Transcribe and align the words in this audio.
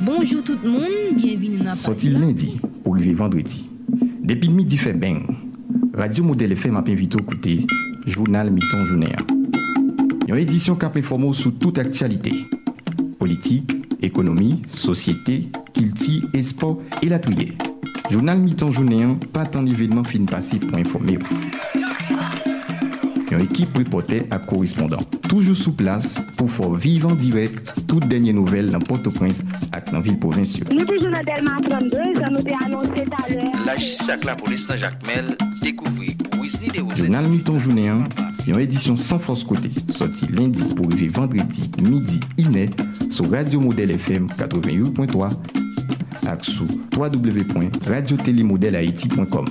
Bonjour 0.00 0.42
tout 0.42 0.56
le 0.62 0.70
monde, 0.70 1.16
bienvenue 1.16 1.58
dans 1.58 1.74
Sorti 1.74 2.08
lundi 2.08 2.58
pour 2.82 2.94
arriver 2.94 3.14
vendredi. 3.14 3.68
Depuis 4.22 4.48
midi 4.48 4.78
fait 4.78 4.94
bien. 4.94 5.20
Radio 5.92 6.24
Modèle 6.24 6.52
FM 6.52 6.72
m'a 6.72 6.84
invité 6.86 7.16
à 7.18 7.20
écouter 7.20 7.66
Journal 8.06 8.50
Miton 8.50 8.84
Journée. 8.84 9.12
Une 10.28 10.36
édition 10.36 10.76
qui 10.76 10.86
a 10.86 10.92
sous 11.32 11.50
toute 11.52 11.78
actualité. 11.78 12.32
Politique, 13.18 13.70
économie, 14.02 14.62
société, 14.68 15.48
kilti, 15.72 16.22
espoir 16.32 16.76
et 17.02 17.08
la 17.08 17.18
trier. 17.18 17.52
Journal 18.10 18.38
Miton 18.38 18.70
Journée, 18.70 19.06
pas 19.32 19.44
tant 19.44 19.62
d'événements 19.62 20.04
fin 20.04 20.24
passés 20.24 20.58
pour 20.58 20.78
informer. 20.78 21.18
Une 23.34 23.40
équipe 23.40 23.76
reporter 23.76 24.22
à 24.30 24.38
correspondant. 24.38 25.00
Toujours 25.28 25.56
sous 25.56 25.72
place 25.72 26.14
pour 26.36 26.48
faire 26.48 26.72
vivre 26.74 27.10
en 27.10 27.16
direct 27.16 27.74
toutes 27.88 28.06
dernières 28.06 28.34
nouvelles 28.34 28.70
dans 28.70 28.78
Port-au-Prince 28.78 29.40
et 29.40 29.44
dans 29.90 29.98
la 29.98 30.02
ville 30.02 30.20
provinciale. 30.20 30.68
Nous 30.72 30.84
toujours 30.84 31.10
dans 31.10 31.24
Delma 31.24 31.56
32, 31.68 31.90
ça 32.14 32.30
nous 32.30 32.38
a 32.38 32.64
annoncé 32.64 33.04
tout 33.04 33.12
à 33.12 33.28
l'heure. 33.32 33.44
La 33.66 33.74
justice 33.76 34.08
avec 34.08 34.24
la 34.24 34.36
police 34.36 34.68
dans 34.68 34.76
Jacques 34.76 35.04
Mel 35.06 35.36
découvrir 35.60 36.12
Wesley 36.40 36.68
de 36.68 36.84
Journal 36.94 37.28
Mi-temps 37.28 37.58
Journée, 37.58 37.90
une 38.46 38.60
édition 38.60 38.96
sans 38.96 39.18
force 39.18 39.42
côté, 39.42 39.68
sorti 39.90 40.28
lundi 40.28 40.62
pour 40.74 40.86
arriver 40.86 41.08
vendredi 41.08 41.68
midi 41.82 42.20
iné 42.38 42.70
sur 43.10 43.28
Radio 43.30 43.58
Modèle 43.58 43.90
FM 43.90 44.28
88.3 44.38 45.30
et 46.22 46.28
sur 46.42 46.66
www.radiotélémodèlehaïti.com. 46.96 49.46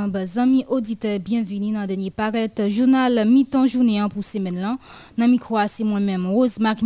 septembre, 0.00 0.38
amis 0.38 0.64
auditeurs, 0.68 1.18
bienvenue 1.18 1.72
dans 1.72 1.82
le 1.82 1.86
dernier 1.86 2.10
paraît 2.10 2.50
journal 2.68 3.26
mi-temps 3.26 3.66
journée 3.66 4.02
pour 4.10 4.24
semaine 4.24 4.58
là. 4.58 4.76
Dans 5.18 5.28
micro 5.28 5.58
c'est 5.66 5.84
moi-même 5.84 6.26
Rose 6.26 6.58
Mat 6.58 6.78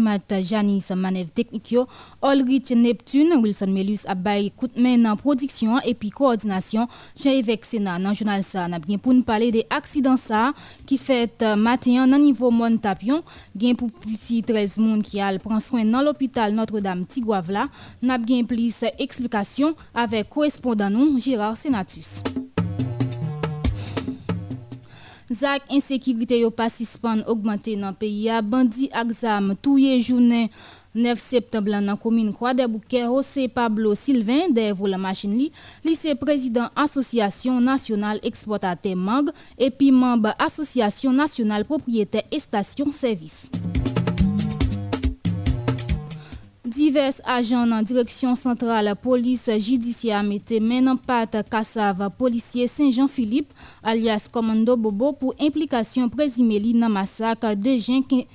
Janice 0.42 0.90
manœuvre 0.90 1.30
technique 1.30 1.76
Olrich 2.22 2.70
Neptune 2.70 3.34
Wilson 3.42 3.68
Melus 3.68 4.06
Abay 4.06 4.50
coup 4.56 4.68
dans 4.76 5.16
production 5.16 5.78
et 5.80 5.94
puis 5.94 6.10
coordination 6.10 6.86
Jean-Yves 7.20 7.58
Sénat 7.62 7.98
dans 7.98 8.14
journal 8.14 8.42
ça 8.42 8.66
n'a 8.68 8.78
bien 8.78 8.98
pour 8.98 9.14
nous 9.14 9.22
parler 9.22 9.50
des 9.50 9.66
accidents 9.70 10.16
ça 10.16 10.52
qui 10.86 10.98
fait 10.98 11.42
matin 11.56 12.06
dans 12.06 12.18
niveau 12.18 12.50
Montapion 12.50 13.22
gain 13.56 13.74
pour 13.74 13.90
petit 13.90 14.42
13 14.42 14.78
monde 14.78 15.02
qui 15.02 15.20
a 15.20 15.38
prend 15.38 15.60
soin 15.60 15.84
dans 15.84 16.02
l'hôpital 16.02 16.52
Notre-Dame 16.54 17.06
Tigouavla 17.06 17.68
n'a 18.02 18.18
bien 18.18 18.44
plus 18.44 18.84
explication 18.98 19.74
avec 19.94 20.28
correspondant 20.30 20.90
Gérard 21.18 21.56
Senatus. 21.56 22.22
Zak 25.32 25.62
insécurité 25.70 26.40
yo 26.40 26.50
pas 26.50 26.68
suspend 26.68 27.22
augmenté 27.26 27.76
dans 27.76 27.94
pays 27.94 28.28
a 28.28 28.42
bandi 28.42 28.90
exam 28.92 29.54
touye 29.62 30.00
journée. 30.00 30.50
9 30.94 31.18
septembre 31.18 31.70
dans 31.80 31.96
commune 31.96 32.32
Croix 32.32 32.54
des 32.54 32.68
Bouquets 32.68 33.04
José 33.04 33.48
Pablo 33.48 33.96
Sylvain 33.96 34.48
de 34.50 34.88
la 34.88 34.96
machine 34.96 35.32
li 35.32 35.50
lycée 35.84 36.14
président 36.14 36.68
association 36.76 37.60
nationale 37.60 38.20
exportateur 38.22 38.94
MAG 38.94 39.30
et 39.58 39.70
puis 39.70 39.90
membre 39.90 40.32
association 40.38 41.12
nationale 41.12 41.64
propriétaire 41.64 42.22
et 42.30 42.38
station 42.38 42.92
service 42.92 43.50
divers 46.74 47.20
ajan 47.24 47.68
nan 47.70 47.86
direksyon 47.86 48.36
sentral 48.38 48.90
polis 49.02 49.46
jidisya 49.48 50.22
mette 50.26 50.60
men 50.60 50.90
nan 50.90 50.98
pat 50.98 51.40
kasav 51.50 52.02
polisye 52.18 52.68
Saint-Jean-Philippe 52.68 53.54
alias 53.82 54.26
Komando 54.28 54.76
Bobo 54.76 55.12
pou 55.16 55.36
implikasyon 55.38 56.10
prezimeli 56.12 56.74
nan 56.74 56.92
masak 56.92 57.46
de 57.56 57.78
jen 57.78 58.02
ken... 58.02 58.26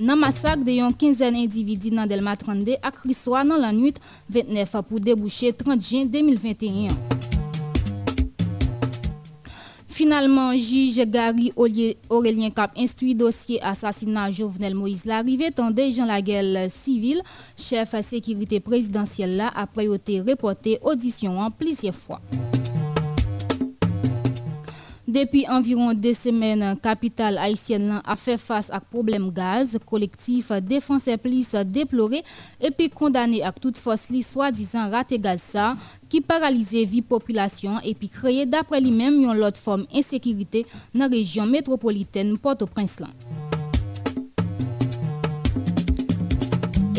Nan 0.00 0.16
masak 0.16 0.62
de 0.64 0.78
yon 0.78 0.94
15 0.96 1.28
individi 1.42 1.90
nan 1.92 2.08
Delma 2.08 2.32
32 2.40 2.78
ak 2.80 3.02
riswa 3.04 3.42
nan 3.44 3.60
lan 3.60 3.82
8 3.84 4.00
29 4.32 4.80
pou 4.88 5.02
debouche 5.10 5.52
30 5.52 5.90
jen 5.90 6.08
2021. 6.08 7.29
Finalement, 10.00 10.52
juge 10.52 11.04
Gary 11.10 11.52
Aurélien 12.08 12.48
Cap 12.48 12.70
instruit 12.78 13.14
dossier 13.14 13.62
assassinat 13.62 14.30
Jovenel 14.30 14.74
Moïse 14.74 15.04
l'arrivée 15.04 15.50
tendait 15.50 15.92
Jean 15.92 16.06
Laguelle 16.06 16.70
civil, 16.70 17.20
chef 17.54 17.94
sécurité 18.00 18.60
présidentielle 18.60 19.36
là 19.36 19.50
après 19.54 19.84
été 19.94 20.22
reporté 20.22 20.78
audition 20.80 21.38
en 21.38 21.50
plusieurs 21.50 21.94
fois. 21.94 22.22
Depi 25.10 25.42
anviron 25.50 25.94
de 25.98 26.12
semen, 26.14 26.62
kapital 26.78 27.38
Haitien 27.42 27.88
lan 27.88 28.02
a 28.06 28.14
fe 28.14 28.36
fase 28.38 28.70
ak 28.76 28.84
problem 28.92 29.26
gaz, 29.34 29.74
kolektif 29.88 30.52
defanse 30.62 31.16
plis 31.18 31.50
deplore 31.66 32.22
epi 32.62 32.86
kondane 32.94 33.42
ak 33.42 33.58
tout 33.58 33.80
fos 33.82 34.06
li 34.14 34.22
swa 34.22 34.52
dizan 34.54 34.86
rate 34.94 35.18
gaz 35.18 35.42
sa 35.56 35.72
ki 36.06 36.22
paralize 36.22 36.86
vi 36.86 37.02
populasyon 37.02 37.82
epi 37.90 38.12
kreye 38.20 38.46
dapre 38.46 38.78
li 38.78 38.94
menm 38.94 39.18
yon 39.26 39.42
lot 39.42 39.58
form 39.58 39.82
insekirite 39.90 40.62
nan 40.94 41.10
rejyon 41.10 41.50
metropoliten 41.50 42.36
Port-au-Prince 42.38 43.02
lan. 43.02 43.49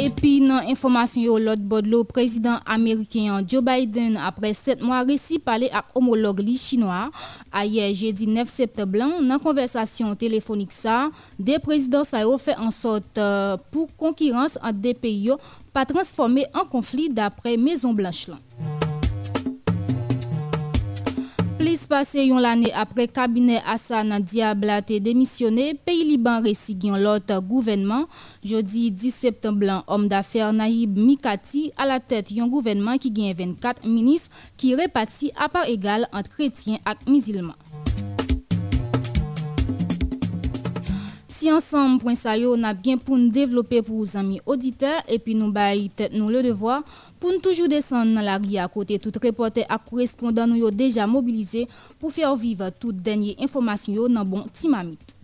Et 0.04 0.10
puis, 0.10 0.40
dans 0.40 0.62
l'information, 0.68 1.38
le 1.38 2.02
président 2.02 2.58
américain 2.66 3.44
Joe 3.48 3.64
Biden, 3.64 4.18
après 4.18 4.56
sept 4.56 4.82
mois, 4.82 5.04
réussi 5.04 5.38
parler 5.38 5.70
avec 5.72 5.86
homologue 5.94 6.42
chinois. 6.56 7.12
Hier, 7.64 7.94
jeudi 7.94 8.26
9 8.26 8.50
septembre, 8.50 8.98
dans 8.98 9.28
la 9.28 9.38
conversation 9.38 10.16
téléphonique, 10.16 10.72
ça, 10.72 11.10
des 11.38 11.60
présidents 11.60 12.02
ont 12.26 12.38
fait 12.40 12.58
en 12.58 12.72
sorte 12.72 13.16
euh, 13.20 13.58
pour 13.72 13.96
concurrence 13.96 14.58
entre 14.64 14.74
deux 14.74 14.96
pays, 14.96 15.30
pas 15.72 15.86
transformer 15.86 16.48
en 16.56 16.66
conflit 16.66 17.08
d'après 17.08 17.56
Maison 17.56 17.94
Blanche. 17.94 18.32
Plus 21.62 21.86
passé 21.86 22.26
yon 22.26 22.40
l'année 22.40 22.74
après 22.74 23.08
cabinet 23.08 23.62
Hassan 23.68 24.18
Diable 24.20 24.68
a 24.72 24.80
été 24.80 25.00
démissionné, 25.00 25.76
pays 25.76 26.04
Liban 26.04 26.42
récit 26.42 26.76
l'autre 26.82 27.40
gouvernement. 27.40 28.08
Jeudi 28.44 28.92
10 28.92 29.12
septembre, 29.12 29.84
homme 29.86 30.08
d'affaires 30.08 30.54
Naïb 30.54 30.98
Mikati 30.98 31.72
à 31.78 31.86
la 31.86 32.00
tête 32.00 32.34
d'un 32.34 32.48
gouvernement 32.48 32.98
qui 32.98 33.12
gagne 33.12 33.36
24 33.36 33.86
ministres 33.86 34.32
qui 34.58 34.74
répartit 34.74 35.32
à 35.40 35.50
part 35.50 35.70
égale 35.70 36.08
entre 36.12 36.32
chrétiens 36.32 36.80
et 36.88 37.12
musulmans. 37.12 37.54
Si 41.42 41.52
ensemble, 41.52 42.00
point 42.00 42.14
ça 42.14 42.38
yo, 42.38 42.56
n'a 42.56 42.74
bien 42.74 42.98
pour 42.98 43.18
nous 43.18 43.30
développer 43.30 43.82
pour 43.82 43.98
nos 43.98 44.18
amis 44.18 44.40
auditeurs 44.46 45.02
et 45.08 45.18
puis 45.18 45.34
nous 45.34 45.52
bailler 45.52 45.90
tête 45.90 46.14
nous 46.14 46.30
le 46.30 46.44
devoir 46.44 46.84
Pour 47.22 47.32
nous 47.32 47.40
toujours 47.40 47.70
descendre 47.70 48.16
dans 48.16 48.22
la 48.22 48.40
grille 48.40 48.58
à 48.58 48.68
côté, 48.68 48.98
tout 48.98 49.12
reporter 49.24 49.62
et 49.62 49.90
correspondant 49.90 50.48
nous 50.48 50.66
ont 50.66 50.72
déjà 50.72 51.06
mobilisé 51.06 51.68
pour 52.00 52.12
faire 52.12 52.36
vivre 52.36 52.72
toutes 52.72 52.98
dernières 52.98 53.36
informations 53.40 54.10
dans 54.10 54.26
bon 54.26 54.44
Timamite. 54.52 55.16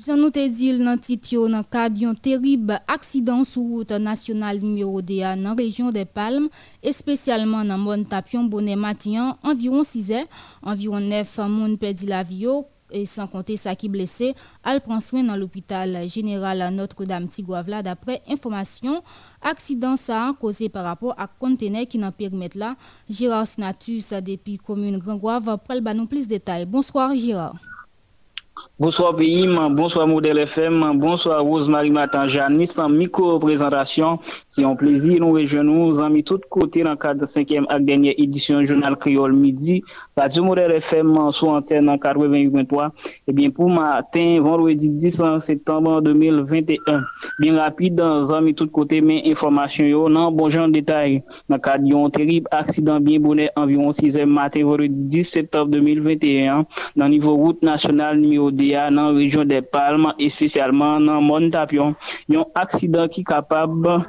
Jan 0.00 0.16
nou 0.18 0.32
te 0.34 0.42
dil 0.48 0.80
nan 0.82 0.98
tit 0.98 1.28
yo 1.34 1.44
nan 1.52 1.62
kad 1.68 1.94
yon 2.00 2.16
terib 2.18 2.72
aksidan 2.90 3.44
sou 3.46 3.76
route 3.76 3.98
nasyonal 4.00 4.58
nimeyo 4.58 5.02
de 5.06 5.20
ya 5.20 5.36
nan 5.38 5.54
rejyon 5.58 5.92
de 5.94 6.02
Palme, 6.08 6.48
espesyalman 6.82 7.68
nan 7.68 7.78
moun 7.78 8.02
tapyon 8.08 8.48
bonen 8.50 8.80
matyan, 8.80 9.36
anviron 9.46 9.84
6 9.86 10.10
e, 10.18 10.24
anviron 10.66 11.04
9 11.12 11.36
moun 11.52 11.76
pedi 11.78 12.08
la 12.10 12.24
vi 12.26 12.46
yo, 12.48 12.62
e 12.92 13.04
san 13.08 13.28
konte 13.30 13.56
sa 13.60 13.74
ki 13.78 13.90
blese, 13.92 14.32
al 14.66 14.82
pranswen 14.84 15.26
nan 15.30 15.40
l'opital 15.40 15.96
general 16.06 16.66
Notre-Dame 16.74 17.30
Tigouavla. 17.32 17.82
Dapre 17.86 18.20
informasyon, 18.30 19.00
aksidan 19.40 19.96
sa 20.00 20.26
an 20.28 20.36
kose 20.38 20.68
par 20.72 20.86
rapport 20.90 21.16
ak 21.18 21.38
kontene 21.40 21.86
ki 21.88 22.02
nan 22.02 22.14
permet 22.14 22.54
la. 22.58 22.74
Gérard 23.08 23.48
Sinatus 23.50 24.12
depi 24.24 24.58
komune 24.58 25.00
Grangouav 25.00 25.56
prel 25.66 25.80
banon 25.80 26.06
plis 26.10 26.28
detay. 26.28 26.66
Bonsoir 26.66 27.16
Gérard. 27.16 27.56
Bonsoir 28.78 29.14
pays, 29.14 29.46
bonsoir 29.72 30.06
Modèle 30.06 30.38
FM, 30.38 30.98
bonsoir 30.98 31.42
Rose-Marie 31.42 31.90
Matan 31.90 32.26
Janice 32.26 32.78
en 32.78 32.88
micro-présentation. 32.88 34.18
C'est 34.48 34.64
un 34.64 34.74
plaisir, 34.74 35.20
nous 35.20 35.32
rejoignons 35.32 35.88
nous 35.88 36.00
amis 36.00 36.24
tous 36.24 36.40
côtés 36.48 36.82
dans 36.82 36.92
le 36.92 36.96
cadre 36.96 37.20
de 37.20 37.26
5e 37.26 37.64
et 37.74 37.80
dernière 37.82 38.14
édition 38.16 38.64
Journal 38.64 38.96
Créole 38.96 39.32
Midi. 39.34 39.82
Radio 40.16 40.44
Modèle 40.44 40.72
FM 40.72 41.30
sur 41.30 41.48
antenne 41.50 41.88
en 41.88 41.96
88.3. 41.96 42.90
Eh 43.28 43.32
bien, 43.32 43.50
pour 43.50 43.68
matin, 43.70 44.40
vendredi 44.40 44.90
10 44.90 45.22
septembre 45.40 46.00
2021. 46.02 47.02
Bien 47.38 47.56
rapide, 47.58 47.94
dans 47.96 48.32
amis 48.32 48.54
tous 48.54 48.66
côtés, 48.68 49.00
mais 49.00 49.22
information 49.30 50.08
non, 50.08 50.32
bon 50.32 50.48
genre 50.48 50.68
détail. 50.68 51.22
Dans 51.48 51.56
le 51.56 51.60
cadre 51.60 51.88
d'un 51.88 52.10
terrible 52.10 52.48
accident 52.50 53.00
bien 53.00 53.20
bonnet 53.20 53.50
environ 53.56 53.90
6e 53.90 54.24
matin, 54.24 54.64
vendredi 54.64 55.04
10 55.04 55.24
septembre 55.24 55.70
2021, 55.70 56.66
dans 56.96 57.04
le 57.04 57.10
niveau 57.10 57.36
route 57.36 57.62
nationale 57.62 58.18
numéro 58.18 58.49
Goudéa 58.50 58.90
nan 58.90 59.14
rejyon 59.14 59.46
de 59.46 59.62
Palme, 59.62 60.10
espesyalman 60.18 61.06
nan 61.06 61.22
Montapyon. 61.22 61.94
Yon 62.26 62.50
aksidan 62.58 63.06
ki 63.08 63.22
kapab 63.22 63.86
eh 63.94 64.00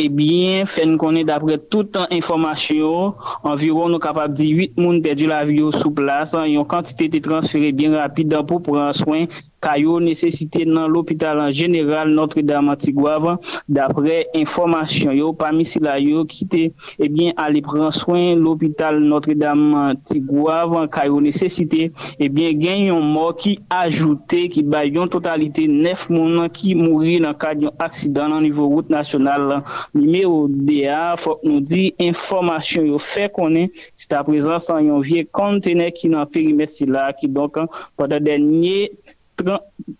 Ebyen, 0.00 0.66
fen 0.70 0.94
konen 1.00 1.26
dapre 1.28 1.56
toutan 1.72 2.08
informasyon, 2.14 3.16
anviron 3.48 3.90
nou 3.92 4.00
kapab 4.02 4.32
di 4.36 4.48
8 4.54 4.78
moun 4.80 5.00
perdi 5.04 5.26
la 5.28 5.42
vyo 5.48 5.72
sou 5.74 5.92
plas, 5.96 6.32
yon 6.48 6.66
kantite 6.68 7.08
te 7.12 7.20
transfere 7.24 7.72
bien 7.76 7.96
rapide 7.98 8.38
pou 8.48 8.62
pran 8.64 8.94
soin 8.96 9.26
kayo 9.60 10.00
nesesite 10.00 10.64
nan 10.64 10.88
l'opital 10.88 11.40
an 11.40 11.52
general 11.52 12.08
Notre-Dame 12.08 12.72
Antigouave 12.72 13.36
dapre 13.68 14.24
informasyon 14.34 15.14
yo 15.20 15.32
pamisi 15.36 15.80
la 15.84 15.98
yo 16.00 16.24
kite 16.24 16.72
ebyen 16.98 17.34
eh 17.34 17.42
ale 17.44 17.60
pran 17.62 17.92
soin 17.92 18.40
l'opital 18.40 19.00
Notre-Dame 19.00 19.74
Antigouave 19.92 20.88
kayo 20.90 21.20
nesesite 21.20 21.90
eh 21.90 22.24
ebyen 22.24 22.58
gen 22.60 22.86
yon 22.88 23.04
mor 23.04 23.36
ki 23.36 23.58
ajoute 23.68 24.48
ki 24.52 24.64
bay 24.64 24.90
yon 24.96 25.12
totalite 25.12 25.68
nef 25.68 26.08
mounan 26.08 26.48
ki 26.48 26.74
mouri 26.74 27.20
nan 27.20 27.36
kad 27.36 27.60
yon 27.60 27.76
aksidan 27.78 28.32
nan 28.32 28.42
nivou 28.42 28.72
route 28.72 28.88
nasyonal 28.90 29.60
nimeyo 29.94 30.48
DA 30.48 31.16
fok 31.20 31.44
nou 31.44 31.60
di 31.60 31.90
informasyon 32.00 32.88
yo 32.94 32.98
fe 32.98 33.28
konen 33.28 33.68
si 33.92 34.08
ta 34.08 34.24
prezans 34.24 34.72
an 34.72 34.86
yon 34.88 35.04
vie 35.04 35.28
kontene 35.28 35.90
ki 35.92 36.08
nan 36.08 36.28
perimet 36.32 36.72
si 36.72 36.88
la 36.88 37.10
ki 37.12 37.28
donk 37.28 37.60
an 37.60 37.68
padan 38.00 38.24
denye 38.24 38.88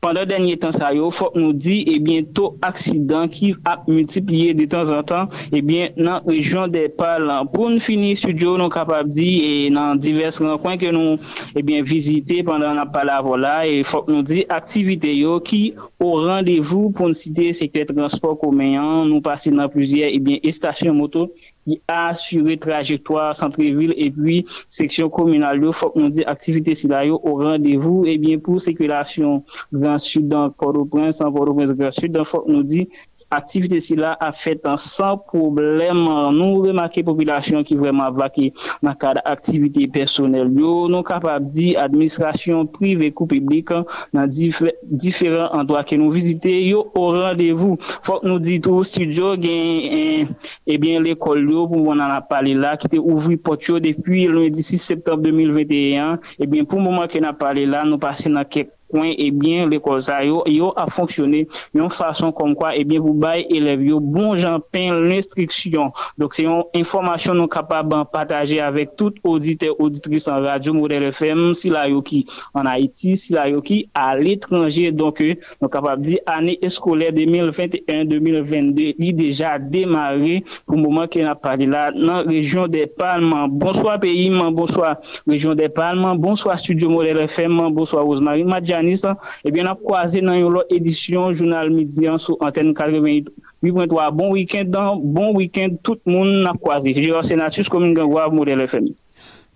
pandan 0.01 0.29
denye 0.29 0.57
tan 0.61 0.73
sa 0.73 0.93
yo, 0.95 1.11
fok 1.11 1.37
nou 1.39 1.53
di, 1.53 1.83
ebyen, 1.95 2.25
eh 2.25 2.33
to 2.37 2.57
aksidan 2.65 3.31
ki 3.33 3.55
ap 3.69 3.89
multipliye 3.89 4.55
de 4.57 4.67
tan 4.71 4.87
zan 4.89 5.05
tan, 5.05 5.31
ebyen, 5.53 5.93
eh 5.93 6.03
nan 6.03 6.25
rejon 6.27 6.71
de 6.73 6.87
pal 6.89 7.29
pou 7.53 7.69
nou 7.69 7.83
fini 7.83 8.15
studio 8.17 8.57
nou 8.61 8.73
kapab 8.73 9.11
di, 9.11 9.31
e 9.45 9.55
nan 9.71 10.01
divers 10.01 10.41
renkwen 10.41 10.81
ke 10.81 10.93
nou, 10.95 11.19
ebyen, 11.55 11.85
eh 11.85 11.87
vizite 11.87 12.41
pandan 12.47 12.81
nan 12.81 12.93
pal 12.93 13.13
avola, 13.13 13.61
e 13.67 13.83
fok 13.85 14.09
nou 14.13 14.23
di, 14.27 14.45
aktivite 14.49 15.11
yo 15.17 15.41
ki 15.45 15.63
au 16.01 16.13
rendez-vous 16.13 16.91
pour 16.91 17.15
citer 17.15 17.53
secteur 17.53 17.85
transport 17.95 18.39
commun. 18.39 19.05
Nous 19.05 19.21
passons 19.21 19.53
dans 19.53 19.69
plusieurs 19.69 20.09
eh 20.11 20.19
bien, 20.19 20.39
stations 20.51 20.95
moto 20.95 21.33
qui 21.67 21.81
assurent 21.87 22.59
trajectoire 22.59 23.37
centre-ville 23.37 23.93
et 23.97 24.11
puis 24.11 24.47
section 24.67 25.11
communale. 25.11 25.61
Il 25.63 25.73
faut 25.73 25.91
qu'on 25.91 26.09
dise 26.09 26.25
activité 26.27 26.73
au 27.11 27.37
rendez-vous 27.37 28.07
et 28.07 28.13
eh 28.13 28.19
bien, 28.19 28.39
pour 28.39 28.61
circulation 28.61 29.45
Grand 29.73 29.99
Sud 29.99 30.29
dans 30.29 30.49
Port-au-Prince, 30.51 31.19
Port-au-Prince 31.19 31.75
Grand 31.75 31.93
Sud. 31.93 32.17
Il 32.19 32.25
faut 32.25 32.41
qu'on 32.41 32.63
dise 32.63 32.87
activité 33.31 33.79
là 33.97 34.17
a 34.21 34.33
fait 34.33 34.61
sans 34.77 35.19
problème. 35.19 36.05
Nous 36.33 36.61
remarquons 36.61 37.03
population 37.03 37.63
qui 37.63 37.75
vraiment 37.75 38.11
vaquée 38.11 38.53
dans 38.83 38.91
le 38.91 38.97
cadre 38.97 39.21
d'activité 39.27 39.87
personnelle. 39.87 40.49
Nous 40.49 40.91
sommes 40.91 41.05
capables 41.05 41.47
de 41.47 41.51
dire 41.51 41.81
administration 41.81 42.67
privée 42.67 43.13
ou 43.19 43.27
publique 43.27 43.69
dans 44.15 44.27
différents 44.27 45.53
endroits 45.53 45.85
ke 45.91 45.99
nou 45.99 46.15
vizite 46.15 46.53
yo 46.55 46.85
o 46.95 47.05
randevou. 47.17 47.79
Fok 48.07 48.23
nou 48.27 48.39
di 48.43 48.61
tou 48.63 48.87
studio 48.87 49.35
gen 49.43 49.85
eh, 49.91 50.23
eh 50.23 50.75
ebyen 50.77 51.03
l'ekol 51.03 51.43
yo 51.51 51.67
pou 51.67 51.83
moun 51.83 52.01
an 52.01 52.15
apale 52.15 52.55
la 52.55 52.77
ki 52.81 52.93
te 52.95 53.03
ouvri 53.03 53.37
pot 53.37 53.67
yo 53.67 53.83
depi 53.83 54.29
lundi 54.31 54.63
6 54.63 54.91
septembre 54.95 55.35
2021. 55.35 56.21
Ebyen 56.39 56.65
eh 56.65 56.69
pou 56.71 56.79
mouman 56.83 57.11
ke 57.11 57.19
nan 57.19 57.35
apale 57.35 57.67
la 57.67 57.83
nou 57.89 57.99
pase 57.99 58.31
nan 58.31 58.47
kek 58.47 58.71
coin 58.91 59.11
et 59.17 59.31
bien 59.31 59.69
l'école 59.69 60.03
ça 60.03 60.25
yo, 60.25 60.43
a 60.77 60.87
fonctionné 60.89 61.47
d'une 61.75 61.91
façon 61.91 62.33
comme 62.33 62.55
quoi 62.55 62.77
et 62.77 62.85
bien 62.85 63.01
vous 63.01 63.15
bail 63.15 63.47
élèves 63.51 63.83
yo 63.83 64.01
bon 64.01 64.37
j'en 64.37 64.61
l'instruction. 64.75 65.93
Donc 66.19 66.35
c'est 66.35 66.45
une 66.45 66.63
information 66.75 67.35
nous 67.35 67.47
capable 67.47 67.91
de 67.91 68.05
partager 68.05 68.61
avec 68.61 68.97
tout 68.97 69.13
auditeur 69.25 69.79
auditrice 69.81 70.29
en 70.29 70.41
radio 70.41 70.73
modèle 70.73 71.05
FM 71.05 71.55
si 71.55 71.71
la 71.71 71.89
yo 71.89 72.03
qui 72.03 72.27
en 72.55 72.67
Haïti 72.67 73.17
si 73.17 73.33
la 73.33 73.49
yo 73.49 73.63
à 73.95 74.17
l'étranger. 74.17 74.93
Donc 74.93 75.21
euh, 75.21 75.35
nous 75.61 75.69
capable 75.69 76.03
dire 76.03 76.19
année 76.27 76.59
scolaire 76.69 77.13
2021 77.13 78.05
2022 78.05 78.95
il 78.99 79.15
déjà 79.15 79.59
démarré 79.59 80.45
pour 80.67 80.77
le 80.77 80.83
moment 80.83 81.07
qu'on 81.07 81.27
a 81.27 81.35
parlé 81.35 81.67
là 81.67 81.93
dans 81.93 82.25
région 82.25 82.67
des 82.67 82.87
Palmes. 82.87 83.47
Bonsoir 83.51 84.01
pays. 84.01 84.31
Bonsoir 84.53 84.97
région 85.27 85.55
des 85.55 85.69
Palmes. 85.69 86.15
Bonsoir 86.17 86.59
studio 86.59 86.89
modèle 86.89 87.19
FM 87.19 87.71
bonsoir 87.73 88.05
Rosemary 88.05 88.45
Madja 88.45 88.80
Yanis, 88.81 89.05
ebyen 89.45 89.69
eh 89.69 89.75
ap 89.75 89.85
kwaze 89.85 90.25
nan 90.25 90.41
yon 90.41 90.57
lot 90.57 90.73
edisyon 90.73 91.37
Jounal 91.37 91.71
Midian 91.71 92.19
sou 92.19 92.41
antenne 92.41 92.73
88.3. 92.75 94.11
Bon 94.17 94.33
week-end, 94.33 94.73
bon 95.05 95.35
week-end, 95.37 95.77
tout 95.85 96.01
moun 96.07 96.49
ap 96.49 96.59
kwaze. 96.65 96.97
Jérôme 96.97 97.21
oh, 97.21 97.23
Senatus, 97.23 97.69
Komin 97.69 97.95
Gangouave, 97.95 98.33
Model 98.33 98.67
FM. 98.67 98.89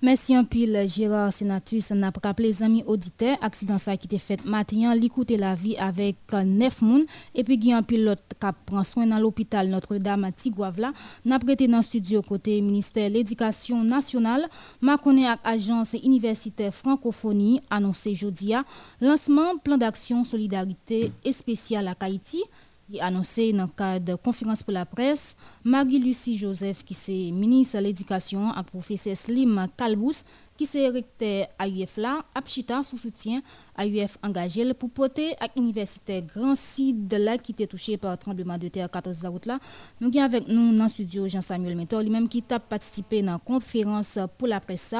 Merci 0.05 0.35
un 0.35 0.45
pile 0.45 0.85
Gérard 0.87 1.33
Senatus 1.33 1.91
n'a 1.93 2.13
pas 2.13 2.29
rappelé 2.29 2.49
les 2.49 2.63
amis 2.63 2.85
auditeurs 2.87 3.39
accident 3.41 3.79
ça 3.79 3.97
qui 3.97 4.07
était 4.07 4.19
fait 4.19 4.45
matin 4.45 4.95
l'écouter 4.95 5.39
la 5.39 5.55
vie 5.55 5.79
avec 5.79 6.17
neuf 6.45 6.83
moun 6.83 7.07
et 7.35 7.43
puis 7.43 7.55
il 7.55 7.69
y 7.69 7.73
a 7.73 7.79
un 7.79 7.83
pilote 7.83 8.21
qui 8.39 8.47
prend 8.67 8.83
soin 8.83 9.07
dans 9.07 9.19
l'hôpital 9.19 9.67
Notre-Dame 9.69 10.25
à 10.25 10.31
Tigouavla 10.31 10.93
n'a 11.25 11.39
prêté 11.39 11.69
dans 11.69 11.81
studio 11.81 12.21
côté 12.21 12.61
ministère 12.61 13.09
de 13.09 13.15
l'éducation 13.15 13.83
nationale. 13.83 14.47
M'a 14.83 14.99
connaît 14.99 15.27
avec 15.27 15.41
agence 15.43 15.95
universitaire 15.95 16.75
francophonie 16.75 17.63
annoncé 17.71 18.15
jeudi 18.15 18.53
lancement 19.01 19.57
plan 19.57 19.79
d'action 19.79 20.23
solidarité 20.23 21.13
et 21.25 21.33
spécial 21.33 21.89
à 21.89 21.95
Haïti 21.99 22.45
il 22.91 23.01
annoncé 23.01 23.53
dans 23.53 23.65
le 23.65 23.69
cadre 23.69 24.05
de 24.05 24.15
conférence 24.15 24.63
pour 24.63 24.73
la 24.73 24.85
presse, 24.85 25.37
Marie-Lucie 25.65 26.37
Joseph, 26.37 26.85
qui 26.85 26.95
est 26.95 27.31
ministre 27.31 27.79
de 27.79 27.85
l'Éducation, 27.85 28.51
et 28.51 28.63
professeur 28.63 29.17
Slim 29.17 29.69
Kalbous, 29.77 30.23
qui 30.57 30.69
est 30.75 30.89
recteur 30.89 31.49
à 31.59 31.69
UF 31.69 31.97
là, 31.97 32.25
Apchita 32.35 32.83
sous 32.85 32.97
soutien 32.97 33.43
à 33.75 33.87
UF 33.87 34.19
engagé 34.23 34.73
pour 34.75 34.91
porter 34.91 35.33
à 35.41 35.47
l'université 35.57 36.23
Grand 36.23 36.55
Sud 36.55 37.09
de 37.09 37.17
là 37.17 37.39
qui 37.39 37.53
était 37.53 37.67
touché 37.67 37.97
par 37.97 38.13
le 38.13 38.17
tremblement 38.17 38.57
de 38.57 38.69
terre 38.69 38.89
14 38.91 39.25
août 39.25 39.47
là. 39.47 39.59
Nous 40.01 40.09
avons 40.09 40.21
avec 40.23 40.47
nous 40.47 40.77
dans 40.77 40.85
le 40.85 40.91
studio 40.91 41.27
Jean-Samuel 41.27 41.77
Mentor, 41.77 42.03
lui-même 42.03 42.29
qui 42.29 42.45
a 42.51 42.61
participé 42.61 43.23
dans 43.23 43.33
la 43.33 43.39
conférence 43.39 44.19
pour 44.39 44.47
la 44.47 44.61
presse. 44.61 44.95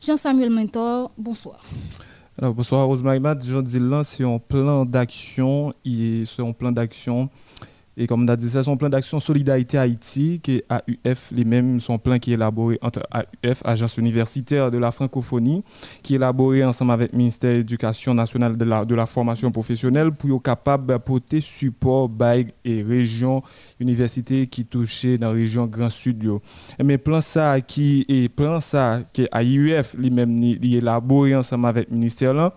Jean-Samuel 0.00 0.50
Mentor, 0.50 1.12
bonsoir. 1.16 1.60
Alors, 2.38 2.52
bonsoir 2.52 2.86
Rosemary 2.86 3.18
Matt. 3.18 3.42
Jean 3.42 3.62
là, 3.80 4.04
c'est 4.04 4.22
un 4.22 4.38
plan 4.38 4.84
d'action. 4.84 5.72
C'est 5.86 6.42
un 6.42 6.52
plan 6.52 6.70
d'action 6.70 7.30
et 7.98 8.06
comme 8.06 8.24
on 8.24 8.28
a 8.28 8.36
dit, 8.36 8.50
c'est 8.50 8.62
son 8.62 8.76
plan 8.76 8.90
d'action 8.90 9.18
Solidarité 9.18 9.78
Haïti, 9.78 10.38
qui 10.42 10.56
est 10.56 10.64
AUF, 10.70 11.32
les 11.34 11.44
mêmes, 11.44 11.80
son 11.80 11.98
plan 11.98 12.18
qui 12.18 12.32
est 12.32 12.34
élaboré 12.34 12.78
entre 12.82 13.02
AUF, 13.42 13.62
Agence 13.64 13.96
universitaire 13.96 14.70
de 14.70 14.76
la 14.76 14.90
francophonie, 14.90 15.62
qui 16.02 16.12
est 16.12 16.16
élaboré 16.16 16.62
ensemble 16.62 16.92
avec 16.92 17.12
le 17.12 17.18
ministère 17.18 17.52
de 17.52 17.58
l'Éducation 17.58 18.12
nationale 18.12 18.58
de 18.58 18.64
la, 18.66 18.84
de 18.84 18.94
la 18.94 19.06
formation 19.06 19.50
professionnelle 19.50 20.12
pour 20.12 20.36
être 20.36 20.42
capable 20.42 20.86
d'apporter 20.86 21.40
support 21.40 22.10
bail 22.10 22.52
et 22.66 22.82
région 22.82 23.42
université 23.80 24.46
qui 24.46 24.66
touchent 24.66 25.06
dans 25.18 25.28
la 25.28 25.32
région 25.32 25.66
Grand 25.66 25.90
Sud. 25.90 26.28
Mais 26.82 26.98
plan 26.98 27.22
ça 27.22 27.62
qui 27.62 28.04
est 28.08 28.28
plan 28.28 28.60
ça 28.60 29.00
qui 29.10 29.22
est 29.22 29.34
AUF, 29.34 29.96
les 29.98 30.10
mêmes, 30.10 30.36
élaboré 30.42 31.34
ensemble 31.34 31.66
avec 31.66 31.88
le 31.88 31.96
ministère 31.96 32.34
là, 32.34 32.52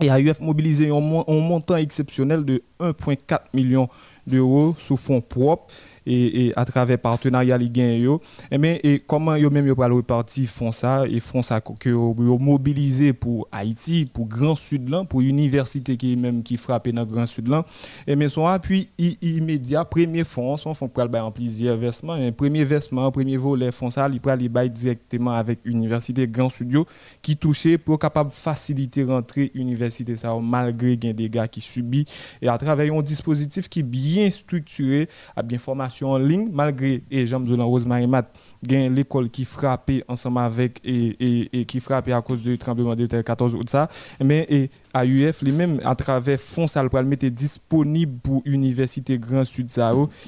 et 0.00 0.10
AUF 0.10 0.40
mobilisé 0.40 0.90
un 0.90 1.00
montant 1.00 1.76
exceptionnel 1.76 2.44
de 2.44 2.62
1,4 2.80 3.38
million 3.54 3.88
d'euros 4.26 4.74
sous 4.78 4.96
fonds 4.96 5.20
propres 5.20 5.74
et, 6.06 6.52
à 6.56 6.64
travers 6.64 6.98
partenariat 6.98 7.58
li 7.58 7.70
gain 7.70 7.92
yo. 7.96 8.20
Et 8.50 8.58
mais 8.58 8.80
et 8.82 8.98
comment 8.98 9.36
yo 9.36 9.50
même 9.50 9.66
yo 9.66 9.74
pral 9.74 9.92
repartir 9.92 10.48
font 10.48 10.72
ça 10.72 11.04
et 11.08 11.20
font 11.20 11.42
ça 11.42 11.60
que 11.60 11.88
yo 11.88 12.14
mobiliser 12.38 13.12
pour 13.12 13.48
Haïti 13.52 14.06
pour 14.12 14.26
Grand 14.26 14.54
Sud 14.54 14.88
là 14.88 15.04
pour 15.04 15.20
université 15.20 15.96
qui 15.96 16.16
même 16.16 16.42
qui 16.42 16.56
frappe 16.56 16.88
dans 16.88 17.04
Grand 17.04 17.26
Sud 17.26 17.48
là 17.48 17.64
et 18.06 18.16
mais 18.16 18.28
son 18.28 18.46
appui 18.46 18.88
immédiat 19.22 19.84
premier 19.84 20.24
fonds 20.24 20.56
son 20.56 20.74
font 20.74 20.88
pral 20.88 21.10
en 21.16 21.30
plusieurs 21.30 21.76
versements. 21.76 22.12
Un 22.12 22.32
premier 22.32 22.64
versement 22.64 23.10
premier 23.10 23.36
volet 23.36 23.72
font 23.72 23.90
ça 23.90 24.08
il 24.12 24.20
pral 24.20 24.46
bail 24.48 24.70
directement 24.70 25.32
avec 25.32 25.60
université 25.64 26.26
Grand 26.28 26.48
Studio 26.48 26.86
qui 27.22 27.36
touchait 27.36 27.78
pour 27.78 27.98
capable 27.98 28.30
faciliter 28.30 29.04
rentrer 29.04 29.50
université 29.54 30.16
ça 30.16 30.36
malgré 30.40 30.96
des 30.96 31.12
dégâts 31.12 31.46
qui 31.46 31.60
subit. 31.60 32.04
Et 32.42 32.48
à 32.48 32.58
travers 32.58 32.92
un 32.92 33.02
dispositif 33.02 33.68
qui 33.68 33.80
est 33.80 33.82
bien 33.82 34.30
structuré 34.30 35.08
à 35.34 35.42
bien 35.42 35.58
formation 35.58 35.95
en 36.04 36.18
ligne 36.18 36.48
malgré 36.52 37.02
et 37.10 37.26
Jean 37.26 37.44
Zolan 37.44 37.68
Rosemary 37.68 38.06
Mat 38.06 38.30
gain 38.62 38.88
l'école 38.88 39.30
qui 39.30 39.44
frappait 39.44 40.04
ensemble 40.08 40.38
avec 40.38 40.80
et, 40.84 41.48
et, 41.52 41.64
qui 41.64 41.80
frappait 41.80 42.12
à 42.12 42.22
cause 42.22 42.42
du 42.42 42.58
tremblement 42.58 42.94
de 42.94 43.06
terre 43.06 43.24
14 43.24 43.54
août 43.54 43.68
ça. 43.68 43.88
Mais 44.22 44.46
et 44.48 44.70
AUF 44.94 45.42
les 45.42 45.52
mêmes 45.52 45.80
à 45.84 45.94
travers 45.94 46.38
fonds 46.38 46.66
le 46.66 47.04
mettre 47.04 47.26
disponible 47.28 48.18
pour 48.22 48.42
université 48.44 49.18
Grand 49.18 49.44
Sud 49.44 49.70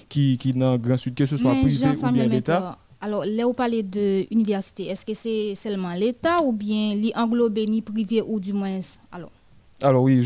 qui 0.08 0.38
qui 0.38 0.52
dans 0.52 0.76
Grand 0.78 0.96
Sud 0.96 1.14
que 1.14 1.26
ce 1.26 1.36
soit 1.36 1.54
privé 1.54 1.86
ou 1.88 2.10
bien 2.10 2.26
l'État. 2.26 2.78
alors, 3.00 3.24
là, 3.24 3.44
vous 3.44 3.52
parlez 3.52 3.82
de 3.82 4.24
université. 4.32 4.86
Est-ce 4.86 5.04
que 5.04 5.14
c'est 5.14 5.54
seulement 5.54 5.92
l'État 5.92 6.42
ou 6.42 6.52
bien 6.52 6.94
l'englobe 6.94 7.58
ni 7.58 7.82
privé 7.82 8.22
ou 8.22 8.40
du 8.40 8.52
moins 8.52 8.80
Alors, 9.12 9.30
alors 9.80 10.02
oui, 10.02 10.20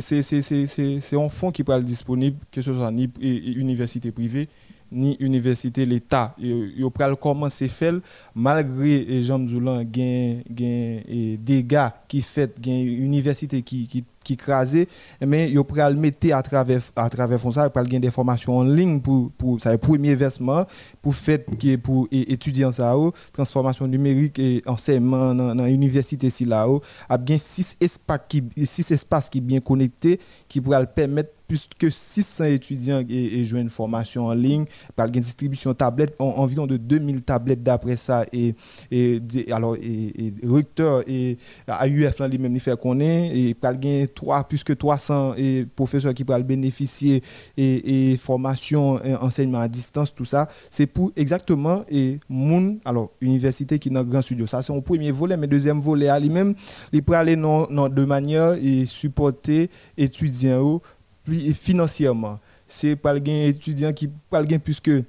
c'est 0.00 1.16
un 1.16 1.28
fonds 1.28 1.50
qui 1.50 1.62
peut 1.62 1.72
être 1.72 1.84
disponible, 1.84 2.38
que 2.50 2.62
ce 2.62 2.72
soit 2.72 2.90
ni 2.90 3.10
université 3.20 4.10
privée, 4.10 4.48
ni 4.94 5.16
université 5.20 5.84
l'État. 5.84 6.34
Ils 6.38 6.88
peuvent 6.94 7.16
commencer 7.16 7.66
à 7.66 7.68
faire, 7.68 7.94
malgré 8.34 9.20
Jean 9.22 9.46
Zoulan, 9.46 9.82
des 9.84 11.38
dégâts 11.42 11.88
qui 12.08 12.22
fait, 12.22 12.54
université 12.66 13.62
qui, 13.62 13.86
qui 13.86 14.04
qui 14.24 14.36
crasé 14.36 14.88
mais 15.20 15.50
yo 15.50 15.62
pral 15.64 15.94
mettre 15.96 16.32
à 16.34 16.42
travers 16.42 16.80
à 16.96 17.08
travers 17.10 17.38
ça 17.52 17.70
pral 17.70 17.86
des 17.86 18.10
formations 18.10 18.56
en 18.56 18.64
ligne 18.64 19.00
pour 19.00 19.30
pour 19.32 19.60
ça 19.60 19.76
premier 19.78 20.14
versement 20.14 20.64
pour 21.02 21.14
fait 21.14 21.46
qui 21.58 21.76
pour 21.76 22.08
étudiants 22.10 22.72
ça 22.72 22.96
transformation 23.32 23.86
numérique 23.86 24.38
et 24.38 24.62
enseignement 24.66 25.34
dans 25.34 25.64
l'université 25.66 26.30
si 26.30 26.46
là 26.46 26.66
a 27.08 27.18
bien 27.18 27.36
six 27.38 27.76
espaces 27.80 28.20
qui 28.28 28.42
six 28.64 28.90
espaces 28.90 29.28
qui 29.28 29.40
bien 29.40 29.60
connectés 29.60 30.18
qui 30.48 30.60
pourraient 30.60 30.86
permettre 30.86 31.33
plus 31.46 31.68
que 31.78 31.90
600 31.90 32.44
étudiants 32.44 33.02
et, 33.08 33.44
jouent 33.44 33.58
une 33.58 33.70
formation 33.70 34.26
en 34.26 34.34
ligne 34.34 34.64
par 34.96 35.06
une 35.06 35.12
distribution 35.12 35.74
tablette 35.74 36.14
environ 36.18 36.66
de 36.66 36.76
2000 36.76 37.22
tablettes 37.22 37.62
d'après 37.62 37.96
ça. 37.96 38.24
Et, 38.32 38.54
et 38.90 39.20
alors 39.52 39.76
et, 39.76 40.34
recteur 40.44 41.02
et 41.06 41.36
AUF 41.68 42.18
là 42.18 42.28
lui-même 42.28 42.54
il 42.54 42.60
fait 42.60 42.78
qu'on 42.78 43.00
est 43.00 43.36
et 43.36 43.54
par 43.54 43.74
plus 44.48 44.64
que 44.64 44.72
300 44.72 45.34
et 45.36 45.66
professeurs 45.76 46.14
qui 46.14 46.24
peuvent 46.24 46.42
bénéficier 46.42 47.22
et, 47.56 48.16
formation 48.16 49.02
et 49.02 49.14
enseignement 49.14 49.60
à 49.60 49.68
distance 49.68 50.14
tout 50.14 50.24
ça 50.24 50.48
c'est 50.70 50.86
pour 50.86 51.12
exactement 51.16 51.84
et 51.88 52.18
moun 52.28 52.78
alors 52.84 53.10
université 53.20 53.78
qui 53.78 53.88
est 53.88 53.92
dans 53.92 54.04
grand 54.04 54.22
studio. 54.22 54.46
Ça 54.46 54.62
c'est 54.62 54.72
un 54.72 54.80
premier 54.80 55.10
volet 55.10 55.36
mais 55.36 55.46
deuxième 55.46 55.80
volet 55.80 56.08
à 56.08 56.18
lui-même 56.18 56.54
il 56.92 57.02
aller 57.14 57.36
non, 57.36 57.66
de 57.66 58.04
manière 58.04 58.54
et 58.54 58.86
supporter 58.86 59.70
étudiants 59.96 60.80
financièrement 61.54 62.38
c'est 62.66 62.96
pas 62.96 63.12
le 63.14 63.26
étudiant 63.28 63.92
qui 63.92 64.08
pas 64.30 64.40
le 64.42 64.58
plus 64.58 64.80
que 64.80 65.02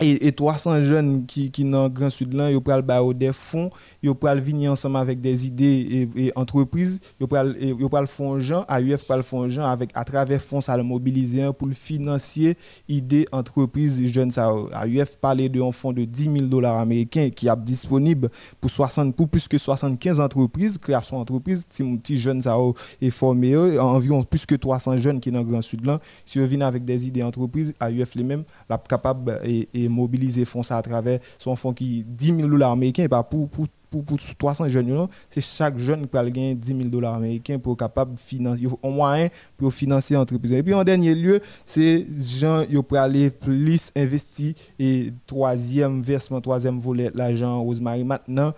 et, 0.00 0.32
300 0.32 0.82
jeunes 0.82 1.26
qui 1.26 1.50
qui 1.50 1.64
dans 1.64 1.88
grand 1.88 2.10
sud 2.10 2.34
là 2.34 2.50
ils 2.50 2.60
ba 2.60 3.00
des 3.14 3.32
fonds 3.32 3.70
ils 4.02 4.14
pral 4.14 4.40
venir 4.40 4.72
ensemble 4.72 4.98
avec 4.98 5.20
des 5.20 5.46
idées 5.46 6.08
et, 6.16 6.32
entreprises 6.36 7.00
ils 7.18 7.26
pral 7.26 8.06
font 8.06 8.38
gens 8.38 8.64
AUF 8.68 9.04
pral 9.06 9.22
font 9.22 9.48
gens 9.48 9.64
avec 9.64 9.90
à 9.94 10.04
travers 10.04 10.40
fonds 10.40 10.60
ça 10.60 10.76
le 10.76 10.82
mobiliser 10.82 11.50
pour 11.58 11.66
le 11.66 11.74
financer 11.74 12.56
idées 12.88 13.24
entreprises 13.32 14.04
jeunes 14.06 14.30
ça 14.30 14.52
AUF 14.52 15.16
parlait 15.16 15.48
de 15.48 15.62
un 15.62 15.72
fonds 15.72 15.92
de 15.92 16.04
10 16.04 16.24
000 16.24 16.36
dollars 16.46 16.78
américains 16.78 17.30
qui 17.30 17.48
est 17.48 17.56
disponible 17.56 18.28
pour 18.60 18.70
60 18.70 19.16
pour 19.16 19.28
plus 19.28 19.48
que 19.48 19.56
75 19.56 20.20
entreprises 20.20 20.76
création 20.76 21.18
d'entreprises 21.18 21.66
petits 21.66 22.18
jeunes 22.18 22.42
ça 22.42 22.58
est 23.00 23.10
formé 23.10 23.56
environ 23.78 24.22
plus 24.24 24.44
que 24.44 24.54
300 24.54 24.98
jeunes 24.98 25.20
qui 25.20 25.30
dans 25.30 25.42
grand 25.42 25.62
sud 25.62 25.86
si 26.26 26.38
ils 26.38 26.44
viennent 26.44 26.62
avec 26.62 26.84
des 26.84 27.06
idées 27.08 27.22
entreprises 27.22 27.72
AUF 27.80 28.14
les 28.14 28.24
mêmes 28.24 28.44
la 28.68 28.76
capable 28.76 29.40
et 29.42 29.85
mobiliser 29.88 30.44
fonds 30.44 30.62
à 30.70 30.82
travers 30.82 31.20
son 31.38 31.56
fonds 31.56 31.72
qui 31.72 32.04
10 32.06 32.36
000 32.38 32.48
dollars 32.48 32.72
américains 32.72 33.06
pour, 33.08 33.48
pour 33.48 33.66
pour, 33.90 34.04
pour 34.04 34.18
300 34.38 34.68
jeunes, 34.68 35.08
c'est 35.30 35.40
chaque 35.40 35.78
jeune 35.78 36.02
qui 36.02 36.06
peut 36.08 36.18
gagner 36.18 36.54
10 36.54 36.66
000 36.66 36.82
dollars 36.84 37.14
américains 37.14 37.58
pour 37.58 37.76
capable 37.76 38.18
financer, 38.18 38.64
au 38.82 38.90
moyen 38.90 39.28
pour 39.56 39.72
financer 39.72 40.14
l'entreprise. 40.14 40.52
Et 40.52 40.62
puis 40.62 40.74
en 40.74 40.84
dernier 40.84 41.14
lieu, 41.14 41.40
c'est 41.64 42.04
gens 42.18 42.64
qui 42.68 42.80
peuvent 42.82 42.98
aller 42.98 43.30
plus 43.30 43.92
investir. 43.96 44.54
Et 44.78 45.12
troisième 45.26 46.02
versement, 46.02 46.40
troisième 46.40 46.78
volet, 46.78 47.10
l'argent 47.14 47.62
Rosemary 47.62 48.04
maintenant, 48.04 48.52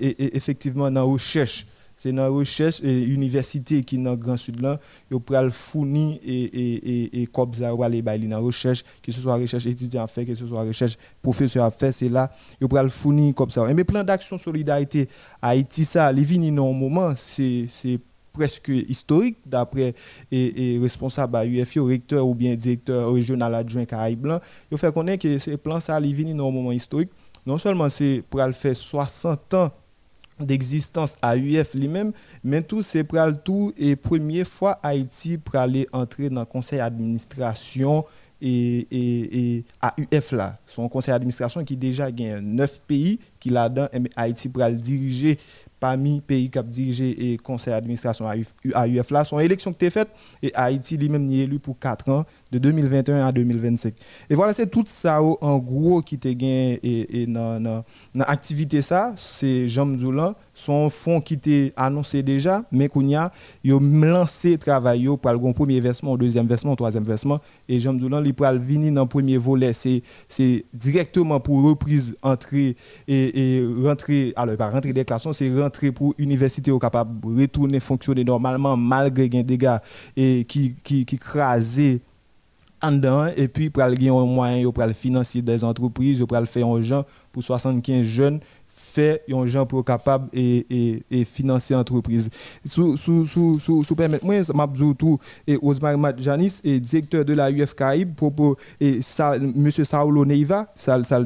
et, 0.00 0.36
effectivement 0.36 0.90
dans 0.90 1.06
recherche 1.06 1.66
c'est 1.96 2.12
dans 2.12 2.22
la 2.22 2.28
recherche 2.28 2.82
et 2.82 3.06
l'université 3.06 3.82
qui 3.82 3.96
est 3.96 3.98
dans 3.98 4.10
le 4.10 4.16
Grand 4.16 4.36
Sud 4.36 4.60
là, 4.60 4.78
ils 5.10 5.18
peuvent 5.18 5.50
fournir 5.50 6.18
et 6.24 6.44
et 6.44 7.22
et 7.22 7.28
ça 7.54 7.70
aller 7.82 8.02
recherche, 8.36 8.84
que 9.02 9.10
ce 9.10 9.20
soit 9.20 9.36
recherche 9.36 9.66
étudiant 9.66 10.04
à 10.04 10.06
faire, 10.06 10.24
que 10.26 10.34
ce 10.34 10.46
soit 10.46 10.62
recherche 10.62 10.96
professeur 11.22 11.64
à 11.64 11.70
faire, 11.70 11.94
c'est 11.94 12.08
là 12.08 12.30
ils 12.60 12.68
peuvent 12.68 12.90
fournir 12.90 13.34
comme 13.34 13.50
ça. 13.50 13.66
Mais 13.72 13.84
plan 13.84 14.04
d'action 14.04 14.38
solidarité 14.38 15.08
Haïti 15.40 15.84
ça, 15.84 16.12
les 16.12 16.22
vini 16.22 16.52
dans 16.52 16.70
un 16.70 16.72
moment, 16.72 17.14
c'est 17.16 17.66
presque 18.32 18.68
historique 18.68 19.38
d'après 19.46 19.94
et, 20.30 20.78
responsable 20.80 21.36
à 21.36 21.46
UFO, 21.46 21.86
recteur 21.86 22.26
ou 22.26 22.34
bien 22.34 22.54
directeur 22.54 23.12
régional 23.12 23.54
adjoint 23.54 23.86
Caraïbes 23.86 24.20
Blanc. 24.20 24.40
Il 24.70 24.76
fait 24.76 24.92
connaître 24.92 25.22
que 25.22 25.38
ce 25.38 25.52
plan 25.52 25.80
ça, 25.80 25.98
les 25.98 26.12
vini 26.12 26.34
dans 26.34 26.48
un 26.48 26.52
moment 26.52 26.72
historique. 26.72 27.10
Non 27.46 27.58
seulement 27.58 27.88
c'est 27.88 28.22
pour 28.28 28.42
faire 28.52 28.76
60 28.76 29.54
ans 29.54 29.70
d'existence 30.38 31.16
à 31.22 31.36
UF 31.36 31.74
lui-même, 31.74 32.12
mais 32.44 32.62
tout 32.62 32.82
c'est 32.82 33.04
pour 33.04 33.18
tout 33.42 33.72
et 33.76 33.96
première 33.96 34.46
fois 34.46 34.78
Haïti 34.82 35.38
aller 35.54 35.86
entrer 35.92 36.28
dans 36.28 36.40
le 36.40 36.46
conseil 36.46 36.78
d'administration 36.78 38.04
et, 38.40 38.86
et, 38.90 39.56
et 39.56 39.64
AUF 40.12 40.32
là, 40.32 40.58
son 40.66 40.88
conseil 40.88 41.12
d'administration 41.12 41.64
qui 41.64 41.76
déjà 41.76 42.10
gagne 42.12 42.38
neuf 42.40 42.82
pays 42.86 43.18
qui 43.40 43.48
là-dedans, 43.48 43.88
Haïti 44.14 44.48
pour 44.48 44.62
le 44.62 44.72
diriger 44.74 45.38
parmi 45.78 46.20
pays 46.20 46.50
qui 46.50 46.58
ont 46.58 46.62
dirigé 46.62 47.32
et 47.32 47.36
conseil 47.36 47.72
d'administration 47.72 48.26
AUF 48.26 49.10
là, 49.10 49.24
son 49.24 49.38
élection 49.38 49.72
qui 49.72 49.76
été 49.76 49.90
faite 49.90 50.08
et 50.42 50.52
Haïti 50.54 50.96
lui-même 50.96 51.28
est 51.30 51.38
élu 51.38 51.58
pour 51.58 51.78
4 51.78 52.08
ans, 52.10 52.24
de 52.50 52.58
2021 52.58 53.26
à 53.26 53.32
2025. 53.32 53.94
Et 54.30 54.34
voilà, 54.34 54.52
c'est 54.52 54.68
tout 54.68 54.84
ça 54.86 55.22
en 55.22 55.58
gros 55.58 56.02
qui 56.02 56.14
était 56.16 56.34
gagné 56.34 56.80
et, 56.82 57.26
dans 57.26 57.84
l'activité 58.14 58.80
c'est 59.16 59.68
Jean 59.68 59.96
Zoulan, 59.98 60.34
son 60.54 60.88
fonds 60.88 61.20
qui 61.20 61.34
était 61.34 61.72
annoncé 61.76 62.22
déjà, 62.22 62.62
mais 62.72 62.88
qu'on 62.88 63.14
a, 63.14 63.30
il 63.62 63.72
a 63.72 63.78
lancé 63.80 64.58
travail 64.58 65.06
pour 65.06 65.32
le 65.32 65.52
premier 65.52 65.80
versement, 65.80 66.16
deuxième 66.16 66.46
versement, 66.46 66.74
troisième 66.76 67.04
versement, 67.04 67.40
et 67.68 67.80
Jean 67.80 67.98
Zoulan, 67.98 68.24
il 68.24 68.34
peut 68.34 68.46
venir 68.56 68.92
dans 68.92 69.02
le 69.02 69.08
premier 69.08 69.36
volet, 69.36 69.72
c'est 69.72 70.02
directement 70.72 71.40
pour 71.40 71.62
reprise, 71.62 72.16
entrée 72.22 72.76
et, 73.08 73.56
et 73.58 73.66
rentrer, 73.82 74.32
alors 74.36 74.56
pas 74.56 74.70
rentrer 74.70 74.92
des 74.92 75.04
classes, 75.04 75.26
c'est 75.32 75.48
pour 75.92 76.14
l'université 76.18 76.70
au 76.70 76.78
capable 76.78 77.20
retourner 77.40 77.80
fonctionner 77.80 78.24
normalement 78.24 78.76
malgré 78.76 79.28
des 79.28 79.42
dégâts 79.42 79.76
et 80.16 80.44
qui 80.44 80.74
qui 80.82 81.04
qui 81.04 81.18
en 82.82 82.92
dedans. 82.92 83.26
Et 83.36 83.48
puis 83.48 83.70
pour 83.70 83.82
un 83.82 84.26
moyen 84.26 84.70
pour 84.70 84.82
financer 84.94 85.42
des 85.42 85.64
entreprises 85.64 86.24
pour 86.26 86.36
aller 86.36 86.46
faire 86.46 86.66
un 86.68 86.82
gens 86.82 87.04
pour 87.32 87.42
75 87.42 88.02
jeunes 88.04 88.40
faire 88.96 89.16
un 89.30 89.46
gens 89.46 89.66
pour 89.66 89.84
capable 89.84 90.28
et, 90.32 90.66
et, 90.70 91.02
et 91.10 91.24
financer 91.24 91.74
entreprise 91.74 92.30
sous 92.64 92.96
sous 92.96 93.26
sous 93.26 93.58
sous 93.58 93.96
moi 94.22 94.34
m'abzou 94.54 94.94
et 95.46 95.58
Osmar 95.60 95.96
Janis 96.18 96.60
est 96.64 96.80
directeur 96.80 97.24
de 97.24 97.34
la 97.34 97.50
UF 97.50 97.74
pour 98.16 98.56
et 98.80 99.00
monsieur 99.54 99.84
Saulo 99.84 100.24
Neiva 100.24 100.66
ça 100.74 101.02
ça 101.02 101.20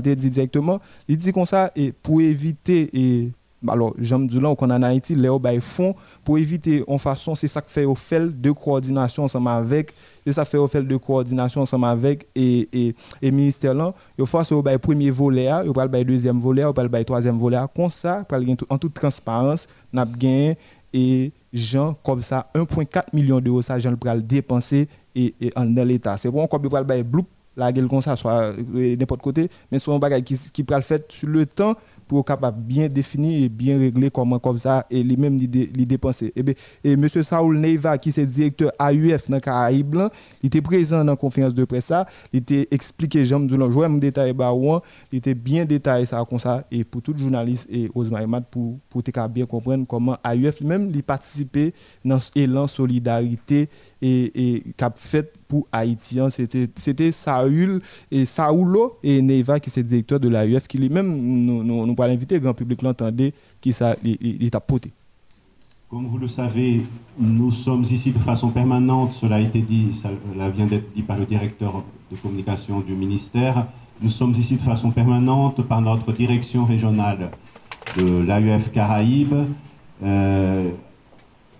dit 0.00 0.30
directement. 0.30 0.80
Il 1.08 1.16
dit 1.16 1.32
comme 1.32 1.46
ça 1.46 1.70
et 1.76 1.92
pour 1.92 2.20
éviter 2.20 2.88
et 2.92 3.30
alors 3.68 3.94
j'aime 3.98 4.26
dire 4.26 4.42
là 4.42 4.54
qu'on 4.54 4.70
en 4.70 4.82
Haïti 4.82 5.14
les 5.14 5.28
bay 5.38 5.60
font 5.60 5.94
pour 6.24 6.38
éviter 6.38 6.84
en 6.86 6.98
façon 6.98 7.34
c'est 7.34 7.48
ça 7.48 7.60
que 7.60 7.70
fait 7.70 7.84
au 7.84 7.94
fait 7.94 8.40
de 8.40 8.50
coordination 8.50 9.24
ensemble 9.24 9.48
avec 9.48 9.92
c'est 10.24 10.32
ça 10.32 10.44
fait 10.44 10.58
au 10.58 10.68
fait 10.68 10.82
de 10.82 10.96
coordination 10.96 11.62
ensemble 11.62 11.86
avec 11.86 12.26
et 12.34 12.68
et, 12.72 12.94
et 13.20 13.30
ministère 13.30 13.74
là 13.74 13.92
il 14.18 14.26
faut 14.26 14.54
au 14.54 14.62
bay 14.62 14.78
premier 14.78 15.10
volet 15.10 15.50
il 15.64 15.72
va 15.72 15.86
le 15.86 16.04
deuxième 16.04 16.40
volet 16.40 16.62
il 16.62 16.74
va 16.90 16.98
le 16.98 17.04
troisième 17.04 17.38
volet 17.38 17.58
comme 17.74 17.90
ça 17.90 18.24
en 18.68 18.78
toute 18.78 18.94
transparence 18.94 19.68
n'a 19.92 20.04
gagné 20.04 20.56
et 20.92 21.32
gens 21.52 21.94
comme 22.04 22.20
ça 22.20 22.48
1.4 22.54 23.04
million 23.12 23.40
d'euros 23.40 23.62
ça 23.62 23.78
gens 23.78 23.90
le 23.90 24.22
dépenser 24.22 24.88
et, 25.14 25.34
et 25.40 25.50
dans 25.56 25.86
l'état. 25.86 26.16
C'est 26.16 26.30
bon 26.30 26.48
il 26.62 26.68
va 26.68 26.82
le 26.82 27.04
la 27.56 27.72
gueule 27.72 27.88
comme 27.88 28.02
ça, 28.02 28.16
soit 28.16 28.52
n'importe 28.72 29.22
côté, 29.22 29.48
mais 29.70 29.78
soit 29.78 29.94
un 29.94 29.98
bagage 29.98 30.22
qui, 30.24 30.36
qui 30.52 30.62
peut 30.64 30.74
le 30.74 30.98
sur 31.08 31.28
le 31.28 31.46
temps 31.46 31.74
pour 32.12 32.24
capable 32.24 32.60
bien 32.60 32.88
définir 32.88 33.44
et 33.44 33.48
bien 33.48 33.78
régler 33.78 34.10
comment 34.10 34.38
comme 34.38 34.58
ça 34.58 34.86
et 34.90 35.02
les 35.02 35.16
mêmes 35.16 35.38
les 35.38 35.86
dépenser. 35.86 36.32
Et, 36.36 36.42
bien, 36.42 36.54
et 36.84 36.94
monsieur 36.94 37.22
Saoul 37.22 37.58
Neiva 37.58 37.96
qui 37.96 38.10
est 38.10 38.26
directeur 38.26 38.70
AUF 38.78 39.30
dans 39.30 39.40
Caraïbes, 39.40 39.96
il 40.42 40.48
était 40.48 40.60
présent 40.60 40.98
dans 40.98 41.12
la 41.12 41.16
conférence 41.16 41.54
de 41.54 41.64
presse 41.64 41.92
il 42.32 42.40
était 42.40 42.68
expliqué 42.70 43.24
j'aime 43.24 43.46
du 43.46 43.56
jouer 43.72 43.86
un 43.86 43.96
détail 43.96 44.32
bah 44.34 44.52
il 45.10 45.18
était 45.18 45.34
bien 45.34 45.64
détaillé 45.64 46.04
ça 46.04 46.22
comme 46.28 46.38
ça 46.38 46.64
et 46.70 46.84
pour 46.84 47.00
tout 47.00 47.14
journaliste 47.16 47.68
et 47.70 47.90
Osmar 47.94 48.20
Emad 48.20 48.44
pour 48.50 48.78
pour 48.90 49.02
bien 49.30 49.46
comprendre 49.46 49.86
comment 49.86 50.16
AUF 50.24 50.60
même 50.60 50.92
il 50.94 51.02
participer 51.02 51.72
dans 52.04 52.18
l'élan 52.34 52.66
solidarité 52.66 53.68
et 54.00 54.32
et 54.34 54.62
cap 54.76 54.98
fait 54.98 55.32
pour 55.52 55.66
Haïtiens, 55.70 56.30
c'était 56.30 57.12
Saoul 57.12 57.82
et 58.10 58.24
Saoulo 58.24 58.96
et 59.02 59.20
Neiva 59.20 59.60
qui 59.60 59.68
est 59.68 59.82
directeur 59.82 60.18
de 60.18 60.30
l'AUF 60.30 60.66
qui 60.66 60.78
lui-même 60.78 61.14
nous, 61.14 61.62
nous, 61.62 61.84
nous 61.86 61.94
l'inviter, 61.98 62.36
le 62.36 62.40
grand 62.40 62.54
public 62.54 62.80
l'entendait, 62.80 63.34
qui 63.60 63.68
est 63.68 64.60
poté. 64.66 64.92
Comme 65.90 66.06
vous 66.06 66.16
le 66.16 66.26
savez, 66.26 66.86
nous 67.18 67.50
sommes 67.50 67.82
ici 67.82 68.12
de 68.12 68.18
façon 68.18 68.48
permanente, 68.48 69.12
cela 69.12 69.36
a 69.36 69.40
été 69.40 69.60
dit, 69.60 69.90
cela 69.92 70.48
vient 70.48 70.64
d'être 70.64 70.90
dit 70.94 71.02
par 71.02 71.18
le 71.18 71.26
directeur 71.26 71.84
de 72.10 72.16
communication 72.16 72.80
du 72.80 72.94
ministère, 72.94 73.66
nous 74.00 74.08
sommes 74.08 74.32
ici 74.32 74.56
de 74.56 74.62
façon 74.62 74.90
permanente 74.90 75.60
par 75.68 75.82
notre 75.82 76.12
direction 76.12 76.64
régionale 76.64 77.30
de 77.98 78.20
l'AUF 78.20 78.72
Caraïbes, 78.72 79.48
euh, 80.02 80.70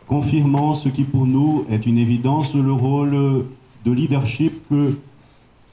confirmant 0.07 0.77
ce 0.77 0.89
qui 0.89 1.05
pour 1.05 1.27
nous 1.27 1.67
est 1.69 1.85
une 1.85 1.99
évidence, 1.99 2.55
le 2.55 2.73
rôle 2.73 3.45
de 3.85 3.93
leadership 3.93 4.69
que 4.69 4.97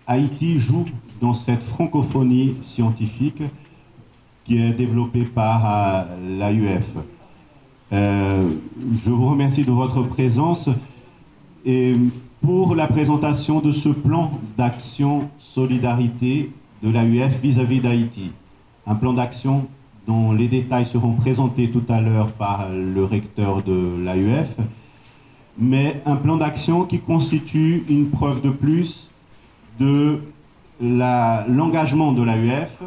Haïti 0.08 0.58
joue 0.58 0.86
dans 1.22 1.34
cette 1.34 1.64
francophonie 1.64 2.56
scientifique 2.62 3.44
qui 4.44 4.58
est 4.58 4.72
développé 4.72 5.24
par 5.24 5.64
euh, 5.66 6.40
l'AUF. 6.40 6.96
Euh, 7.92 8.50
je 8.94 9.12
vous 9.12 9.30
remercie 9.30 9.64
de 9.64 9.72
votre 9.72 10.04
présence 10.04 10.70
et 11.66 11.96
pour 12.42 12.76
la 12.76 12.88
présentation 12.88 13.60
de 13.60 13.72
ce 13.72 13.90
plan 13.90 14.32
d'action 14.58 15.30
solidarité 15.38 16.52
de 16.82 16.90
l'AUF 16.90 17.42
vis-à-vis 17.42 17.82
d'Haïti. 17.82 18.32
Un 18.88 18.96
plan 18.96 19.14
d'action 19.14 19.68
dont 20.08 20.32
les 20.32 20.48
détails 20.48 20.86
seront 20.86 21.14
présentés 21.14 21.70
tout 21.70 21.84
à 21.90 22.02
l'heure 22.02 22.32
par 22.32 22.70
le 22.72 23.04
recteur 23.04 23.62
de 23.62 23.98
l'AUF, 24.04 24.56
mais 25.60 26.02
un 26.06 26.16
plan 26.16 26.38
d'action 26.38 26.86
qui 26.86 27.00
constitue 27.00 27.84
une 27.90 28.10
preuve 28.10 28.42
de 28.42 28.50
plus 28.50 29.10
de 29.80 30.22
l'engagement 30.80 32.14
de 32.14 32.24
l'AUF 32.24 32.82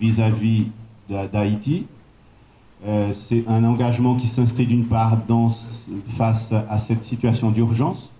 vis-à-vis 0.00 0.68
d'Haïti. 1.08 1.86
Euh, 2.86 3.12
c'est 3.14 3.44
un 3.46 3.64
engagement 3.64 4.16
qui 4.16 4.26
s'inscrit 4.26 4.66
d'une 4.66 4.86
part 4.86 5.18
dans, 5.26 5.50
face 6.08 6.52
à 6.52 6.78
cette 6.78 7.04
situation 7.04 7.50
d'urgence, 7.50 8.12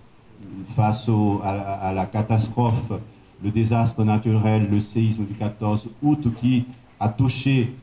face 0.75 1.09
à, 1.43 1.91
la 1.93 2.05
catastrophe, 2.05 2.91
le 3.43 3.49
désastre 3.51 4.03
naturel, 4.03 4.67
le 4.69 4.79
séisme 4.79 5.25
du 5.25 5.33
14 5.33 5.89
août 6.03 6.27
qui 6.35 6.65
a 6.99 7.09
touché 7.09 7.73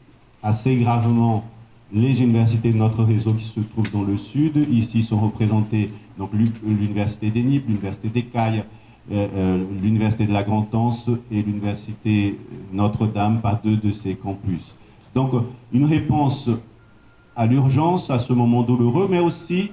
assez 0.43 0.77
gravement 0.77 1.45
les 1.93 2.23
universités 2.23 2.73
de 2.73 2.77
notre 2.77 3.05
réseau 3.05 3.33
qui 3.35 3.45
se 3.45 3.61
trouvent 3.61 3.91
dans 3.93 4.03
le 4.03 4.17
sud. 4.17 4.67
Ici 4.71 5.03
sont 5.03 5.19
représentées 5.21 5.91
donc 6.19 6.31
l'université 6.33 7.31
d'Enip, 7.31 7.67
l'université 7.67 8.09
d'Écaille, 8.09 8.65
euh, 9.13 9.29
euh, 9.35 9.65
l'université 9.83 10.27
de 10.27 10.33
la 10.33 10.43
Grande-Anse 10.43 11.11
et 11.31 11.43
l'université 11.43 12.39
Notre-Dame 12.73 13.41
par 13.41 13.61
deux 13.61 13.77
de 13.77 13.93
ces 13.93 14.15
campus. 14.15 14.75
Donc 15.15 15.33
une 15.73 15.85
réponse 15.85 16.49
à 17.37 17.47
l'urgence, 17.47 18.11
à 18.11 18.19
ce 18.19 18.33
moment 18.33 18.63
douloureux, 18.63 19.09
mais 19.11 19.21
aussi 19.21 19.73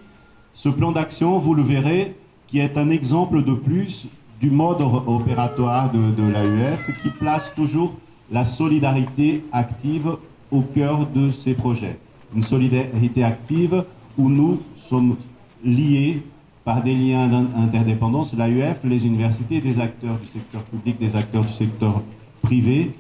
ce 0.54 0.70
plan 0.70 0.92
d'action, 0.92 1.40
vous 1.40 1.54
le 1.54 1.64
verrez, 1.64 2.16
qui 2.48 2.60
est 2.60 2.78
un 2.78 2.90
exemple 2.90 3.44
de 3.44 3.54
plus 3.54 4.08
du 4.42 4.50
mode 4.50 4.82
opératoire 4.82 5.92
de, 5.92 6.00
de 6.00 7.02
qui 7.02 7.10
place 7.10 7.54
toujours 7.56 7.94
la 8.32 8.44
solidarité 8.44 9.46
active 9.52 10.18
au 10.52 10.62
cœur 10.62 11.08
de 11.08 11.32
ces 11.32 11.54
projets. 11.54 12.00
Une 12.36 12.44
solidarité 12.44 13.24
active 13.24 13.86
où 14.18 14.30
nous 14.30 14.60
sommes 14.90 15.16
liés 15.64 16.24
par 16.64 16.84
des 16.84 16.94
liens 16.94 17.28
d'interdépendance, 17.28 18.34
l'AUF, 18.34 18.80
les 18.84 19.06
universités, 19.06 19.62
des 19.62 19.80
acteurs 19.80 20.18
du 20.20 20.28
secteur 20.28 20.62
public, 20.64 21.00
des 21.00 21.16
acteurs 21.16 21.44
du 21.44 21.52
secteur 21.52 22.02
privé, 22.42 22.94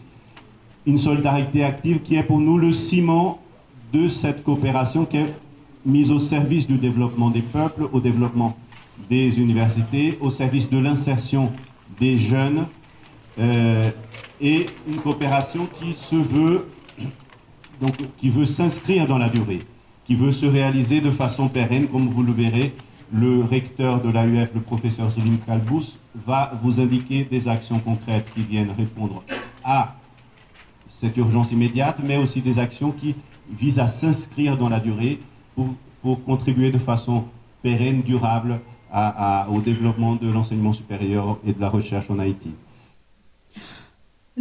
une 0.85 0.97
solidarité 0.97 1.63
active 1.63 2.01
qui 2.01 2.15
est 2.15 2.23
pour 2.23 2.39
nous 2.39 2.57
le 2.57 2.71
ciment 2.71 3.39
de 3.93 4.09
cette 4.09 4.43
coopération 4.43 5.05
qui 5.05 5.17
est 5.17 5.33
mise 5.85 6.11
au 6.11 6.19
service 6.19 6.65
du 6.67 6.77
développement 6.77 7.29
des 7.29 7.41
peuples, 7.41 7.87
au 7.91 7.99
développement 7.99 8.55
des 9.09 9.39
universités, 9.39 10.17
au 10.21 10.29
service 10.29 10.69
de 10.69 10.77
l'insertion 10.77 11.51
des 11.99 12.17
jeunes, 12.17 12.65
euh, 13.39 13.89
et 14.39 14.65
une 14.87 14.97
coopération 14.97 15.67
qui 18.17 18.29
veut 18.29 18.45
s'inscrire 18.45 19.07
dans 19.07 19.17
la 19.17 19.29
durée, 19.29 19.59
qui 20.05 20.15
veut 20.15 20.31
se 20.31 20.45
réaliser 20.45 21.01
de 21.01 21.11
façon 21.11 21.47
pérenne, 21.47 21.87
comme 21.87 22.07
vous 22.07 22.23
le 22.23 22.31
verrez. 22.31 22.73
Le 23.13 23.43
recteur 23.43 24.01
de 24.01 24.09
l'AUF, 24.09 24.53
le 24.53 24.61
professeur 24.61 25.11
Selim 25.11 25.37
Kalbous, 25.39 25.97
va 26.25 26.53
vous 26.63 26.79
indiquer 26.79 27.25
des 27.25 27.49
actions 27.49 27.79
concrètes 27.79 28.31
qui 28.33 28.43
viennent 28.43 28.71
répondre 28.71 29.21
à 29.65 29.95
cette 30.87 31.17
urgence 31.17 31.51
immédiate, 31.51 31.97
mais 32.01 32.15
aussi 32.15 32.41
des 32.41 32.57
actions 32.57 32.91
qui 32.91 33.15
visent 33.51 33.79
à 33.79 33.87
s'inscrire 33.87 34.57
dans 34.57 34.69
la 34.69 34.79
durée 34.79 35.19
pour, 35.55 36.23
contribuer 36.23 36.71
de 36.71 36.79
façon 36.79 37.25
pérenne, 37.61 38.01
durable 38.01 38.61
au 39.49 39.59
développement 39.59 40.15
de 40.15 40.29
l'enseignement 40.29 40.73
supérieur 40.73 41.37
et 41.45 41.53
de 41.53 41.59
la 41.59 41.69
recherche 41.69 42.09
en 42.09 42.17
Haïti. 42.17 42.55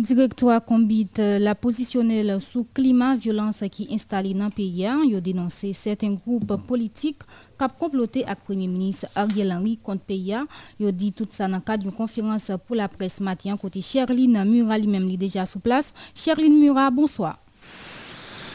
Directoire 0.00 0.64
Combit 0.64 1.10
la 1.18 1.54
positionnelle 1.54 2.40
sous 2.40 2.66
climat 2.72 3.16
violence 3.16 3.62
qui 3.70 3.86
installé 3.92 4.32
dans 4.32 4.46
le 4.46 4.50
pays. 4.50 4.88
Il 5.04 5.14
a 5.14 5.20
dénoncé 5.20 5.74
certains 5.74 6.14
groupes 6.14 6.56
politiques 6.66 7.18
qui 7.58 7.64
ont 7.64 7.68
comploté 7.78 8.24
avec 8.24 8.38
le 8.38 8.44
Premier 8.46 8.66
ministre 8.66 9.08
Ariel 9.14 9.52
Henry 9.52 9.76
contre 9.76 10.04
le 10.08 10.14
pays. 10.14 10.36
Il 10.78 10.86
a 10.86 10.92
dit 10.92 11.12
tout 11.12 11.26
ça 11.28 11.48
dans 11.48 11.56
le 11.56 11.62
cadre 11.62 11.82
d'une 11.82 11.92
conférence 11.92 12.50
pour 12.66 12.76
la 12.76 12.88
presse 12.88 13.20
matin 13.20 13.58
côté 13.58 13.82
Sherline 13.82 14.42
Murat 14.44 14.78
lui-même 14.78 15.14
déjà 15.16 15.44
sous 15.44 15.60
place. 15.60 15.92
Sherline 16.14 16.58
Murat, 16.58 16.90
bonsoir. 16.90 17.38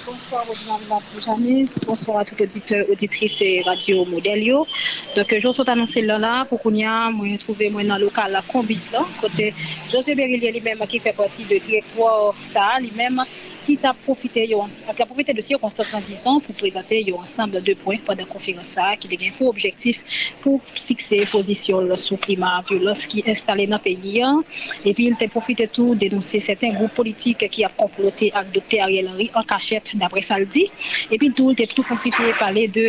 Bonsoir 0.06 0.46
Rosamond 0.46 1.02
Poujamis, 1.12 1.70
bonsoir 1.88 2.20
à 2.20 2.26
tout 2.26 2.39
auditeur, 2.39 2.86
auditrice 2.88 3.41
et 3.41 3.63
radio 3.65 4.06
Modelio. 4.06 4.68
Donc, 5.15 5.34
euh, 5.34 5.39
je 5.39 5.48
vous 5.48 5.63
annoncé 5.65 6.02
là, 6.02 6.20
là 6.20 6.46
pour 6.46 6.62
qu'on 6.62 6.76
y 6.76 6.84
a, 6.86 7.10
moi, 7.10 7.26
trouvé, 7.39 7.72
moi, 7.72 7.84
dans 7.84 7.98
le 7.98 8.04
local, 8.04 8.32
la 8.32 8.44
combite, 8.44 8.91
là, 8.91 9.04
côté 9.20 9.54
José 9.91 10.13
Berilier 10.13 10.52
lui-même, 10.52 10.78
qui 10.88 11.00
fait 11.00 11.13
partie 11.13 11.46
de 11.46 11.58
directoire, 11.58 12.36
ça, 12.44 12.78
lui-même, 12.80 13.24
qui 13.65 13.80
a 13.84 13.93
profité, 13.93 14.47
a 14.54 15.06
profité 15.06 15.34
de 15.34 15.41
circonstances 15.41 16.06
disons 16.06 16.39
pour 16.39 16.54
présenter 16.54 17.04
ensemble 17.17 17.63
de 17.63 17.73
points 17.73 17.97
pendant 18.06 18.23
la 18.23 18.30
conférence 18.30 18.78
qui 18.99 19.28
a 19.28 19.32
pour 19.38 19.49
objectif 19.49 20.04
pour 20.41 20.62
fixer 20.65 21.25
position 21.25 21.95
sur 21.95 22.17
le 22.17 22.21
climat 22.21 22.62
violence 22.69 23.08
qui 23.08 23.19
est 23.19 23.30
installé 23.32 23.65
dans 23.65 23.78
le 23.78 23.82
pays. 23.82 24.21
Hein. 24.21 24.43
Et 24.86 24.93
puis, 24.93 25.06
il 25.08 25.25
a 25.25 25.28
profité 25.28 25.67
tout 25.67 25.95
dénoncer 25.95 26.39
certains 26.39 26.73
groupes 26.73 26.93
politiques 26.93 27.49
qui 27.49 27.65
ont 27.65 27.69
comploté 27.75 28.32
avec 28.34 28.51
Dr. 28.51 28.82
Ariel 28.84 29.10
Henry 29.10 29.32
en 29.34 29.43
cachette, 29.43 29.95
d'après 29.95 30.21
ça 30.21 30.38
le 30.38 30.45
dit. 30.45 30.67
Et 31.12 31.17
puis, 31.17 31.32
tout, 31.32 31.51
il 31.58 31.63
a 31.63 31.67
tout 31.67 31.84
profité 31.84 32.23
de 32.28 32.38
parler 32.38 32.67
de 32.67 32.82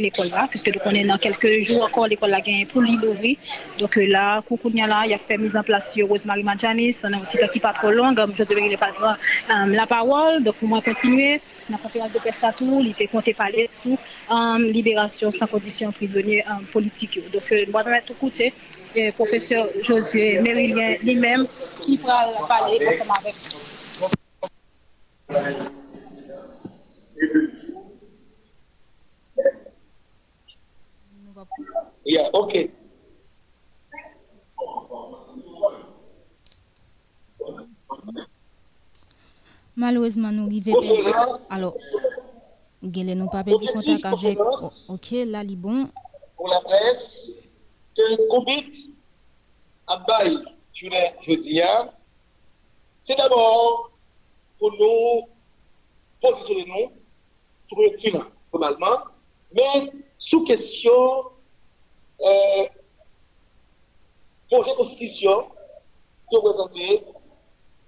l'école 0.00 0.28
là, 0.28 0.46
puisque 0.50 0.70
nous 0.74 0.92
est 0.92 1.04
dans 1.04 1.18
quelques 1.18 1.62
jours 1.62 1.84
encore 1.84 2.06
l'école 2.06 2.30
là 2.30 2.40
pour 2.70 2.82
l'ouvrir. 2.82 3.36
Donc 3.78 3.96
là, 3.96 4.42
Koukounia 4.46 4.86
là, 4.86 5.04
il 5.06 5.14
a 5.14 5.18
fait 5.18 5.38
mise 5.38 5.56
en 5.56 5.62
place 5.62 5.94
sur 5.94 6.06
Rosemary 6.08 6.42
Madjanis, 6.42 7.00
on 7.04 7.12
un 7.12 7.20
petit 7.20 7.38
qui 7.52 7.60
pas 7.60 7.72
trop 7.72 7.90
long, 7.90 8.14
je 8.14 8.54
vais 8.54 8.76
la 9.66 9.86
parole 9.86 10.17
donc 10.40 10.56
pour 10.56 10.68
moi 10.68 10.80
continuer 10.82 11.40
la 11.68 11.78
conférence 11.78 12.12
de 12.12 12.18
presse 12.18 12.40
tout, 12.56 12.78
il 12.80 12.90
était 12.90 13.06
compté 13.06 13.34
parler 13.34 13.66
sous 13.66 13.98
um, 14.30 14.62
libération 14.62 15.30
sans 15.30 15.46
condition 15.46 15.92
prisonnier 15.92 16.44
um, 16.46 16.64
politique. 16.66 17.20
Donc 17.32 17.50
euh, 17.52 17.64
moi 17.70 17.82
je 17.84 17.90
vais 17.90 18.02
écouter 18.10 18.52
le 18.94 19.10
professeur 19.12 19.68
Josué 19.80 20.40
Mérilien 20.40 20.96
lui-même 21.02 21.46
qui 21.80 21.96
va 21.98 22.26
parler 22.46 22.78
Yeah, 32.04 32.30
okay. 32.32 32.70
Malheureusement, 39.78 40.32
nous 40.32 40.46
arrivons 40.48 41.38
Alors, 41.48 41.76
nous 42.82 42.90
n'avons 43.04 43.28
pas 43.28 43.44
perdu 43.44 43.64
contact 43.68 44.04
avec. 44.04 44.36
Oh, 44.40 44.68
ok, 44.88 45.10
là, 45.26 45.44
bon. 45.56 45.88
Pour 46.36 46.48
la 46.48 46.60
presse, 46.62 47.30
que 47.96 48.28
Koubit 48.28 48.90
a 49.86 50.04
journée 50.74 51.14
jeudi, 51.24 51.62
hein, 51.62 51.90
c'est 53.02 53.16
d'abord 53.16 53.92
pour 54.58 54.72
nous 54.72 55.28
positionner 56.20 56.66
nous 56.66 56.92
sur 57.68 57.78
le 57.78 58.20
globalement, 58.50 59.04
mais 59.54 59.92
sous 60.16 60.42
question 60.42 61.22
euh, 62.20 62.66
projet 64.50 64.72
de 64.72 64.76
constitution 64.76 65.48
qui 66.28 66.36
est 66.36 66.40
présenté 66.40 67.04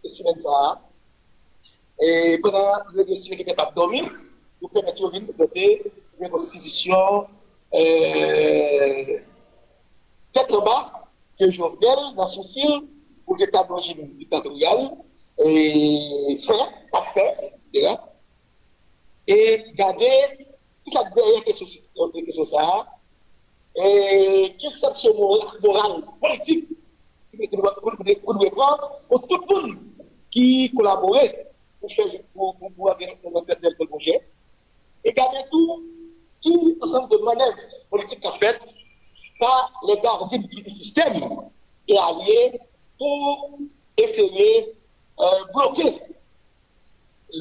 cette 0.04 0.12
semaine 0.12 0.38
ça. 0.38 0.89
Et 2.00 2.38
pendant 2.42 2.72
le 2.94 3.04
dossier 3.04 3.36
qui 3.36 3.44
n'était 3.44 3.54
pas 3.54 3.70
dormi, 3.74 4.02
nous 4.62 4.68
permettons 4.68 5.10
de 5.10 5.20
présenter 5.20 5.82
une 6.18 6.28
constitution 6.30 7.26
euh, 7.74 9.18
tête 10.32 10.52
en 10.52 10.64
bas 10.64 11.08
que 11.38 11.50
Jovenel, 11.50 12.14
dans 12.16 12.28
son 12.28 12.42
signe, 12.42 12.86
pour 13.26 13.36
l'état 13.36 13.64
d'origine 13.64 14.16
dictatorial, 14.16 14.92
et 15.44 16.36
c'est 16.38 16.52
parfait, 16.90 17.52
etc. 17.64 17.96
Et 19.26 19.64
garder 19.74 20.46
toute 20.84 20.94
la 20.94 21.04
dernière 21.10 21.44
question, 21.44 21.66
question 22.12 22.44
ça, 22.44 22.86
et 23.76 24.54
quelle 24.58 24.70
sanction 24.70 25.14
morale, 25.14 26.02
politique, 26.20 26.68
que 27.30 27.36
nous 27.36 27.62
devons 27.62 28.50
prendre 28.50 29.00
pour 29.08 29.28
tout 29.28 29.40
le 29.48 29.54
monde 29.54 29.78
qui 30.30 30.72
collaborait 30.74 31.49
pour 31.80 31.92
faire 31.92 32.06
tel 33.60 33.76
projet. 33.88 34.20
Et 35.04 35.12
garder 35.12 35.38
tout, 35.50 35.82
tout 36.42 36.76
ensemble 36.82 37.10
de 37.10 37.16
manœuvres 37.18 37.56
politiques 37.90 38.20
qu'a 38.20 38.32
faites 38.32 38.60
par 39.38 39.72
les 39.88 39.98
gardiens 40.00 40.38
du 40.38 40.70
système 40.70 41.24
et 41.88 41.96
alliés 41.96 42.60
pour 42.98 43.58
essayer 43.96 44.74
de 45.18 45.24
euh, 45.24 45.44
bloquer 45.54 46.02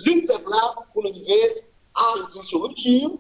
l'une 0.06 0.26
des 0.26 0.34
là 0.34 0.76
pour 0.94 1.04
nous 1.04 1.12
dire 1.12 1.50
à 1.96 2.16
une 2.18 2.62
rupture 2.62 3.12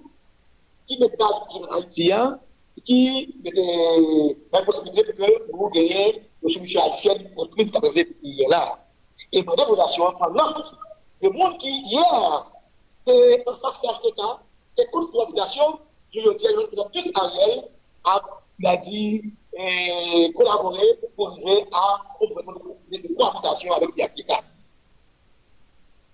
qui 0.87 0.99
n'est 0.99 1.09
pas 1.09 1.47
un 1.55 1.75
haïtien, 1.75 2.39
qui 2.83 3.35
est 3.45 4.37
la 4.51 4.61
possibilité 4.63 5.03
que 5.03 5.51
vous 5.51 5.69
gagnez 5.69 6.23
le 6.41 6.49
solution 6.49 6.81
haïtienne 6.81 7.29
pour 7.35 7.49
prise 7.49 7.71
hier 8.23 8.49
là. 8.49 8.85
Et 9.31 9.43
dans 9.43 9.55
des 9.55 9.63
relations 9.63 10.11
pendant 10.17 10.55
le 11.21 11.29
monde 11.31 11.57
qui 11.57 11.69
hier 11.69 12.51
est 13.07 13.43
en 13.47 13.53
face 13.53 13.81
de 13.81 13.87
HTK, 13.87 14.21
c'est 14.75 14.89
toute 14.91 15.11
cohabitation, 15.11 15.79
dire, 16.11 16.23
nous 16.55 16.83
tous 16.93 17.11
Ariel 17.15 17.69
a, 18.05 18.21
a 18.65 18.77
dit 18.77 19.33
et 19.53 20.31
collaborer 20.33 20.99
pour 21.15 21.31
arriver 21.31 21.65
à 21.71 21.99
une 22.21 23.15
cohabitation 23.15 23.73
avec 23.73 23.89
l'HTK. 23.97 24.31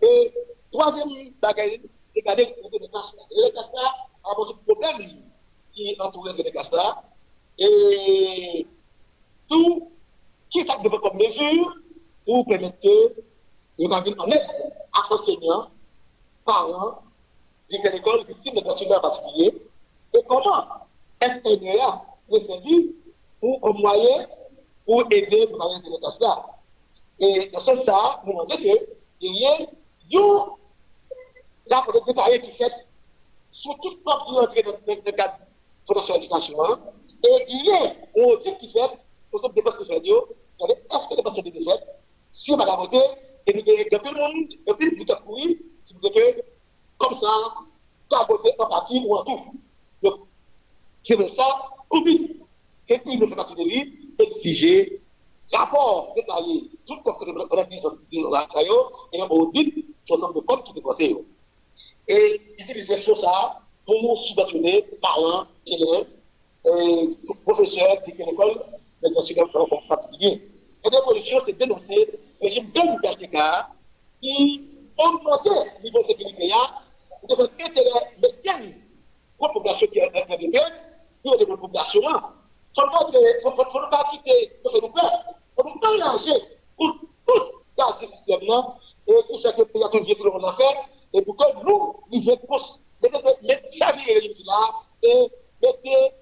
Et 0.01 0.33
troisième 0.71 1.33
bagaille, 1.41 1.81
c'est 2.07 2.21
garder 2.21 2.55
le 2.63 2.87
Castra. 2.87 3.23
Le 3.29 3.49
Castra 3.51 3.81
a 4.23 4.35
posé 4.35 4.53
problème 4.65 5.21
qui 5.73 5.95
entourait 5.99 6.33
le 6.37 6.51
Castra. 6.51 7.03
Et 7.59 8.67
tout, 9.49 9.91
qui 10.49 10.63
devait 10.63 10.97
comme 10.97 11.17
mesure 11.17 11.75
pour 12.25 12.45
permettre 12.45 12.79
que 12.81 13.91
arrivions 13.91 14.15
en 14.19 14.27
aide 14.27 14.47
enseignants, 15.09 15.69
parents, 16.45 17.01
directeurs 17.69 17.93
d'école, 17.93 18.25
victimes 18.27 18.55
de 18.55 18.61
personnels 18.61 18.97
en 18.97 19.01
particulier, 19.01 19.61
et 20.13 20.23
comment 20.27 20.65
FNEA 21.21 22.05
est 22.31 22.39
servi 22.39 22.95
pour 23.39 23.59
un 23.63 23.73
moyen 23.73 24.27
pour 24.85 25.03
aider 25.11 25.47
pour 25.47 25.57
parler 25.57 25.79
de 25.79 25.89
l'état 25.89 26.45
Et 27.19 27.49
dans 27.51 27.59
ce 27.59 27.75
sens, 27.75 28.17
nous 28.25 28.33
demandons 28.33 28.55
que 28.55 28.95
il 29.21 29.33
y 29.33 29.43
ait 29.45 29.67
là, 31.67 31.81
pour 31.83 31.93
détailler 32.05 32.41
qui 32.41 32.51
fait 32.51 32.87
sur 33.51 33.75
toute 33.79 34.03
porte 34.03 34.27
qui 34.27 34.33
entrer 34.33 34.63
dans 34.63 34.73
le 34.73 34.95
de 34.95 36.13
d'éducation, 36.13 36.57
et 37.23 37.45
il 37.47 37.65
y 37.65 37.71
a 37.71 37.83
un 37.83 38.23
audit 38.23 38.57
qui 38.59 38.69
fait, 38.69 38.99
pour 39.31 39.39
ce 39.39 39.77
que 39.77 39.85
fait 39.85 39.99
Dieu, 40.01 40.15
est-ce 40.59 41.07
que 41.07 41.15
les 41.15 41.63
si 42.31 42.51
on 42.51 42.57
va 42.57 42.65
la 42.65 42.75
voter, 42.75 43.01
et 43.47 43.53
depuis 43.53 44.11
le 44.11 44.19
monde, 44.19 44.49
depuis 44.67 45.05
temps 45.05 45.21
pourri, 45.25 45.59
qui 45.85 45.93
nous 45.93 45.99
dit 45.99 46.11
que, 46.11 46.41
comme 46.97 47.13
ça, 47.13 47.27
tu 48.09 48.17
voté 48.27 48.51
en 48.57 48.65
partie 48.67 49.01
ou 49.05 49.15
en 49.15 49.23
tout. 49.23 49.39
Donc, 50.01 50.21
c'est 51.03 51.27
ça, 51.27 51.43
oublie, 51.91 52.41
et 52.89 52.99
il 53.05 53.19
nous 53.19 53.27
fait 53.27 53.35
partie 53.35 53.55
de 53.55 53.63
lui, 53.63 54.13
exiger 54.19 55.01
rapport 55.53 56.13
détaillé, 56.15 56.69
tout 56.85 56.97
comme 57.03 57.15
on 57.49 57.57
a 57.57 57.63
dit 57.65 57.79
la 58.31 58.47
et 59.13 59.21
un 59.21 59.27
audit 59.27 59.85
sur 60.03 60.15
l'ensemble 60.15 60.35
de 60.35 60.39
comptes 60.41 60.63
qui 60.63 60.73
dépensaient. 60.73 61.15
Et 62.07 62.41
utiliser 62.59 62.97
ça 62.97 63.61
pour 63.85 64.19
subventionner 64.19 64.83
parents, 65.01 65.45
élèves, 65.67 66.07
professeurs, 67.43 68.01
qui 68.03 68.11
l'école, 68.11 68.63
mais 69.01 69.09
dans 69.11 69.21
ce 69.21 69.33
particulier. 69.87 70.41
Et 70.83 70.89
la 70.89 71.01
position, 71.01 71.39
c'est 71.39 71.53
dénoncer 71.53 72.09
le 72.41 72.47
régime 72.47 72.71
de 72.71 72.81
l'UPHTK 72.81 73.37
qui 74.21 74.69
augmentait 74.97 75.49
le 75.77 75.83
niveau 75.83 75.99
de 75.99 76.03
sécurité 76.03 76.51
pour 77.21 77.37
des 77.37 77.43
intérêts 77.43 78.15
bestiaux 78.19 78.53
pour 79.37 79.47
la 79.47 79.53
population 79.53 79.87
qui 79.87 79.99
est 79.99 80.33
invitée, 80.33 80.59
pour 81.23 81.35
les 81.37 81.45
populations. 81.45 82.01
Il 82.01 82.81
ne 82.81 83.41
faut 83.41 83.51
pas 83.89 84.03
quitter, 84.11 84.51
nous 84.63 84.89
peur, 84.89 85.25
il 85.57 85.63
faut 85.63 85.69
nous 85.69 85.91
mélanger 85.91 86.39
pour 86.77 86.91
tout 87.27 87.43
garder 87.77 88.05
ce 88.05 88.11
système-là 88.11 88.77
et 89.07 89.13
pour 89.13 89.41
que 89.41 89.47
le 89.59 89.65
pays 89.65 89.83
a 89.83 89.89
tout 89.89 90.23
le 90.23 90.31
monde 90.31 90.53
fait, 90.57 90.77
et 91.13 91.21
pour 91.21 91.35
que 91.37 91.43
nous, 91.63 91.95
nous 92.11 92.23
mettons 92.25 92.57
chaque 93.71 94.01
régime 94.01 94.33
là 94.45 94.71
et 95.03 95.31
mettons 95.61 96.13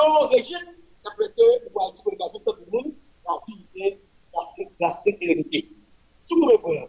un 0.00 0.26
régime 0.28 0.58
qui 1.02 1.08
a 1.08 1.10
fait 1.16 1.70
pour 1.72 1.82
aller 1.84 1.92
pour 2.02 2.54
le 2.54 2.66
monde 2.70 2.94
la 4.80 4.92
sécurité. 4.92 5.70
Sous 6.24 6.40
premier 6.40 6.58
point, 6.58 6.86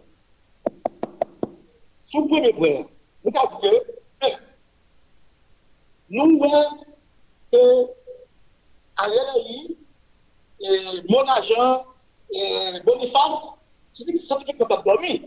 sous 2.02 2.28
premier 2.28 2.54
point, 2.54 2.84
nous 3.24 3.32
avons 3.36 3.60
dit 3.60 3.70
que, 4.22 4.28
nous 6.10 6.38
voyons 6.38 6.86
que 7.52 7.58
Ariel 8.98 9.26
Henry, 9.36 9.78
mon 11.10 11.28
agent, 11.28 11.86
Boniface, 12.86 13.54
c'est 13.92 14.06
qui 14.06 14.20
sont 14.20 14.38
capables 14.38 14.84
de 14.84 14.90
dormir. 14.90 15.20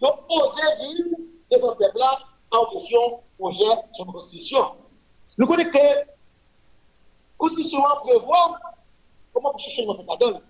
Donc, 0.00 0.14
oser 0.28 0.62
vivre 0.80 1.16
devant 1.50 1.70
le 1.70 1.76
peuple 1.76 1.98
en 2.50 2.66
question 2.72 3.22
projet 3.38 3.64
de 3.98 4.04
constitution. 4.12 4.76
Nous 5.38 5.46
connaissons 5.46 5.70
que 5.70 5.78
la 5.78 6.04
constitution 7.38 7.80
prévoit 8.02 8.58
comment 9.32 9.56
cherchez 9.56 9.86
notre 9.86 10.04
cadre. 10.06 10.42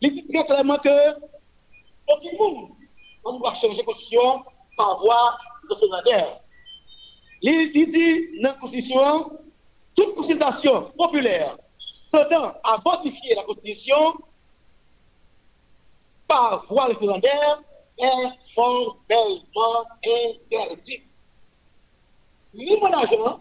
Il 0.00 0.12
dit 0.12 0.26
très 0.26 0.44
clairement 0.46 0.78
que 0.78 1.12
aucun 2.08 2.36
monde 2.38 2.70
ne 3.26 3.38
doit 3.38 3.54
changer 3.54 3.76
la 3.76 3.84
constitution 3.84 4.44
par 4.76 4.98
voie 4.98 5.38
référendaire. 5.68 6.40
Il 7.42 7.72
dit 7.72 8.40
dans 8.40 8.48
la 8.48 8.54
constitution, 8.54 9.38
toute 9.94 10.14
consultation 10.14 10.90
populaire 10.96 11.56
tendant 12.10 12.54
à 12.64 12.78
modifier 12.84 13.34
la 13.34 13.44
constitution 13.44 14.14
par 16.26 16.64
voie 16.66 16.86
référendaire 16.86 17.62
est 17.98 18.54
formellement 18.54 19.84
interdit. 20.06 21.02
Ni 22.54 22.76
mon 22.78 22.92
agent, 22.92 23.40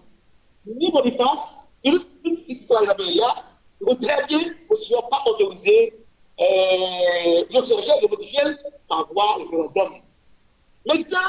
ni 0.66 0.92
défense, 1.04 1.64
ni 1.84 1.92
le 1.92 2.36
citoyen 2.36 2.94
de 2.94 3.20
la 3.20 3.46
vous 3.82 3.96
très 3.96 4.26
bien 4.28 4.40
ne 4.70 4.76
sont 4.76 5.02
pas 5.10 5.24
autorisés 5.26 5.94
euh, 6.42 7.44
de 7.46 8.08
modifier 8.08 8.42
par 8.88 9.12
voie 9.12 9.36
référendum. 9.38 9.92
Maintenant, 10.88 11.20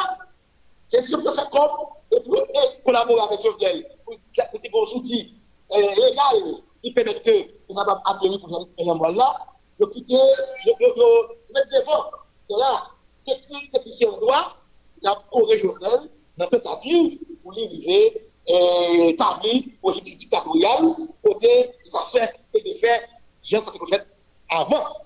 c'est 0.89 1.03
sûr 1.03 1.23
que 1.23 1.33
faire 1.33 1.51
comme 1.51 1.71
et 2.13 2.21
pour 2.21 2.47
collaborer 2.85 3.21
avec 3.21 3.43
Jovenel, 3.43 3.87
pour 4.05 4.61
des 4.61 4.69
gros 4.69 4.97
outils 4.97 5.35
euh, 5.73 5.81
légaux 5.81 6.63
qui 6.83 6.93
permettent 6.93 7.29
nous 7.69 7.81
avons 7.81 8.01
atterrir 8.05 8.41
pour 8.41 8.69
un 8.79 8.95
mois 8.95 9.13
là, 9.13 9.39
de 9.79 9.87
quitter, 9.87 10.15
de 10.15 11.53
mettre 11.53 11.69
devant, 11.73 12.11
de 12.49 12.59
là, 12.59 12.91
technique, 13.25 13.71
technicien 13.71 14.11
en 14.11 14.19
droit, 14.19 14.57
il 15.01 15.05
y 15.05 15.09
a 15.09 15.17
coré 15.31 15.59
Jovenel 15.59 16.11
dans 16.37 16.45
la 16.45 16.47
tentative 16.47 17.19
pour 17.43 17.53
l'arrivée 17.53 18.31
établi 18.47 19.73
au 19.83 19.93
dictatorial, 19.93 20.95
côté 21.25 21.71
il 21.85 21.93
va 21.93 22.01
faire 22.13 22.33
et 22.55 22.63
des 22.63 22.75
faits, 22.77 23.09
j'ai 23.43 23.59
que 23.59 23.87
fait 23.87 24.07
avant. 24.51 24.97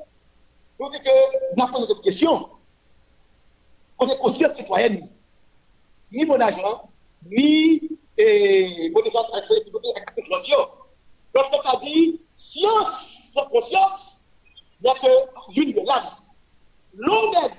Disons 0.79 0.91
que 0.91 1.73
posé 1.73 1.87
cette 1.87 2.03
question. 2.03 2.49
On 3.99 4.09
est 4.09 4.19
conscience 4.19 4.55
citoyenne, 4.57 5.09
ni 6.13 6.25
mon 6.25 6.41
agent, 6.41 6.91
ni 7.27 7.81
Boniface 8.93 9.31
Alexandre, 9.33 9.61
ni 9.65 9.71
Boniface 9.71 10.03
Donc, 11.35 11.45
on 11.53 11.69
a 11.69 11.77
dit 11.81 12.21
science 12.35 13.39
conscience, 13.51 14.25
mais 14.83 14.91
que 14.95 15.61
une 15.61 15.73
de 15.73 15.81
l'âme. 15.87 16.11
L'homme, 16.95 17.51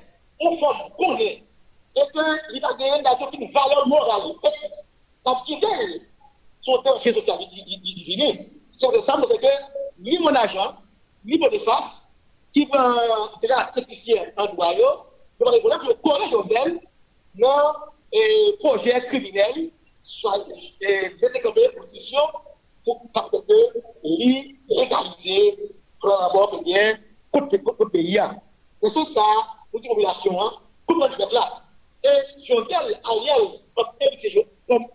on 0.41 0.55
forme, 0.57 0.91
qu'on 0.97 1.17
est, 1.17 1.43
et 1.95 2.01
que 2.13 2.53
va 2.61 2.73
une 3.37 3.51
valeur 3.51 3.87
morale, 3.87 4.31
quitter 5.45 6.01
son 6.61 6.83
social 6.83 7.15
de 7.15 9.01
ça, 9.01 9.15
c'est 9.27 9.37
que, 9.37 9.47
lui, 9.99 10.19
mon 10.19 10.35
agent, 10.35 10.75
lui, 11.25 11.39
mon 11.39 11.49
face, 11.59 12.09
qui 12.53 12.65
va 12.65 12.95
être 13.43 13.71
technicien 13.73 14.25
en 14.37 14.45
droit, 14.47 14.73
va 15.39 15.51
répondre 15.51 15.79
pour 15.79 15.89
le 15.89 15.95
corriger 15.95 16.37
d'elle, 16.49 16.79
non, 17.35 17.73
et 18.11 18.55
projet 18.59 19.05
criminel, 19.07 19.71
soit 20.03 20.37
détecter 21.19 21.69
position 21.77 22.21
pour 22.85 23.01
permettre 23.13 23.45
de 23.45 23.73
légaliser 24.69 25.57
le 26.03 26.63
bien 26.63 26.97
le 27.33 27.89
pays. 27.89 28.19
Et 28.83 28.89
c'est 28.89 29.03
ça, 29.03 29.23
nous 29.73 29.79
disons 29.79 29.95
population, 29.95 30.37
comment 30.87 31.09
tu 31.09 31.15
fais 31.15 31.33
là. 31.33 31.63
Et 32.03 32.43
Jontel, 32.43 33.01
Ariel, 33.03 33.59
comme 33.75 33.87
héritier, 33.99 34.47
comme 34.69 34.85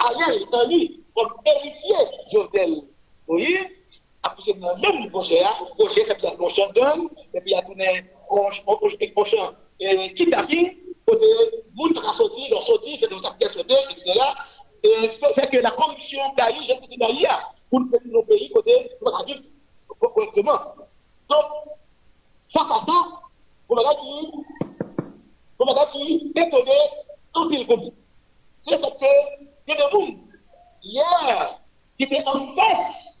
Ariel, 0.00 0.46
Tani, 0.50 1.00
comme 1.16 1.30
héritier 1.46 1.96
Jontel 2.30 2.82
Moïse, 3.26 3.77
a 4.22 4.30
poussé 4.30 4.54
dans 4.54 4.74
le 4.74 4.80
même 4.80 5.10
projet, 5.10 5.42
projet 5.76 6.04
qui 6.04 6.26
a 6.26 6.30
et 7.32 7.40
puis 7.40 7.52
il 7.52 7.54
a 7.54 7.62
kidnapping, 10.14 10.76
côté 11.06 11.26
sautés, 13.48 13.74
etc. 13.90 14.20
Et 14.82 15.08
fait 15.34 15.50
que 15.50 15.58
la 15.58 15.70
corruption 15.70 16.20
j'ai 16.66 16.76
petit 16.76 16.98
pays, 16.98 17.26
pour 17.70 17.80
côté, 18.50 18.90
correctement. 20.00 20.58
Donc, 21.28 21.44
face 22.46 22.70
à 22.70 22.80
ça, 22.80 22.92
vous 23.68 23.74
m'avez 23.74 23.96
dit, 24.02 24.30
vous 25.58 25.64
m'avez 25.64 25.80
dit. 26.04 26.32
C'est 28.62 28.76
le 28.76 28.82
fait 28.98 29.48
hier, 30.82 31.60
qui 31.96 32.04
étaient 32.04 32.24
en 32.26 32.54
face 32.54 33.20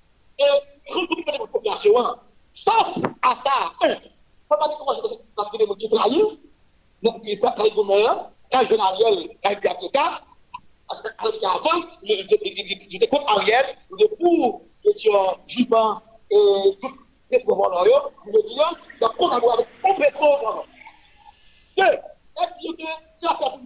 la 1.27 1.39
population, 1.47 1.93
sauf 2.53 3.03
à 3.21 3.35
ça, 3.35 3.71
un, 3.83 3.95
parce 5.35 5.49
que 5.49 5.57
les 5.57 5.65
gens 5.65 5.75
qui 5.75 5.89
trahissent, 5.89 6.37
donc, 7.03 7.21
il 7.23 7.39
pas 7.39 7.51
très 7.51 7.71
gouverneur, 7.71 8.31
quand 8.51 8.61
je 8.61 8.75
Ariel, 8.75 9.29
quand 9.43 9.55
il 9.81 9.89
y 9.93 9.97
a 9.97 10.21
parce 10.87 11.01
qu'avant, 11.39 11.87
j'étais 12.03 13.07
contre 13.07 13.29
Ariel, 13.29 13.65
j'étais 13.97 14.15
pour 14.17 14.61
question 14.83 15.13
Jiban 15.47 16.01
et 16.29 16.77
tous 16.81 16.91
les 17.29 17.39
pouvoirs 17.39 17.85
je 18.25 18.31
veux 18.31 18.43
dire, 18.43 18.73
donc 18.99 19.11
on 19.19 19.29
a 19.29 19.35
avec 19.35 19.67
complètement. 19.81 20.65
Deux, 21.77 21.85
c'est 23.15 23.27
à 23.27 23.35
faire 23.35 23.59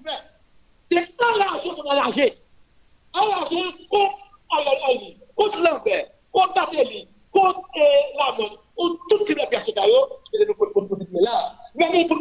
C'est 0.84 1.22
enlarger 1.36 1.70
qu'on 1.70 1.90
a 1.90 1.94
enlargé. 1.94 2.38
Enlarger 3.14 3.88
contre 3.90 4.18
contre 5.36 5.64
contre 6.36 6.68
Amélie, 6.68 7.08
contre 7.32 7.62
Lamont, 8.20 8.58
contre 8.76 9.02
toutes 9.10 9.30
les 9.30 9.48
personnes 9.48 9.74
qui 9.74 9.80
ont 9.80 10.98
été 10.98 11.22
là. 11.22 11.56
Mais 11.76 12.08
pour 12.08 12.18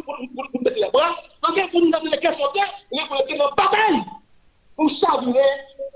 nous 0.53 0.61
baisser 0.61 0.79
les 0.79 0.89
bras, 0.89 1.15
pour 1.41 1.81
nous 1.81 1.93
amener 1.93 2.11
les 2.11 2.19
questions, 2.19 2.47
il 2.91 3.01
faut 3.09 3.15
être 3.15 3.37
dans 3.37 3.49
bataille 3.55 4.01
pour 4.75 4.89
chavirer 4.89 5.39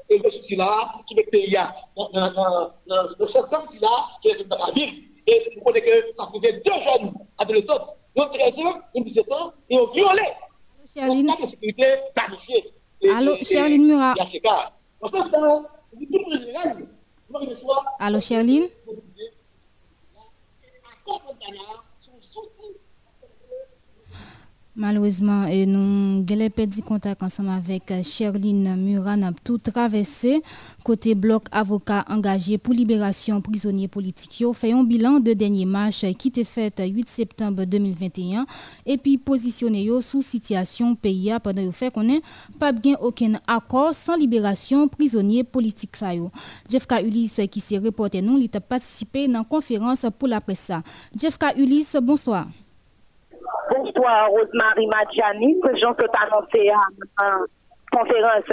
et 0.09 0.17
le 0.17 0.31
souci 0.31 0.55
là 0.55 0.91
qui 1.05 1.17
est 1.19 1.23
payé 1.23 1.59
dans 1.95 2.07
ce 2.07 3.39
temps-là 3.39 4.07
qui 4.21 4.29
est 4.29 4.41
une 4.41 4.47
bataille 4.47 5.03
Et 5.27 5.53
vous 5.55 5.63
connaissez 5.63 5.85
que 5.85 6.15
ça 6.15 6.29
faisait 6.33 6.61
deux 6.65 6.71
jeunes 6.71 7.13
adolescents, 7.37 7.95
une 8.15 8.29
13 8.29 8.59
ans, 8.65 8.81
une 8.95 9.03
17 9.03 9.31
ans, 9.31 9.53
et 9.69 9.79
ont 9.79 9.87
violé. 9.87 10.23
Charline. 10.91 11.27
Donc, 11.27 11.39
sécurité 11.41 11.85
planifiée. 12.15 12.73
Allô, 13.15 13.35
Charline 13.43 13.85
Murat. 13.85 14.15
Tout 14.15 15.17
le. 16.27 16.98
Allô, 17.99 18.19
Charline. 18.19 18.69
Malheureusement, 24.79 25.43
nous 25.67 26.23
avons 26.29 26.49
perdu 26.55 26.81
contact 26.81 27.21
ensemble 27.21 27.49
avec 27.49 27.91
Sherline 28.01 28.77
Muran, 28.77 29.31
tout 29.43 29.57
traversé. 29.57 30.41
Côté 30.85 31.15
bloc 31.15 31.47
avocat 31.51 32.05
engagé 32.07 32.57
pour 32.57 32.73
libération 32.73 33.41
prisonniers 33.41 33.89
politiques, 33.89 34.41
fait 34.53 34.71
un 34.71 34.85
bilan 34.85 35.19
de 35.19 35.33
dernier 35.33 35.65
marche 35.65 36.05
qui 36.17 36.29
était 36.29 36.45
fait 36.45 36.73
8 36.79 37.09
septembre 37.09 37.65
2021 37.65 38.45
et 38.85 38.97
puis 38.97 39.17
positionné 39.17 39.89
sous 40.01 40.21
situation 40.21 40.95
pays 40.95 41.35
pendant 41.43 41.61
le 41.61 41.71
fait 41.71 41.91
qu'on 41.91 42.03
n'ait 42.03 42.21
pas 42.57 42.71
bien 42.71 42.95
aucun 43.01 43.33
accord 43.47 43.93
sans 43.93 44.15
libération 44.15 44.87
prisonniers 44.87 45.43
politiques. 45.43 45.97
Jeff 46.69 46.87
K. 46.87 47.03
Ulysse 47.03 47.41
qui 47.51 47.59
s'est 47.59 47.79
reporté 47.79 48.21
nous, 48.21 48.37
il 48.37 48.49
a 48.53 48.61
participé 48.61 49.27
dans 49.27 49.39
la 49.39 49.43
conférence 49.43 50.05
pour 50.17 50.29
la 50.29 50.39
presse. 50.39 50.71
Jeff 51.19 51.37
K. 51.37 51.57
Ulysse, 51.57 51.97
bonsoir. 52.01 52.47
Bonsoir, 53.79 54.27
Rosemary 54.29 54.87
Madjani, 54.87 55.55
président 55.61 55.93
qui 55.93 56.03
annoncé 56.03 56.69
en 56.69 57.45
conférence. 57.97 58.43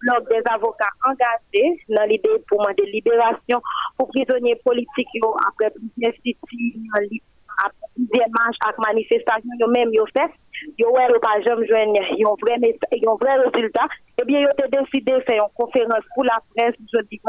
Bloc 0.00 0.28
des 0.28 0.42
avocats 0.48 0.86
engagés 1.04 1.82
dans 1.88 2.04
l'idée 2.04 2.38
pour 2.48 2.64
de 2.64 2.84
libération 2.92 3.60
pour 3.98 4.08
prisonniers 4.08 4.54
politiques 4.64 5.08
après 5.48 5.70
plusieurs 5.70 6.12
sites 6.22 6.38
après 7.64 7.88
plusieurs 7.96 8.28
marches 8.38 8.58
avec 8.64 8.78
manifestations, 8.78 9.50
yo 9.58 9.66
même 9.68 9.92
yo 9.92 10.04
fait, 10.14 10.30
yo 10.78 10.90
ouais 10.92 11.08
pas 11.18 11.40
joindre 11.40 11.64
un 11.74 13.16
vrai 13.16 13.36
résultat, 13.38 13.86
et 14.18 14.22
eh 14.22 14.24
bien 14.24 14.40
yo 14.42 14.48
ont 14.48 14.82
décidé 14.82 15.12
faire 15.22 15.42
une 15.42 15.54
conférence 15.56 16.04
pour 16.14 16.24
la 16.24 16.38
presse 16.54 16.74
vendredi 16.92 17.20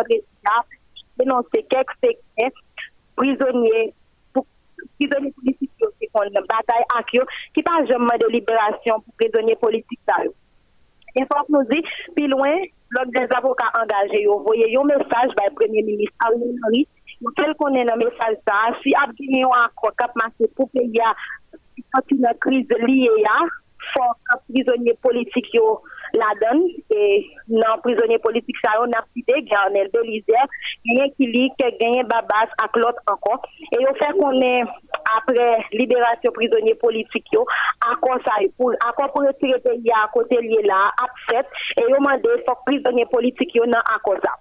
dénoncer 1.18 1.66
quelques 1.70 2.18
prisonniers 3.16 3.94
prisonniers 5.00 5.32
politiques 5.32 5.72
qui 6.00 6.08
font 6.12 6.24
une 6.24 6.34
bataille 6.34 6.86
avec 6.94 7.08
eux, 7.16 7.26
qui 7.54 7.64
pas 7.64 7.86
jamais 7.86 8.18
de 8.20 8.28
libération 8.28 9.00
pour 9.02 9.14
prisonniers 9.20 9.56
politiques. 9.56 10.00
Il 11.16 11.26
faut 11.26 11.46
nous 11.50 11.64
dire, 11.64 11.82
plus 12.16 12.28
loin, 12.28 12.56
l'ordre 12.92 13.12
des 13.12 13.28
avocats 13.36 13.72
engagés, 13.82 14.26
vous 14.28 14.44
voyez 14.44 14.78
un 14.78 14.84
message 14.84 15.34
par 15.36 15.48
le 15.50 15.56
Premier 15.56 15.84
ministre 15.84 16.16
Ariel 16.26 16.56
Henry, 16.66 16.88
quel 17.36 17.54
qu'on 17.56 17.74
est 17.74 17.84
le 17.84 17.98
message 17.98 18.38
ça, 18.48 18.74
si 18.84 18.94
Abdini 18.96 19.44
a 19.44 19.66
accord 19.66 19.96
cap 19.98 20.12
marché 20.16 20.48
pour 20.56 20.70
payer 20.70 21.02
une 22.12 22.28
crise 22.40 22.68
liée 22.80 23.10
que 23.96 24.54
prisonniers 24.54 24.98
politiques 25.02 25.58
la 26.14 26.32
donne. 26.42 26.64
Et 26.92 27.26
non 27.48 27.80
prisonniers 27.84 28.20
politiques 28.20 28.58
ça 28.64 28.72
on 28.80 28.92
a 28.92 29.04
cité 29.16 29.42
Garnel 29.44 29.90
Belizer 29.94 30.46
gagne 30.86 31.12
qui 31.18 31.28
lit 31.28 31.52
que 31.60 31.70
gagne 31.78 32.04
Babas 32.04 32.50
avec 32.62 32.76
l'autre 32.76 33.02
encore. 33.12 33.42
Et 33.72 33.86
au 33.86 33.94
fait 33.96 34.14
qu'on 34.18 34.42
est 34.42 34.64
après 35.18 35.66
libération 35.74 36.32
prisonniers 36.32 36.76
politiques 36.76 37.32
yo 37.32 37.46
accord 37.92 38.20
ça 38.26 38.34
pour 38.58 38.72
accord 38.88 39.12
pour 39.14 39.24
retirer 39.24 39.60
pays 39.60 39.92
à 39.92 40.08
côté 40.14 40.38
lié 40.42 40.62
là 40.64 40.92
fait. 41.30 41.46
Et 41.80 41.84
on 41.88 41.96
demandé 41.96 42.30
faut 42.48 42.58
prisonniers 42.66 43.06
politiques 43.06 43.56
yo 43.56 43.66
non 43.66 43.80
accord 43.94 44.18
ça. 44.24 44.32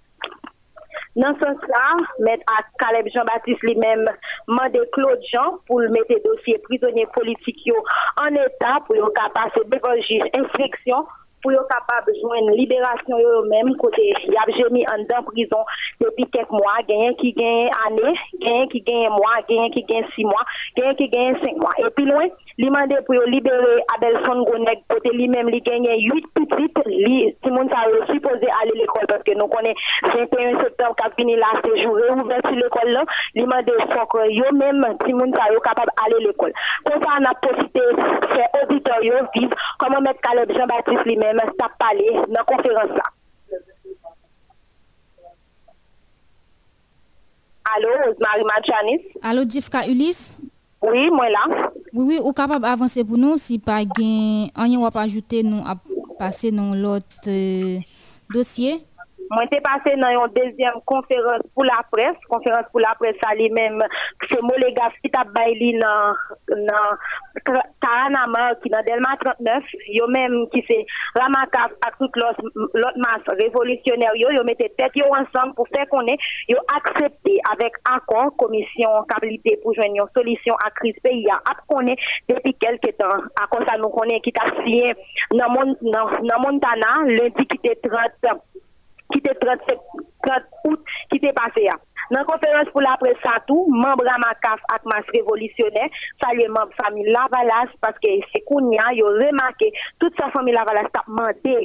Dans 1.16 1.35
ce 1.35 1.44
sens-là, 1.44 1.96
M. 2.20 2.38
Caleb 2.79 3.07
Jean-Baptiste 3.14 3.62
lui-même 3.62 4.05
demandé 4.46 4.81
Claude 4.92 5.20
Jean 5.33 5.59
pour 5.66 5.81
mettre 5.81 6.22
dossier 6.22 6.59
prisonniers 6.59 7.07
politiques 7.07 7.72
en 8.20 8.35
état 8.35 8.81
pour 8.87 8.96
qu'il 8.96 9.33
passer 9.35 9.61
devant 9.64 9.94
le 9.94 10.02
juge 10.02 10.31
instruction 10.38 11.07
pour 11.42 11.53
être 11.53 11.68
capable 11.68 12.12
de 12.12 12.20
joindre 12.20 12.49
une 12.49 12.57
libération 12.57 13.18
eux-mêmes 13.18 13.77
côté 13.77 14.12
y 14.27 14.37
a 14.37 14.57
gémi 14.57 14.85
en 14.88 15.03
dans 15.09 15.22
prison 15.22 15.64
depuis 16.01 16.27
quelques 16.31 16.51
mois 16.51 16.79
gagne 16.88 17.14
qui 17.16 17.33
gagne 17.33 17.70
année 17.87 18.18
gagne 18.40 18.68
qui 18.68 18.81
gagne 18.81 19.09
mois 19.09 19.40
gagne 19.49 19.70
qui 19.70 19.83
gagne 19.83 20.07
six 20.14 20.25
mois 20.25 20.44
gagne 20.77 20.94
qui 20.96 21.09
gagne 21.09 21.37
cinq 21.44 21.57
mois. 21.57 21.72
Et 21.79 21.90
puis 21.90 22.05
loin 22.05 22.27
Li 22.57 22.71
mande 22.73 22.97
pou 23.05 23.12
yo 23.12 23.25
libere 23.29 23.73
Abel 23.95 24.14
Son 24.25 24.40
Gonek 24.49 24.87
kote 24.88 25.11
li 25.12 25.27
menm 25.29 25.51
li 25.53 25.61
genyen 25.66 25.99
8 26.01 26.31
petit 26.38 26.79
li 26.88 27.16
si 27.29 27.53
moun 27.53 27.69
sa 27.73 27.83
yo 27.92 28.01
suppose 28.09 28.49
ale 28.61 28.73
l'ekol 28.79 29.05
paske 29.11 29.35
nou 29.37 29.53
konen 29.53 29.77
21 30.07 30.57
septembre 30.62 30.97
kap 31.03 31.19
fini 31.19 31.37
la 31.37 31.53
sejou 31.59 31.99
reouver 31.99 32.40
si 32.49 32.55
l'ekol 32.57 32.95
la 32.97 33.05
li 33.37 33.45
mande 33.53 33.77
fok 33.92 34.16
yo 34.33 34.55
menm 34.57 34.88
si 35.05 35.12
moun 35.12 35.37
sa 35.37 35.51
yo 35.53 35.61
kapab 35.69 35.92
ale 36.07 36.23
l'ekol. 36.25 36.57
Kon 36.88 37.05
sa 37.05 37.19
an 37.19 37.29
ap 37.29 37.45
posite 37.45 37.85
se 38.33 38.49
auditor 38.62 39.05
yo 39.05 39.21
viv 39.37 39.61
koman 39.85 40.09
met 40.09 40.25
Jean-Baptiste 40.57 41.07
li 41.12 41.21
menm 41.21 41.45
stap 41.53 41.77
pale 41.79 42.09
nan 42.33 42.45
konferans 42.49 42.97
la. 42.97 43.07
Alo, 47.77 47.88
Osmari 48.09 48.45
Madjanis. 48.49 49.03
Alo, 49.23 49.42
Jifka 49.45 49.85
Ulysse? 49.90 50.56
Oui, 50.87 51.11
mwen 51.11 51.33
la. 51.35 51.44
Oui, 51.92 52.05
oui, 52.05 52.18
ou 52.22 52.31
kapab 52.37 52.64
avanse 52.68 53.03
pou 53.09 53.18
nou 53.18 53.38
si 53.40 53.59
pa 53.59 53.81
gen 53.83 54.51
anyen 54.55 54.85
wap 54.85 54.99
ajoute 55.03 55.42
nou 55.46 55.64
ap 55.66 55.83
pase 56.20 56.53
nou 56.55 56.77
lot 56.79 57.27
euh, 57.27 57.81
dosye. 58.31 58.77
Mwen 59.31 59.49
te 59.51 59.59
pase 59.65 59.95
nan 59.99 60.15
yon 60.15 60.35
dezyem 60.37 60.79
konferans 60.87 61.43
pou 61.55 61.67
la 61.67 61.81
pres, 61.91 62.19
konferans 62.31 62.69
pou 62.71 62.83
la 62.83 62.93
pres 63.01 63.17
sa 63.23 63.33
li 63.39 63.49
menm 63.55 63.83
se 64.31 64.39
molegaf 64.45 64.95
ki 65.03 65.11
tap 65.15 65.33
bay 65.35 65.57
li 65.59 65.73
nan 65.81 66.15
Taranama 67.83 68.45
ki 68.62 68.71
nan 68.73 68.87
Delma 68.87 69.12
39, 69.21 69.73
yo 69.97 70.07
menm 70.15 70.47
ki 70.55 70.62
se 70.69 70.79
Ramakaf 71.19 71.75
ak 71.89 71.99
tout 72.01 72.19
lot 72.23 72.39
mas 73.03 73.27
revolisyoner 73.41 74.15
yo, 74.21 74.31
yo 74.35 74.45
mette 74.47 74.71
tet 74.79 74.95
yo 74.99 75.11
ansan 75.19 75.53
pou 75.59 75.67
fe 75.75 75.85
konen, 75.91 76.19
yo 76.51 76.62
aksepte 76.79 77.37
avek 77.53 77.79
akon 77.93 78.31
komisyon 78.41 79.07
kabilite 79.11 79.57
pou 79.62 79.75
jwen 79.77 79.99
yon 79.99 80.11
solisyon 80.17 80.59
akris 80.69 80.99
pe 81.03 81.15
ya 81.19 81.41
ap 81.51 81.65
konen 81.71 81.99
depi 82.31 82.55
kelke 82.62 82.95
tan 83.01 83.27
akon 83.43 83.67
sa 83.67 83.79
nou 83.81 83.91
konen 83.95 84.23
ki 84.23 84.35
ta 84.37 84.47
siye 84.62 84.95
nan 85.35 86.39
Montana 86.43 87.01
lundi 87.11 87.47
ki 87.51 87.59
te 87.65 87.75
30 87.89 88.56
ki 89.14 89.23
te 89.25 89.35
30 89.42 89.77
out 90.33 90.97
ki 91.12 91.21
te 91.23 91.33
pase 91.37 91.66
ya. 91.66 91.77
Nan 92.14 92.27
konferans 92.29 92.69
pou 92.71 92.85
la 92.85 92.95
pres 93.01 93.19
sa 93.25 93.38
tou, 93.49 93.66
membre 93.73 94.11
Amakaf 94.12 94.62
ak 94.77 94.87
mas 94.90 95.09
revolisyoner, 95.14 95.90
salye 96.23 96.47
membre 96.47 96.77
fami 96.79 97.07
Lavalas, 97.11 97.73
paske 97.83 98.12
se 98.31 98.42
koun 98.47 98.71
ya, 98.75 98.92
yo 98.95 99.11
remake, 99.16 99.73
tout 100.03 100.14
sa 100.21 100.31
fami 100.35 100.55
Lavalas 100.55 100.92
tap 100.95 101.09
mante 101.11 101.57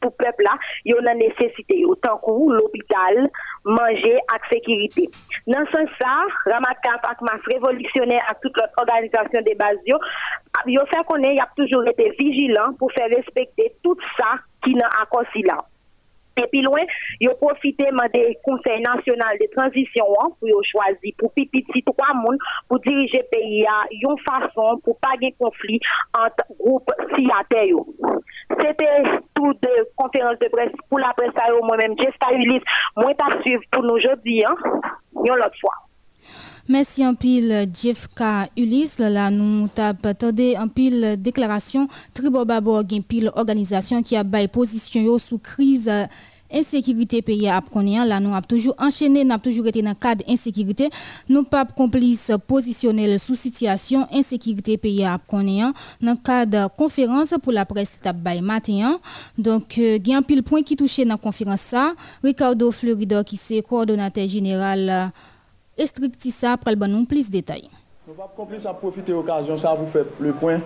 pou 0.00 0.16
pepla, 0.16 0.54
yo 0.88 0.96
nan 1.04 1.18
nesesite 1.20 1.76
yo, 1.82 1.92
tankou 2.00 2.48
l'opital, 2.54 3.26
manje 3.68 4.14
ak 4.32 4.46
sekirite. 4.48 5.04
Nan 5.52 5.68
san 5.74 5.84
sa, 5.98 6.14
Ramakaf 6.48 7.04
ak 7.10 7.20
mas 7.26 7.44
revolisyoner 7.52 8.24
ak 8.32 8.40
tout 8.40 8.56
lot 8.62 8.80
organizasyon 8.80 9.44
de 9.44 9.56
baz 9.60 9.76
yo, 9.84 10.00
yo 10.72 10.86
fè 10.88 11.04
konen, 11.10 11.36
yap 11.36 11.52
toujou 11.60 11.84
rete 11.84 12.08
vijilan 12.16 12.72
pou 12.80 12.88
fè 12.96 13.10
respekte 13.12 13.68
tout 13.84 14.00
sa 14.16 14.38
ki 14.64 14.78
nan 14.80 14.88
akonsi 15.02 15.44
la. 15.44 15.60
Epi 16.38 16.62
lwen, 16.62 16.86
yo 17.20 17.34
profite 17.40 17.90
man 17.96 18.10
de 18.14 18.22
konsey 18.46 18.78
nasyonal 18.84 19.38
de 19.40 19.48
transisyon 19.54 20.34
pou 20.38 20.50
yo 20.50 20.60
chwazi 20.70 21.14
pou 21.18 21.32
pipit 21.34 21.66
si 21.74 21.82
3 21.88 22.14
moun 22.20 22.38
pou 22.68 22.78
dirije 22.86 23.22
peyi 23.32 23.64
ya 23.64 23.80
yon 24.04 24.20
fason 24.26 24.80
pou 24.84 24.96
pa 25.02 25.16
gen 25.20 25.34
konflik 25.42 25.86
ant 26.20 26.44
group 26.62 26.94
si 27.16 27.26
ate 27.40 27.66
yo. 27.72 27.84
Sete 28.60 28.88
tout 29.34 29.58
de 29.66 29.84
konferans 29.98 30.40
de 30.40 30.50
pres 30.54 30.72
pou 30.86 31.02
la 31.02 31.12
pres 31.18 31.36
a 31.42 31.50
yo 31.52 31.60
mwen 31.66 31.82
men 31.82 32.00
Jesta 32.00 32.32
Ulysse 32.36 32.80
mwen 32.98 33.16
ta 33.20 33.30
suiv 33.40 33.66
pou 33.74 33.86
nou 33.86 34.02
jodi 34.02 34.40
yon 34.40 35.40
lot 35.40 35.62
fwa. 35.62 35.76
Merci 36.70 37.02
un 37.02 37.14
pile 37.14 37.66
Jeffka 37.74 38.48
Ulysse. 38.56 39.00
Là 39.00 39.28
nous 39.32 39.66
tap 39.66 40.06
attendé 40.06 40.54
un 40.54 40.68
pile 40.68 41.16
déclaration. 41.20 41.88
Tribo 42.14 42.44
babor 42.44 42.84
gen 42.88 43.02
pile 43.02 43.32
organisation 43.34 44.04
qui 44.04 44.14
a 44.14 44.22
bail 44.22 44.46
position 44.46 45.18
sous 45.18 45.38
crise 45.38 45.90
insécurité 46.52 47.22
pays 47.22 47.50
connaît 47.72 48.04
là 48.06 48.20
nous 48.20 48.32
a 48.32 48.40
toujours 48.40 48.76
enchaîné 48.78 49.24
n'a 49.24 49.40
toujours 49.40 49.66
été 49.66 49.82
dans 49.82 49.96
cadre 49.96 50.22
insécurité. 50.28 50.90
Nous 51.28 51.42
pas 51.42 51.64
complice 51.64 52.30
positionnel 52.46 53.18
sous 53.18 53.34
situation 53.34 54.06
insécurité 54.12 54.78
pays 54.78 55.04
a 55.04 55.18
connaît 55.26 55.62
dans 56.00 56.14
cadre 56.14 56.70
conférence 56.76 57.34
pour 57.42 57.50
la 57.50 57.66
presse 57.66 57.98
tap 58.00 58.16
bail 58.16 58.42
matin 58.42 59.00
donc 59.36 59.76
euh, 59.78 59.98
il 59.98 60.08
y 60.08 60.14
a 60.14 60.18
un 60.18 60.22
pile 60.22 60.44
point 60.44 60.62
qui 60.62 60.76
touché 60.76 61.04
dans 61.04 61.16
conférence 61.16 61.62
ça. 61.62 61.94
Ricardo 62.22 62.70
Florida 62.70 63.24
qui 63.24 63.36
c'est 63.36 63.60
coordonnateur 63.62 64.28
général 64.28 65.10
Estriktisa 65.80 66.58
pral 66.60 66.76
ban 66.76 66.90
nou 66.92 67.08
plis 67.08 67.30
detay. 67.32 67.62
Nou 68.04 68.12
pa 68.12 68.26
komplis 68.36 68.66
a 68.68 68.74
profite 68.76 69.14
okasyon 69.16 69.56
sa 69.62 69.70
pou 69.78 69.88
fè 69.88 70.02
le 70.20 70.34
point 70.36 70.60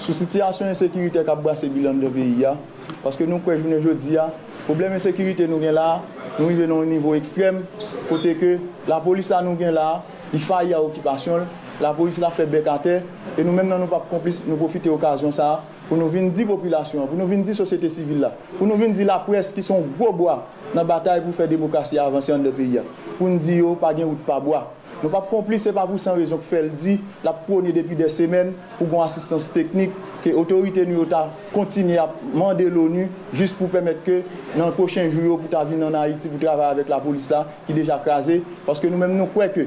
sou 0.00 0.16
sityasyon 0.16 0.70
ensekirite 0.72 1.20
kap 1.28 1.42
brase 1.44 1.68
bilan 1.68 1.98
de 2.00 2.08
veyi 2.14 2.46
ya. 2.46 2.54
Paske 3.02 3.26
nou 3.28 3.44
kwej 3.44 3.60
jounen 3.60 3.82
jodi 3.84 4.14
ya, 4.14 4.30
problem 4.64 4.94
ensekirite 4.96 5.44
nou 5.50 5.60
gen 5.60 5.76
la, 5.76 5.98
nou 6.38 6.48
y 6.48 6.56
venon 6.56 6.88
nivou 6.88 7.12
ekstrem, 7.18 7.60
kote 8.08 8.32
ke 8.40 8.54
la 8.88 9.02
polis 9.04 9.28
la 9.34 9.42
nou 9.44 9.60
gen 9.60 9.76
la, 9.76 9.88
li 10.34 10.42
fayi 10.42 10.74
a 10.74 10.82
okipasyon, 10.82 11.46
la 11.82 11.92
polis 11.94 12.18
la 12.22 12.32
fe 12.34 12.46
bekate, 12.50 13.00
non, 13.04 13.38
e 13.38 13.46
nou 13.46 13.54
men 13.54 13.70
nan 13.70 13.82
nou 13.82 13.90
pa 13.90 14.02
komplis 14.10 14.42
nou 14.48 14.58
profite 14.58 14.90
okasyon 14.90 15.34
sa, 15.34 15.48
pou 15.88 15.98
nou 16.00 16.10
vin 16.12 16.30
di 16.34 16.46
populasyon, 16.48 17.06
pou 17.10 17.18
nou 17.18 17.30
vin 17.30 17.44
di 17.46 17.54
sosyete 17.56 17.90
sivil 17.92 18.24
la, 18.26 18.34
pou 18.56 18.66
nou 18.66 18.80
vin 18.80 18.94
di 18.94 19.06
la 19.06 19.20
pres 19.26 19.52
ki 19.54 19.64
son 19.66 19.86
goboa 19.98 20.40
nan 20.74 20.86
batay 20.88 21.22
pou 21.22 21.34
fe 21.36 21.46
demokrasi 21.50 22.00
avanse 22.02 22.34
an 22.34 22.46
de 22.46 22.54
peyi 22.54 22.80
ya, 22.80 22.86
pou 23.18 23.30
nou 23.30 23.42
di 23.42 23.60
yo 23.60 23.76
pa 23.78 23.94
gen 23.96 24.10
ou 24.10 24.26
pa 24.26 24.40
boa. 24.42 24.66
Nou 25.04 25.10
pa 25.12 25.20
komplis 25.28 25.66
se 25.66 25.72
pa 25.74 25.82
pou 25.84 26.00
san 26.00 26.16
rezon 26.16 26.40
ki 26.40 26.48
fel 26.48 26.70
di, 26.80 26.94
la 27.26 27.34
prone 27.36 27.74
depi 27.76 27.98
de 27.98 28.06
semen 28.08 28.54
pou 28.78 28.88
gon 28.88 29.02
asistans 29.04 29.50
teknik, 29.52 29.92
ke 30.24 30.32
otorite 30.38 30.86
nou 30.88 31.02
yo 31.02 31.08
ta 31.10 31.26
kontine 31.52 31.98
a 32.00 32.06
mande 32.32 32.64
l'ONU 32.72 33.10
jist 33.36 33.58
pou 33.58 33.68
pemet 33.68 34.00
ke 34.06 34.22
nan 34.56 34.72
prochen 34.78 35.10
juyo 35.12 35.36
pou 35.36 35.52
ta 35.52 35.66
vin 35.68 35.82
nan 35.84 35.98
Haiti 35.98 36.30
pou 36.30 36.40
travay 36.40 36.70
avèk 36.72 36.88
la 36.88 37.02
polis 37.04 37.28
la 37.32 37.42
ki 37.66 37.76
deja 37.76 37.98
krasè, 38.06 38.38
paske 38.64 38.88
nou 38.88 39.02
men 39.02 39.12
nou 39.18 39.28
kwe 39.34 39.50
ke 39.52 39.66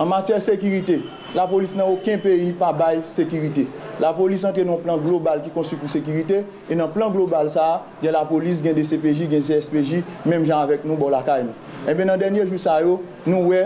An 0.00 0.08
matyè 0.10 0.40
sekirite, 0.42 0.98
la 1.36 1.44
polis 1.50 1.74
nan 1.78 1.92
ouken 1.92 2.18
peyi 2.22 2.52
pa 2.58 2.72
bay 2.74 2.98
sekirite. 3.06 3.68
La 4.02 4.10
polis 4.16 4.42
an 4.46 4.54
te 4.56 4.64
nan 4.66 4.80
plan 4.82 4.98
global 4.98 5.42
ki 5.44 5.52
konsu 5.54 5.78
pou 5.78 5.90
sekirite, 5.90 6.42
e 6.66 6.78
nan 6.78 6.90
plan 6.94 7.14
global 7.14 7.50
sa, 7.52 7.84
gen 8.02 8.16
la 8.16 8.24
polis, 8.26 8.62
gen 8.64 8.74
DCPJ, 8.74 9.28
gen 9.30 9.44
CSPJ, 9.46 10.02
menm 10.26 10.46
jan 10.48 10.64
avèk 10.64 10.86
nou 10.88 10.98
bol 10.98 11.14
akay 11.14 11.46
nou. 11.46 11.54
Ebe 11.86 12.02
eh 12.02 12.10
nan 12.10 12.18
denye 12.18 12.42
jou 12.42 12.58
sa 12.58 12.80
yo, 12.82 12.98
nou 13.26 13.52
we, 13.52 13.62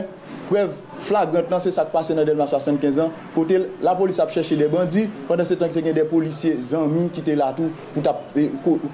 prev 0.48 0.72
flagrant 1.04 1.48
nan 1.52 1.60
se 1.62 1.70
sak 1.72 1.90
pase 1.92 2.14
nan 2.16 2.26
delman 2.28 2.48
75 2.50 3.00
an, 3.04 3.12
kote 3.34 3.60
la 3.84 3.94
polis 3.96 4.18
ap 4.20 4.32
chèche 4.32 4.56
de 4.58 4.68
bandi, 4.68 5.06
pandan 5.28 5.48
se 5.48 5.56
tan 5.60 5.70
ki 5.70 5.78
te 5.78 5.84
gen 5.86 5.96
de 5.96 6.04
polisye 6.08 6.54
zanmi 6.72 7.06
ki 7.14 7.24
te 7.24 7.36
la 7.38 7.50
tou 7.56 7.72
pou 7.94 8.04
ta 8.04 8.14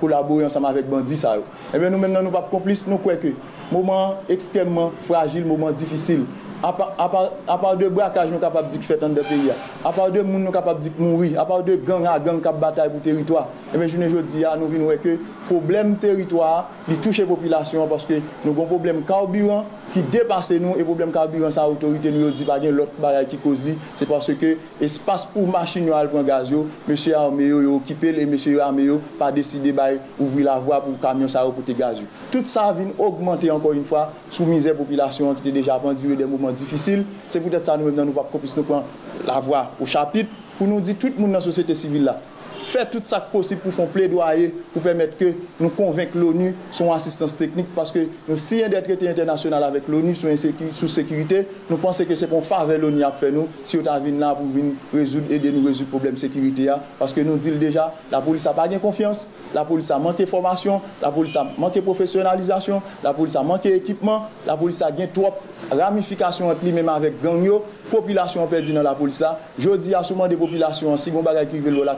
kolabori 0.02 0.46
ansama 0.46 0.70
avèk 0.74 0.90
bandi 0.90 1.18
sa 1.18 1.36
yo. 1.38 1.46
Ebe 1.74 1.90
nou 1.90 2.02
men 2.02 2.14
nan 2.14 2.26
nou 2.26 2.34
pap 2.34 2.50
komplis, 2.52 2.84
nou 2.90 3.02
kweke, 3.02 3.34
mouman 3.70 4.20
ekstremman 4.30 4.94
fragil, 5.06 5.46
mouman 5.48 5.74
difisil. 5.78 6.26
apar 6.64 7.76
de 7.76 7.88
brakaj 7.92 8.30
nou 8.32 8.40
kapap 8.40 8.70
dik 8.72 8.84
fet 8.86 9.02
an 9.04 9.14
de 9.16 9.22
peyi 9.26 9.50
ya, 9.50 9.56
apar 9.84 10.10
de 10.14 10.22
moun 10.24 10.44
nou 10.46 10.54
kapap 10.54 10.80
dik 10.80 10.96
mouri, 10.98 11.34
apar 11.36 11.62
de 11.66 11.76
gang 11.76 12.06
a 12.08 12.16
gang 12.18 12.40
kap 12.40 12.56
batay 12.60 12.88
pou 12.88 13.04
teritwa, 13.04 13.46
eme 13.74 13.88
jounen 13.90 14.12
jodi 14.12 14.44
ya 14.44 14.54
nou 14.56 14.72
vin 14.72 14.86
wè 14.88 14.96
ke 15.02 15.18
problem 15.48 15.92
teritwa 16.00 16.70
li 16.88 16.96
touche 17.04 17.26
populasyon 17.28 17.90
paske 17.90 18.22
nou 18.44 18.54
gon 18.56 18.70
problem 18.70 19.02
karburan 19.04 19.68
ki 19.92 20.04
depase 20.14 20.56
nou 20.62 20.78
e 20.80 20.86
problem 20.86 21.12
karburan 21.12 21.52
sa 21.52 21.66
otorite 21.68 22.08
li 22.14 22.22
yo 22.22 22.30
di 22.32 22.46
bagen 22.48 22.72
lot 22.78 22.96
baray 23.02 23.28
ki 23.28 23.42
koz 23.44 23.66
li, 23.66 23.76
se 23.98 24.08
paske 24.08 24.54
espas 24.80 25.28
pou 25.34 25.44
machin 25.50 25.90
yo 25.90 25.98
al 25.98 26.08
pran 26.12 26.24
gaz 26.24 26.48
yo, 26.52 26.64
mèche 26.88 27.12
arme 27.18 27.50
yo 27.50 27.60
yo 27.66 27.76
kipel 27.84 28.22
e 28.22 28.26
mèche 28.30 28.56
arme 28.64 28.88
yo 28.88 29.00
pa 29.20 29.28
deside 29.34 29.74
bay 29.76 30.00
ouvri 30.16 30.46
la 30.48 30.56
vwa 30.62 30.80
pou 30.86 30.96
kamyon 31.02 31.28
sa 31.28 31.44
yo 31.44 31.52
pote 31.52 31.76
gaz 31.76 32.00
yo. 32.00 32.08
Tout 32.32 32.48
sa 32.48 32.70
vin 32.72 32.94
augmente 32.96 33.52
ankon 33.52 33.76
yon 33.76 33.88
fwa 33.88 34.08
sou 34.30 34.48
mize 34.48 34.72
populasyon 34.80 35.36
ki 35.36 35.48
te 35.50 35.54
deja 35.60 35.76
pandi 35.82 36.08
yo 36.08 36.16
den 36.16 36.32
mouman 36.32 36.53
difficile, 36.54 37.04
c'est 37.28 37.40
peut-être 37.40 37.64
ça 37.64 37.76
nous 37.76 37.90
même 37.90 38.06
nous 38.06 38.12
pas 38.12 38.28
nous 38.32 38.62
prendre 38.62 38.84
la 39.26 39.40
voix 39.40 39.70
au 39.80 39.86
chapitre 39.86 40.30
pour 40.58 40.66
nous 40.66 40.80
dire 40.80 40.96
tout 40.98 41.08
le 41.08 41.14
monde 41.20 41.32
dans 41.32 41.38
la 41.38 41.44
société 41.44 41.74
civile 41.74 42.04
là 42.04 42.20
faire 42.64 42.90
tout 42.90 43.00
ça 43.04 43.20
possible 43.20 43.60
pour 43.60 43.72
faire 43.72 43.86
plaidoyer, 43.86 44.52
pour 44.72 44.82
permettre 44.82 45.16
que 45.16 45.32
nous 45.60 45.68
convaincre 45.70 46.16
l'ONU 46.16 46.54
son 46.72 46.92
assistance 46.92 47.36
technique, 47.36 47.66
parce 47.74 47.92
que 47.92 48.00
nous 48.26 48.36
signons 48.36 48.68
des 48.68 48.82
traités 48.82 49.08
internationaux 49.08 49.56
avec 49.56 49.86
l'ONU 49.86 50.14
sur 50.14 50.90
sécurité, 50.90 51.46
nous 51.70 51.76
pensons 51.76 52.04
que 52.04 52.14
c'est 52.14 52.26
pour 52.26 52.44
faire 52.44 52.66
l'ONU 52.66 53.02
à 53.04 53.12
faire 53.12 53.32
nous, 53.32 53.48
si 53.62 53.76
on 53.76 54.00
venu 54.00 54.18
là 54.18 54.34
pour 54.34 54.46
venir 54.46 54.72
résoudre, 54.92 55.30
aider 55.30 55.52
nous 55.52 55.64
résoudre 55.64 55.86
le 55.86 55.90
problème 55.90 56.14
de 56.14 56.18
sécurité, 56.18 56.72
parce 56.98 57.12
que 57.12 57.20
nous 57.20 57.36
disons 57.36 57.58
déjà, 57.58 57.94
la 58.10 58.20
police 58.20 58.44
n'a 58.44 58.52
pas 58.52 58.66
de 58.66 58.78
confiance, 58.78 59.28
la 59.54 59.64
police 59.64 59.90
a 59.90 59.98
manqué 59.98 60.24
de 60.24 60.28
formation, 60.28 60.80
la 61.02 61.10
police 61.10 61.36
a 61.36 61.46
manqué 61.58 61.80
de 61.80 61.84
professionnalisation, 61.84 62.82
la 63.02 63.12
police 63.12 63.36
a 63.36 63.42
manqué 63.42 63.70
d'équipement, 63.70 64.28
la 64.46 64.56
police 64.56 64.80
a 64.82 64.90
gagné 64.90 65.08
trop 65.12 65.34
ramification 65.70 66.48
entre 66.48 66.64
lui-même 66.64 66.88
avec 66.88 67.22
gang 67.22 67.44
population 67.90 68.46
perdue 68.46 68.72
dans 68.72 68.82
la 68.82 68.94
police 68.94 69.20
là. 69.20 69.38
Je 69.58 69.70
dis 69.70 69.94
à 69.94 70.02
souvent 70.02 70.26
des 70.28 70.36
populations, 70.36 70.96
si 70.96 71.10
on 71.10 71.22
qui 71.46 71.58
veulent 71.58 71.84
la 71.84 71.96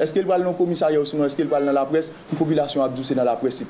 Est-ce 0.00 0.12
qu'elle 0.12 0.26
parle 0.26 0.42
dans 0.42 0.50
le 0.50 0.56
commissariat 0.56 1.00
ou 1.00 1.04
sinon 1.04 1.24
est-ce 1.24 1.36
qu'elle 1.36 1.48
parle 1.48 1.66
dans 1.66 1.72
la 1.72 1.84
presse? 1.84 2.12
Une 2.32 2.38
population 2.38 2.82
a 2.82 2.88
dans 2.88 3.24
la 3.24 3.36
presse. 3.36 3.62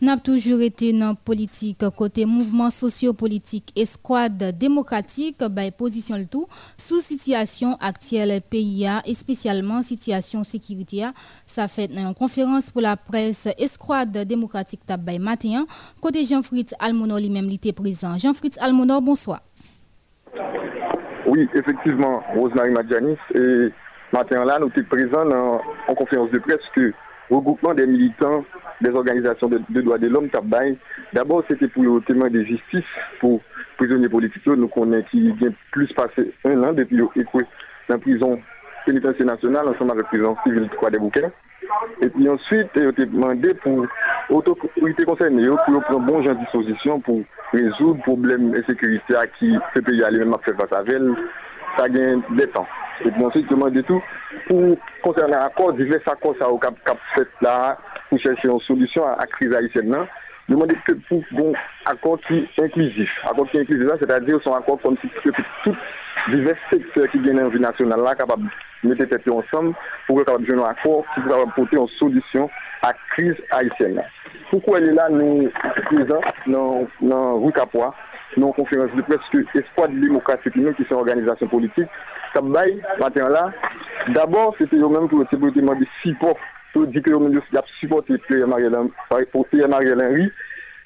N'a 0.00 0.16
toujours 0.16 0.60
été 0.60 0.92
dans 0.92 1.14
politique 1.14 1.88
côté 1.96 2.26
mouvement 2.26 2.70
sociopolitique 2.70 3.72
et 3.76 3.86
squad 3.86 4.36
démocratique 4.58 5.42
by 5.50 5.70
position 5.70 6.16
le 6.16 6.26
tout 6.26 6.46
sous 6.76 7.00
situation 7.00 7.76
actuelle 7.80 8.40
pays 8.40 8.88
et 9.06 9.14
spécialement 9.14 9.82
situation 9.82 10.44
sécuritaire 10.44 11.12
ça 11.46 11.68
fait 11.68 11.90
une 11.90 12.14
conférence 12.14 12.70
pour 12.70 12.82
la 12.82 12.96
presse 12.96 13.48
escouade 13.58 14.16
démocratique 14.26 14.84
tabay 14.86 15.18
matin. 15.18 15.66
Côté 16.00 16.24
Jean-Fritz 16.24 16.74
Almonor 16.80 17.18
lui-même 17.18 17.48
était 17.50 17.72
présent. 17.72 18.16
Jean-Fritz 18.16 18.58
Almonor 18.60 19.02
bonsoir. 19.02 19.40
Oui 21.26 21.48
effectivement 21.54 22.22
Rosemary 22.34 22.70
Madjanis 22.70 23.18
et 23.34 23.68
matin 24.12 24.44
là 24.44 24.58
nous 24.58 24.70
sommes 24.72 24.84
présents 24.84 25.60
en 25.88 25.94
conférence 25.94 26.30
de 26.30 26.38
presse 26.38 26.60
que 26.74 26.92
regroupement 27.30 27.74
des 27.74 27.86
militants 27.86 28.44
des 28.80 28.90
organisations 28.90 29.48
de, 29.48 29.60
droits 29.80 29.98
de 29.98 30.08
l'homme 30.08 30.28
Tabay. 30.30 30.76
D'abord, 31.12 31.44
c'était 31.48 31.68
pour 31.68 31.82
le 31.82 32.00
témoin 32.00 32.30
de 32.30 32.42
justice 32.42 32.84
pour 33.20 33.40
prisonniers 33.76 34.08
politiques. 34.08 34.46
Nous 34.46 34.68
connaissons 34.68 35.06
qui 35.10 35.32
vient 35.32 35.52
plus 35.72 35.92
passé 35.92 36.32
un 36.44 36.62
an 36.62 36.72
depuis 36.72 36.96
dans 36.96 37.10
la 37.88 37.98
prison 37.98 38.40
pénitentiaire 38.86 39.26
nationale 39.26 39.68
ensemble 39.68 39.92
avec 39.92 40.04
la 40.04 40.08
prison 40.08 40.36
civile 40.44 40.68
3 40.76 40.90
des 40.90 40.98
bouquins. 40.98 41.30
Et 42.00 42.08
puis 42.08 42.28
ensuite, 42.28 42.68
il 42.76 42.86
a 42.86 42.92
demandé 42.92 43.54
pour 43.54 43.86
l'autorité 44.30 45.04
concernée 45.04 45.46
pour 45.66 45.82
prendre 45.82 46.00
bon 46.00 46.22
genre 46.22 46.34
disposition 46.36 47.00
pour 47.00 47.20
résoudre 47.52 47.96
le 47.96 48.02
problème 48.02 48.50
de 48.52 48.62
sécurité 48.68 49.16
à 49.16 49.26
qui 49.26 49.54
ce 49.74 49.80
pays 49.80 50.02
a 50.02 50.10
lui-même 50.10 50.34
fait 50.44 50.54
face 50.54 50.72
à 50.72 50.82
elle. 50.88 51.14
Ça 51.76 51.88
gagne 51.88 52.22
des 52.30 52.48
temps. 52.48 52.66
Et 53.04 53.10
puis 53.10 53.24
ensuite, 53.24 53.50
demandé 53.50 53.82
tout 53.82 54.02
pour 54.48 54.76
concerner 55.02 55.32
l'accord, 55.32 55.72
divers 55.74 56.00
accords 56.06 56.34
ça 56.38 56.50
au 56.50 56.60
fait 57.14 57.28
là, 57.40 57.78
pou 58.10 58.18
chèche 58.18 58.48
yon 58.48 58.60
solusyon 58.66 59.06
a 59.06 59.26
kriz 59.30 59.54
haïtien 59.54 59.86
nan, 59.88 60.08
demande 60.50 60.74
ke 60.86 60.96
pou 61.08 61.22
bon 61.30 61.54
akon 61.90 62.18
ki 62.26 62.42
inklusif. 62.58 63.12
Akon 63.30 63.48
ki 63.52 63.62
inklusif 63.62 63.86
la, 63.86 63.98
c'est-à-dire 64.02 64.42
son 64.42 64.56
akon 64.58 64.80
kon 64.82 64.98
si 65.00 65.10
tout 65.64 65.76
divers 66.28 66.58
sektèr 66.72 67.08
ki 67.14 67.22
gen 67.24 67.40
envi 67.44 67.62
nasyonal 67.62 68.02
la 68.04 68.16
kapab 68.18 68.42
mette 68.82 69.06
tète 69.12 69.30
ansam 69.30 69.72
pou 70.08 70.18
kapab 70.18 70.44
jenon 70.48 70.66
akon 70.66 71.06
ki 71.14 71.22
pou 71.22 71.30
kapab 71.30 71.54
pote 71.56 71.78
yon 71.78 71.90
solusyon 71.98 72.50
a 72.82 72.92
kriz 73.14 73.38
haïtien 73.54 74.00
nan. 74.00 74.16
Poukou 74.50 74.74
elè 74.74 74.90
la 74.96 75.06
nou 75.14 75.46
prezant 75.86 76.46
nan 76.50 76.88
Roukapwa, 77.38 77.92
nan 78.34 78.54
konferans 78.56 78.94
de 78.98 79.04
preske 79.06 79.44
Espoir 79.60 79.92
Démocratique 79.94 80.58
Union 80.58 80.74
ki 80.74 80.86
se 80.88 80.96
organizasyon 80.98 81.52
politik, 81.52 82.00
kap 82.34 82.46
bay, 82.54 82.74
matin 82.98 83.30
la, 83.30 83.44
d'abord, 84.16 84.56
se 84.58 84.66
te 84.70 84.78
yo 84.80 84.90
menm 84.90 85.06
pou 85.10 85.26
te 85.30 85.38
bote 85.38 85.62
mandi 85.62 85.86
si 86.00 86.16
pof 86.18 86.42
tou 86.80 86.88
di 86.88 87.02
ke 87.04 87.12
yo 87.12 87.20
men 87.20 87.36
yo 87.36 87.42
si 87.48 87.58
ap 87.60 87.68
supporte 87.78 88.16
Pierre 88.26 88.48
Mariel 88.48 90.00
Henry, 90.00 90.30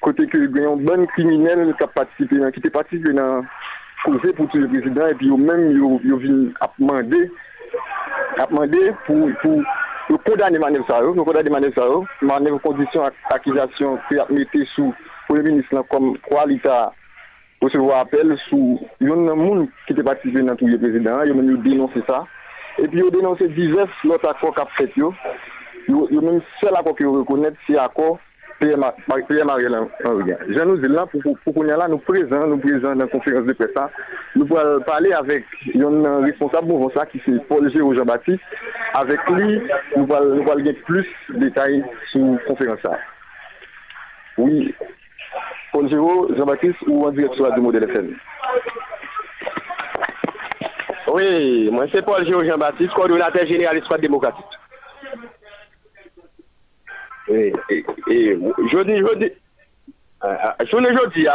kote 0.03 0.27
ke 0.27 0.41
yon 0.59 0.83
bon 0.83 1.05
kriminel 1.15 1.71
ki 1.71 1.85
ap 1.85 1.95
patisipe 1.95 2.41
nan, 2.41 2.51
ki 2.51 2.63
te 2.65 2.71
patisipe 2.73 3.13
nan 3.15 3.47
koze 4.03 4.33
pou 4.35 4.49
tou 4.51 4.61
le 4.61 4.69
prezident, 4.73 5.07
epi 5.13 5.31
yo 5.31 5.39
men 5.39 5.71
yo 5.77 6.19
vin 6.21 6.51
ap 6.65 6.75
mande, 6.83 7.23
ap 8.43 8.51
mande 8.51 8.81
pou, 9.07 9.31
pou, 9.41 9.63
yo 10.11 10.19
kondane 10.27 10.59
manev 10.61 10.85
sa 10.89 10.99
yo, 11.05 11.15
yo 11.15 11.25
kondane 11.25 11.53
manev 11.53 11.73
sa 11.77 11.87
yo, 11.89 12.03
manev 12.27 12.59
kondisyon 12.65 13.07
ak, 13.07 13.17
akizasyon 13.39 13.97
ki 14.09 14.21
ap 14.21 14.35
mette 14.35 14.67
sou 14.75 14.91
pou 15.29 15.39
le 15.39 15.47
minis 15.47 15.71
lan 15.73 15.87
kom 15.89 16.13
kwa 16.27 16.45
lita 16.51 16.83
recevo 17.63 17.95
apel 17.97 18.35
sou 18.49 18.77
yon 19.01 19.25
nan 19.25 19.39
moun 19.41 19.65
ki 19.87 19.95
te 19.97 20.05
patisipe 20.05 20.43
nan 20.43 20.59
tou 20.59 20.69
le 20.69 20.81
prezident, 20.81 21.23
yo 21.25 21.39
men 21.39 21.55
yo 21.55 21.57
denonse 21.65 22.03
sa, 22.09 22.25
epi 22.83 22.99
yo 22.99 23.09
denonse 23.15 23.47
divers 23.55 24.05
lot 24.05 24.27
akwa 24.27 24.53
kap 24.59 24.73
fet 24.77 24.93
yo, 24.99 25.15
même 25.89 26.41
seul 26.61 26.75
accord 26.75 26.95
que 26.95 27.05
reconnaître 27.05 27.57
c'est 27.67 27.77
accord 27.77 28.19
PM 28.59 29.49
Ariel 29.49 29.75
Henry. 30.03 30.31
Je 30.49 30.63
nous 30.63 30.77
dis 30.77 30.87
là, 30.87 31.05
pour, 31.05 31.21
pour, 31.21 31.53
qu'on 31.53 31.63
là, 31.63 31.87
nous 31.87 31.97
présents, 31.97 32.47
nous 32.47 32.57
présents 32.57 32.95
dans 32.95 33.05
la 33.05 33.07
conférence 33.07 33.45
de 33.45 33.53
presse, 33.53 33.69
nous 34.35 34.45
pouvons 34.45 34.79
parler 34.85 35.11
avec 35.11 35.45
un 35.75 36.21
responsable 36.21 36.67
mouvement 36.67 36.91
ça 36.95 37.05
qui 37.05 37.21
c'est 37.25 37.45
Paul 37.47 37.71
Géraud 37.73 37.95
Jean-Baptiste. 37.95 38.41
Avec 38.93 39.19
lui, 39.29 39.61
nous 39.97 40.13
allons 40.13 40.35
nous 40.35 40.43
gagner 40.43 40.73
plus 40.73 41.05
de 41.29 41.39
détails 41.39 41.83
sur 42.11 42.21
la 42.21 42.37
conférence. 42.47 42.79
Oui, 44.37 44.73
Paul 45.73 45.89
Géraud 45.89 46.29
Jean-Baptiste 46.37 46.81
ou 46.87 47.05
en 47.05 47.11
direct 47.11 47.35
sur 47.35 47.47
la 47.47 47.55
démo 47.55 47.71
de 47.71 47.79
l'FM. 47.79 48.15
Oui, 51.13 51.69
moi 51.71 51.85
c'est 51.93 52.05
Paul 52.05 52.25
Géraud 52.25 52.45
Jean-Baptiste, 52.45 52.93
coordonnateur 52.93 53.45
général 53.47 53.79
de 53.79 53.97
démocratique. 53.97 54.45
Et, 54.45 54.54
je 57.27 58.83
dis, 58.83 58.97
je 58.97 59.13
dis, 59.13 59.27
je 60.17 60.77
ne 60.77 61.13
dis, 61.13 61.27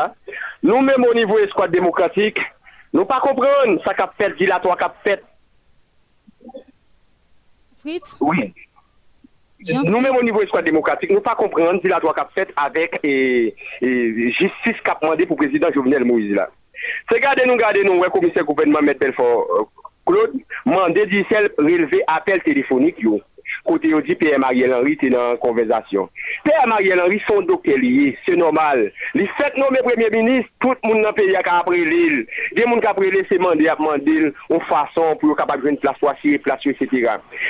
nous 0.63 0.81
même 0.81 1.05
au 1.05 1.15
niveau 1.15 1.39
escouade 1.39 1.71
démocratique, 1.71 2.39
nous 2.93 3.05
pas 3.05 3.21
comprendre 3.21 3.81
ça 3.85 3.95
qu'a 3.95 4.13
fait 4.19 4.37
dilatoire 4.37 4.77
qu'a 4.77 4.95
fait. 5.05 5.23
Fritz? 7.77 8.17
Oui. 8.21 8.53
Nous 9.85 10.01
même 10.01 10.17
au 10.17 10.23
niveau 10.23 10.43
escouade 10.43 10.65
démocratique, 10.65 11.11
nous 11.11 11.21
pas 11.21 11.35
comprendre 11.35 11.81
dilatoire 11.81 12.15
qu'a 12.15 12.29
fait 12.35 12.53
avec 12.57 12.99
et, 13.03 13.55
justice 13.81 14.81
qu'a 14.85 14.99
demandé 15.01 15.27
pour 15.27 15.37
le 15.41 15.47
président 15.47 15.73
Jovenel 15.73 16.05
Moïse 16.05 16.35
là. 16.35 16.51
C'est 17.11 17.21
garder 17.21 17.45
nous, 17.47 17.57
garder 17.57 17.85
nous, 17.85 17.99
ouais, 17.99 18.09
commissaire 18.09 18.45
gouvernement 18.45 18.79
M. 18.79 18.95
Belfort 18.99 19.47
euh, 19.51 19.65
Claude, 20.07 20.33
mandé 20.65 21.05
dit 21.07 21.25
relever 21.59 22.03
appel 22.07 22.43
téléphonique 22.43 22.99
yo. 22.99 23.21
Côté 23.65 23.95
on 23.95 24.01
dit 24.01 24.15
Pierre 24.15 24.39
Mariel 24.39 24.73
Henry 24.75 24.93
était 24.93 25.11
dans 25.11 25.37
conversation. 25.37 26.09
Pierre 26.45 26.67
Mariel 26.67 27.01
Henry 27.01 27.21
son 27.29 27.43
docteur 27.43 27.79
lié, 27.79 28.17
c'est 28.27 28.37
normal. 28.37 28.93
Les 29.15 29.29
fait 29.39 29.57
nommer 29.57 29.79
premier 29.85 30.11
ministre, 30.11 30.51
tout 30.61 30.75
le 30.83 30.89
monde 30.89 31.03
dans 31.03 31.09
le 31.11 31.15
pays 31.15 31.35
a 31.37 31.59
après 31.59 31.85
l'île. 31.85 32.27
Des 32.55 32.63
gens 32.63 32.81
qui 32.81 32.87
après 32.87 33.11
l'île, 33.11 33.27
c'est 33.31 33.39
mandé 33.39 33.69
une 34.51 34.61
façon 34.69 35.17
pour 35.21 35.37
capable 35.37 35.69
une 35.69 35.79
place 35.79 35.97
choisie, 35.99 36.39
place 36.39 36.61
etc. 36.65 36.89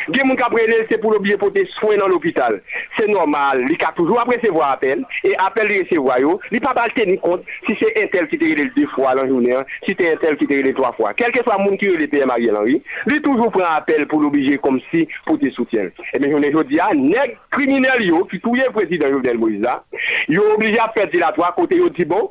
Des 0.09 0.21
gens 0.21 0.35
qui 0.35 0.67
l'île, 0.67 0.87
c'est 0.91 0.99
pour 0.99 1.13
l'oublier 1.13 1.37
pour 1.37 1.51
des 1.51 1.67
soins 1.79 1.97
dans 1.97 2.09
l'hôpital. 2.09 2.63
C'est 2.99 3.09
normal. 3.09 3.65
Il 3.69 3.85
a 3.85 3.93
toujours 3.93 4.21
après 4.21 4.37
recevoir 4.37 4.73
appel 4.73 5.05
et 5.25 5.35
appel 5.39 5.69
de 5.69 5.81
recevoir 5.81 6.19
il 6.51 6.61
pas 6.61 6.75
mal 6.75 6.93
tenir 6.93 7.21
compte 7.21 7.43
si 7.67 7.77
c'est 7.81 8.03
un 8.03 8.07
tel 8.09 8.29
qui 8.29 8.39
te 8.39 8.45
relève 8.45 8.73
deux 8.75 8.87
fois 8.89 9.15
dans 9.15 9.23
la 9.23 9.29
journée, 9.29 9.55
hein, 9.55 9.65
si 9.87 9.95
c'est 9.99 10.13
un 10.13 10.17
tel 10.17 10.37
qui 10.37 10.47
te 10.47 10.55
relève 10.55 10.75
trois 10.75 10.93
fois. 10.93 11.13
Quel 11.15 11.33
que 11.33 11.43
soit 11.43 11.57
le 11.59 11.65
monde 11.65 11.79
qui 11.79 11.89
Henry, 11.89 12.83
il 13.07 13.23
toujours 13.23 13.51
prend 13.51 13.77
appel 13.77 14.07
pour 14.07 14.21
l'obliger 14.21 14.59
comme 14.59 14.81
si 14.91 15.07
pour 15.27 15.39
te 15.39 15.49
soutiens. 15.51 15.89
Et 16.13 16.19
bien, 16.19 16.31
je 16.31 16.37
ne 16.37 16.63
dis 16.65 16.77
pas, 16.77 16.95
nèg 16.95 17.37
criminel 17.51 18.03
yo, 18.05 18.25
qui 18.25 18.41
touye 18.41 18.63
le 18.63 18.73
président 18.73 19.11
Jovenel 19.11 19.39
Moïse 19.39 19.61
là, 19.61 19.85
yo 20.29 20.43
obligé 20.55 20.79
à 20.79 20.91
faire 20.95 21.09
dilatoire 21.09 21.55
côté 21.55 21.77
yo 21.77 21.89
dit 21.89 22.05
bon, 22.05 22.31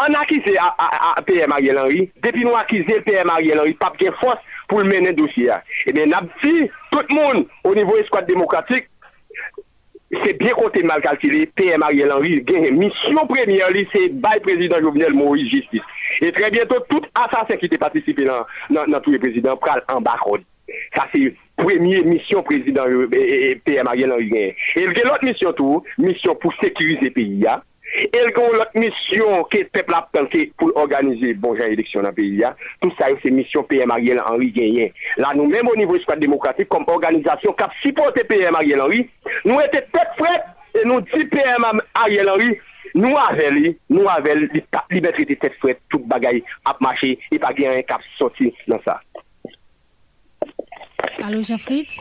on 0.00 0.14
accusé 0.14 0.56
à, 0.58 0.74
à, 0.78 1.18
à 1.18 1.22
PM 1.22 1.52
Ariel 1.52 1.78
Henry, 1.78 2.10
depuis 2.22 2.44
nous 2.44 2.54
accusé 2.54 2.96
le 2.96 3.02
PM 3.02 3.28
Ariel 3.30 3.58
Henry, 3.60 3.74
pas 3.74 3.92
de 4.00 4.10
force 4.20 4.38
pour 4.68 4.80
le 4.80 4.88
mener 4.88 5.12
dossier. 5.12 5.50
Et 5.86 5.92
bien, 5.92 6.06
n'a 6.06 6.22
dit, 6.42 6.70
tout 6.90 7.00
le 7.08 7.14
monde 7.14 7.46
au 7.64 7.74
niveau 7.74 7.96
escouade 7.96 8.26
démocratique, 8.26 8.88
c'est 10.24 10.38
bien 10.38 10.52
compté 10.52 10.82
mal 10.82 11.02
calculé, 11.02 11.46
PM 11.46 11.82
Ariel 11.82 12.10
Henry, 12.12 12.44
une 12.48 12.78
mission 12.78 13.26
première, 13.26 13.68
c'est 13.92 14.08
le 14.08 14.40
président 14.40 14.80
Jovenel 14.80 15.12
Moïse 15.12 15.50
justice. 15.50 15.82
Et 16.20 16.32
très 16.32 16.50
bientôt, 16.50 16.76
tout 16.88 17.02
assassin 17.14 17.56
qui 17.56 17.66
était 17.66 17.78
participé 17.78 18.24
dans 18.24 19.00
tous 19.00 19.10
les 19.10 19.18
présidents 19.18 19.56
pral 19.56 19.82
en 19.88 20.00
bas. 20.00 20.16
Sa 20.96 21.06
se 21.12 21.30
premye 21.58 22.02
misyon 22.06 22.44
prezident 22.46 22.86
euh, 22.86 23.08
euh, 23.12 23.16
euh, 23.16 23.54
PM 23.64 23.88
Ariel 23.88 24.12
Henry 24.12 24.28
gen. 24.30 24.52
El 24.76 24.94
gen 24.96 25.08
lot 25.08 25.24
misyon 25.26 25.56
tou, 25.58 25.82
misyon 26.02 26.38
pou 26.42 26.54
sekurize 26.60 27.10
peyi 27.14 27.42
ya. 27.46 27.58
El 28.14 28.30
gen 28.36 28.54
lot 28.60 28.76
misyon 28.78 29.46
ke 29.52 29.64
pepl 29.72 29.96
ap 29.96 30.10
tanke 30.14 30.46
pou 30.60 30.74
organize 30.80 31.32
bon 31.42 31.56
jan 31.58 31.72
eleksyon 31.74 32.06
nan 32.06 32.16
peyi 32.16 32.44
ya. 32.44 32.52
Tout 32.84 32.94
sa 33.00 33.10
yo 33.12 33.18
se 33.24 33.32
misyon 33.34 33.66
PM 33.70 33.94
Ariel 33.94 34.22
Henry 34.26 34.52
gen 34.54 34.76
yen. 34.76 34.94
La 35.20 35.34
nou 35.36 35.48
menm 35.50 35.72
ou 35.72 35.78
nivou 35.78 35.98
eskwad 35.98 36.22
demokratik 36.22 36.70
kom 36.72 36.86
organizasyon 36.94 37.56
kap 37.58 37.74
sipote 37.82 38.26
PM 38.30 38.60
Ariel 38.60 38.86
Henry. 38.86 39.04
Nou 39.48 39.60
ete 39.64 39.82
pep 39.94 40.16
fret 40.20 40.78
e 40.78 40.86
nou 40.86 41.02
di 41.10 41.26
PM 41.32 41.84
Ariel 42.04 42.34
Henry 42.36 42.56
Nou 42.96 43.18
avè 43.20 43.48
li, 43.52 43.72
nou 43.92 44.08
avè 44.10 44.34
li, 44.38 44.48
li, 44.54 44.62
li 44.94 45.02
bè 45.04 45.12
triti 45.16 45.36
tèt 45.40 45.56
fwèd, 45.60 45.80
tout 45.92 46.04
bagay 46.10 46.40
ap 46.68 46.80
mache, 46.84 47.14
e 47.30 47.40
pa 47.42 47.52
gen 47.56 47.76
yon 47.76 47.86
kap 47.88 48.04
soti 48.16 48.52
nan 48.70 48.80
sa. 48.86 48.98
Allô, 51.24 51.42
Jean-Fritz 51.42 52.00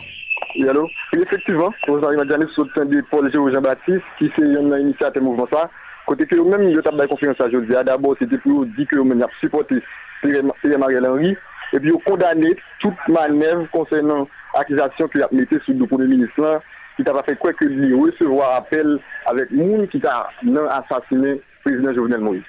Oui, 0.55 0.67
allô? 0.67 0.89
effectivement, 1.13 1.73
vous 1.87 1.97
avez 1.97 2.17
dit 2.17 2.53
sur 2.53 2.65
le 2.75 2.85
de 2.85 3.01
Paul 3.09 3.31
Jean-Baptiste, 3.33 4.01
qui 4.17 4.31
c'est 4.35 4.43
un 4.43 4.79
initiateur 4.79 5.23
mouvement 5.23 5.47
ça. 5.51 5.69
Côté 6.05 6.25
que 6.25 6.35
même, 6.35 6.63
il 6.63 6.75
y 6.75 6.77
a 6.77 6.81
une 6.91 7.07
confiance 7.07 7.39
à 7.41 7.49
José. 7.49 7.67
D'abord, 7.85 8.15
c'était 8.19 8.37
pour 8.37 8.65
dire 8.65 8.87
que 8.87 8.97
vous 8.97 9.11
avez 9.11 9.23
supporté 9.41 9.75
Pierre 10.21 10.79
Mariel 10.79 11.05
Henry, 11.05 11.35
et 11.73 11.79
puis 11.79 11.91
condamné 12.05 12.55
toute 12.79 12.95
manœuvre 13.07 13.67
concernant 13.71 14.27
l'accusation 14.55 15.07
qu'il 15.09 15.21
a 15.21 15.27
mis 15.31 15.45
sur 15.47 15.73
le 15.73 15.85
Premier 15.85 16.07
ministre, 16.07 16.61
qui 16.95 17.03
t'a 17.03 17.23
fait 17.23 17.37
quoi 17.37 17.53
que 17.53 17.65
lui 17.65 17.93
recevoir 17.93 18.55
appel 18.55 18.99
avec 19.25 19.51
monde 19.51 19.89
qui 19.89 20.01
a 20.05 20.29
assassiné 20.69 21.31
le 21.33 21.41
président 21.63 21.93
Jovenel 21.93 22.21
Moïse. 22.21 22.43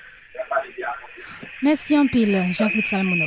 Merci 1.63 1.99
en 1.99 2.07
pile, 2.07 2.37
Jean-Fritz 2.53 2.91
Salmono. 2.91 3.27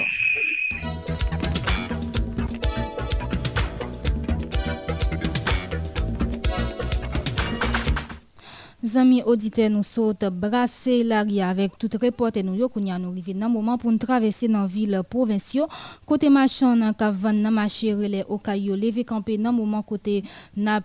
Zami 8.84 9.22
auditeurs 9.22 9.70
nous 9.70 9.84
saute 9.84 10.26
brasser 10.32 11.04
l'arrière 11.04 11.50
avec 11.50 11.78
tout 11.78 11.90
reporter 12.02 12.42
nous 12.44 12.56
yo 12.56 12.68
kounya 12.68 12.98
nous 12.98 13.14
nan 13.36 13.52
moment 13.52 13.78
pour 13.78 13.92
nous 13.92 14.00
traverser 14.00 14.48
dans 14.48 14.66
ville 14.66 15.00
provinciaux 15.08 15.68
côté 16.08 16.32
machin 16.32 16.76
nan 16.76 16.92
ka 16.96 17.12
van 17.12 17.34
nan 17.34 17.54
marché 17.54 17.94
au 18.28 18.40
caillou 18.40 18.74
lever 18.74 19.04
camper 19.04 19.38
nan 19.38 19.54
moment 19.56 19.84
côté 19.84 20.24
n'a 20.58 20.82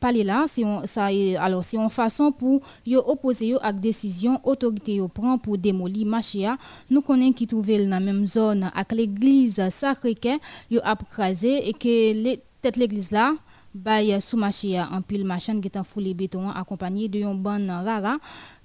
parler 0.00 0.24
là. 0.24 0.46
C'est 0.48 0.64
ça 0.86 1.10
alors 1.38 1.64
c'est 1.64 1.76
une 1.76 1.88
façon 1.88 2.32
pour 2.32 2.60
opposer 3.06 3.46
yo 3.46 3.58
ak 3.62 3.78
décision 3.78 4.40
autorité 4.42 5.00
prend 5.14 5.38
pour 5.38 5.58
démolir 5.58 6.08
marché 6.08 6.48
nous 6.90 7.02
connaissons 7.02 7.32
qui 7.34 7.46
trouver 7.46 7.86
dans 7.86 8.02
même 8.02 8.26
zone 8.26 8.68
avec 8.74 8.90
l'église 8.90 9.62
Sacré-Cœur 9.70 10.38
yo 10.72 10.80
a 10.82 10.96
et 11.44 11.72
que 11.72 12.36
tête 12.60 12.76
l'église 12.76 13.12
là 13.12 13.32
bay 13.74 14.20
sous 14.20 14.36
marché 14.36 14.80
en 14.80 15.02
pile 15.02 15.24
machin 15.24 15.60
qui 15.60 15.68
est 15.68 15.76
en 15.76 15.84
foulé 15.84 16.14
béton 16.14 16.48
accompagné 16.50 17.08
de 17.08 17.20
yon 17.20 17.34
ban 17.34 17.58
rara. 17.84 18.16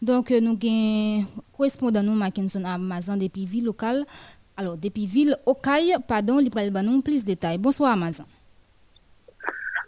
Donc 0.01 0.32
nous 0.32 0.58
gain 0.58 1.24
correspondant 1.56 2.04
nous 2.04 2.16
Mackinson 2.16 2.64
Amazon 2.66 3.18
depuis 3.18 3.45
ville 3.45 3.66
locale. 3.66 4.06
Alors 4.58 4.78
depuis 4.78 5.06
ville 5.06 5.36
Okaï 5.45 5.95
pardon 6.08 6.38
li 6.38 6.49
pral 6.49 6.72
ban 6.72 7.01
plus 7.01 7.24
détails. 7.24 7.58
Bonsoir 7.58 7.93
Amazon 7.93 8.26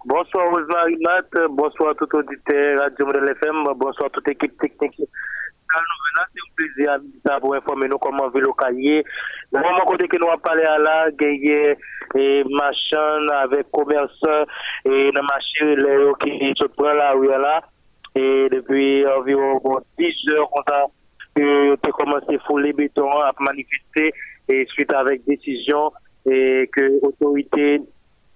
Bonsoir 0.07 0.51
Rosemary 0.51 0.97
Matt, 1.01 1.49
bonsoir 1.49 1.95
tout 1.95 2.07
auditeur 2.15 2.79
Radio 2.79 3.07
Model 3.07 3.27
FM, 3.41 3.63
bonsoir 3.75 4.11
toute 4.11 4.27
équipe 4.27 4.55
technique. 4.59 5.09
C'est 5.75 6.87
un 6.87 6.99
plaisir 6.99 7.39
pour 7.41 7.55
informer 7.55 7.87
nous 7.87 7.97
comment 7.97 8.29
ville 8.29 8.45
Okaï. 8.47 9.03
Le 9.51 9.59
moment 9.59 9.85
côté 9.85 10.07
que 10.07 10.17
nous 10.17 10.27
avons 10.27 10.39
parlé 10.39 10.63
à 10.63 10.77
la, 10.77 11.11
gagné 11.11 11.75
et 12.15 12.43
machin 12.49 13.27
avec 13.41 13.69
commerçants 13.71 14.45
et 14.85 15.11
dans 15.11 15.23
marché 15.23 15.75
les 15.75 16.11
qui 16.21 16.53
se 16.57 16.67
prend 16.67 16.93
la 16.93 17.11
rue 17.11 17.27
là 17.27 17.61
et 18.15 18.47
depuis 18.49 19.05
environ 19.07 19.59
10 19.97 20.05
heures 20.31 20.49
on 20.53 20.61
a 20.71 20.85
que 21.35 21.91
commencé 21.91 22.35
à 22.35 22.39
fouler 22.47 22.71
béton 22.71 23.09
à 23.19 23.31
manifester 23.39 24.13
et 24.47 24.65
suite 24.69 24.93
avec 24.93 25.25
décision 25.25 25.91
et 26.25 26.69
que 26.71 26.99
l'autorité 27.01 27.81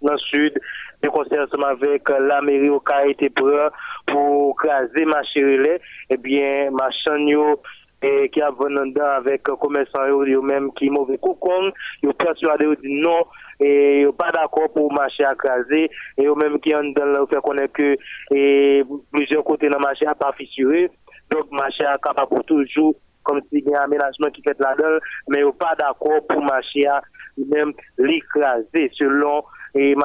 dans 0.01 0.13
le 0.13 0.17
sud 0.17 0.59
ensemble 1.08 1.66
avec 1.66 2.10
la 2.10 2.41
mairie 2.41 2.70
au 2.70 2.84
été 3.08 3.30
prêt 3.30 3.70
pour 4.06 4.56
craser 4.56 5.06
marché 5.06 5.43
relais 5.43 5.80
et 6.10 6.18
bien 6.18 6.72
machin 6.72 7.28
yo 7.28 7.62
et 8.02 8.30
qui 8.30 8.41
a 8.41 8.52
venu 8.52 8.93
avec 9.02 9.43
commerçants 9.43 10.08
eux 10.08 10.41
même 10.41 10.72
qui 10.74 10.89
mauvais 10.89 11.18
cocon. 11.18 11.72
Ils 12.02 12.14
persuadé 12.14 12.66
dit 12.82 13.02
non. 13.02 13.26
Et 13.60 14.06
pas 14.18 14.32
d'accord 14.32 14.72
pour 14.74 14.91
marché 14.93 15.26
à 15.26 15.36
craser. 15.36 15.89
Et 16.18 16.26
eux 16.26 16.36
même 16.36 16.60
qui 16.60 16.74
ont 16.74 16.93
dans 16.95 17.06
le 17.06 17.26
fait 17.28 17.41
connaître 17.41 17.74
que 17.74 17.97
et 18.32 18.84
plusieurs 19.12 19.43
côtés 19.43 19.70
dans 19.70 19.80
marché 19.80 20.06
a 20.06 20.16
pas 20.16 20.32
fissuré. 20.34 20.89
Donc 21.30 21.52
marché 21.52 21.86
a 21.86 21.97
capable 21.97 22.30
pour 22.30 22.45
toujours 22.45 22.95
comme 23.24 23.41
si 23.50 23.60
il 23.60 23.70
y 23.70 23.76
a 23.76 23.82
un 23.82 23.84
aménagement 23.84 24.30
qui 24.34 24.41
fait 24.41 24.58
là-dedans 24.60 24.97
mais 25.28 25.39
ils 25.39 25.52
pas 25.60 25.76
d'accord 25.78 26.26
pour 26.28 26.41
marché 26.41 26.88
à 26.88 27.02
même 27.38 27.74
l'écraser 27.97 28.89
selon 28.93 29.43
et 29.76 29.95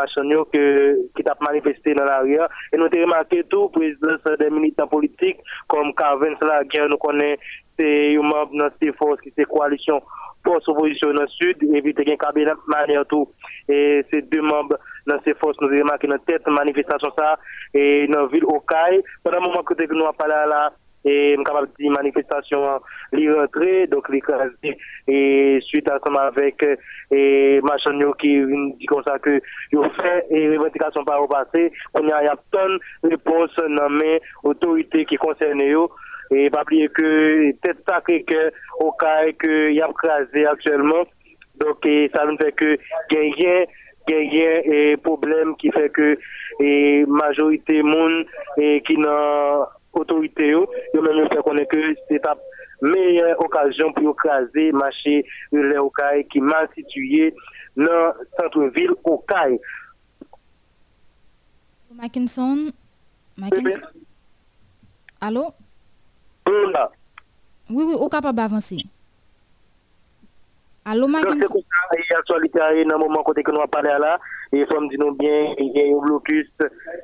que 0.52 0.96
qui 1.16 1.22
t'a 1.22 1.36
manifesté 1.40 1.94
dans 1.94 2.04
l'arrière 2.04 2.48
et 2.72 2.76
nous 2.76 2.84
avons 2.84 3.02
remarqué 3.02 3.44
tout 3.44 3.68
président 3.68 4.16
des 4.38 4.50
militants 4.50 4.86
politiques 4.86 5.38
comme 5.68 5.94
Carvin 5.94 6.34
la 6.42 6.64
guerre 6.64 6.88
nous 6.88 6.96
connaît 6.96 7.38
c'est 7.78 8.16
un 8.16 8.22
membre 8.22 8.52
de 8.52 8.70
ces 8.82 8.92
forces 8.92 9.20
qui 9.20 9.32
c'est 9.36 9.44
coalition 9.44 10.02
force 10.44 10.68
opposition 10.68 11.12
dans 11.12 11.22
le 11.22 11.28
sud 11.28 11.56
et 11.62 11.82
puis 11.82 11.94
il 11.96 12.08
y 12.08 12.12
a 12.12 12.16
cabinet 12.16 12.52
manière 12.68 13.06
tout. 13.06 13.28
Et 13.68 14.04
ces 14.12 14.22
deux 14.22 14.42
membres 14.42 14.78
dans 15.06 15.18
ces 15.24 15.34
forces 15.34 15.56
nous 15.60 15.68
avons 15.68 15.78
remarqué 15.80 16.06
dans 16.06 16.18
tête 16.18 16.46
manifestation 16.46 17.10
ça 17.18 17.38
et 17.72 18.06
dans 18.08 18.22
la 18.22 18.26
ville 18.26 18.44
Okaï 18.44 19.02
pendant 19.22 19.38
le 19.38 19.44
moment 19.44 19.62
que 19.62 19.74
nous 19.92 20.02
avons 20.02 20.12
parlé 20.12 20.34
là 20.48 20.72
et 21.04 21.36
capable 21.44 21.68
de 21.78 21.88
manifestation 21.90 22.80
les 23.12 23.30
rentrées 23.30 23.86
donc 23.86 24.08
les 24.08 24.22
et 25.06 25.58
suite 25.62 25.90
à 25.90 25.98
ça 25.98 26.20
avec 26.22 26.64
et 27.10 27.60
machin 27.62 27.98
qui 28.18 28.40
dit 28.78 28.86
comme 28.86 29.02
ça 29.06 29.18
que 29.18 29.40
yo 29.72 29.84
fait 30.00 30.26
et 30.30 30.48
revendication 30.48 31.04
par 31.04 31.22
au 31.22 31.28
passé 31.28 31.72
on 31.94 32.06
y 32.06 32.12
a 32.12 32.34
tonne 32.50 32.78
réponse 33.02 33.54
dans 33.56 33.90
mes 33.90 34.20
autorités 34.42 35.04
qui 35.04 35.16
concernent 35.16 35.60
yo. 35.60 35.90
Et 36.30 36.48
pas 36.50 36.62
oublier 36.62 36.88
que 36.88 37.52
tête 37.62 37.78
sacré 37.86 38.22
que 38.22 38.50
au 38.80 38.92
cas 38.92 39.30
que 39.38 39.70
y 39.72 39.80
a 39.80 39.88
crasé 39.92 40.46
actuellement. 40.46 41.04
Donc 41.60 41.86
ça 42.14 42.24
nous 42.24 42.36
fait 42.38 42.52
que 42.52 42.78
gagner 43.10 43.68
gagner 44.06 44.92
et 44.92 44.96
problème 44.96 45.56
qui 45.56 45.70
fait 45.70 45.90
que 45.90 46.18
et 46.60 47.04
majorité 47.06 47.82
monde 47.82 48.26
et 48.58 48.82
qui 48.82 48.98
n'a 48.98 49.68
autorité 49.96 50.48
yo 50.48 50.68
yo 50.92 51.02
même 51.02 51.28
fait 51.30 51.42
connaître 51.42 51.70
que 51.70 51.94
c'est 52.08 52.24
la 52.24 52.36
meilleure 52.82 53.40
occasion 53.40 53.92
pour 53.92 54.10
écraser 54.10 54.72
marché 54.72 55.24
relais 55.52 55.78
Okaï 55.78 56.26
qui 56.28 56.40
mal 56.40 56.68
situé 56.74 57.34
dans 57.76 58.12
centre-ville 58.38 58.92
Okaï. 59.04 59.58
Mackinson 61.92 62.70
Mackinson? 63.38 63.82
Allô? 65.20 65.54
Oui 66.46 67.82
oui, 67.86 67.94
au 67.98 68.08
capable 68.08 68.36
d'avancer. 68.36 68.78
Allô 70.84 71.06
Mackinson? 71.06 71.62
Il 71.96 72.04
y 72.10 72.14
a 72.14 72.18
actualité 72.18 72.58
dans 72.84 72.98
le 72.98 73.04
moment 73.04 73.22
côté 73.22 73.42
que 73.42 73.50
nous 73.50 73.58
avons 73.58 73.68
parlé 73.68 73.88
là 73.88 74.18
et 74.52 74.66
comme 74.66 74.88
dit 74.88 74.98
nous 74.98 75.14
bien 75.14 75.54
il 75.58 75.72
y 75.74 75.80
a 75.80 75.96
un 75.96 76.00
blocus 76.00 76.46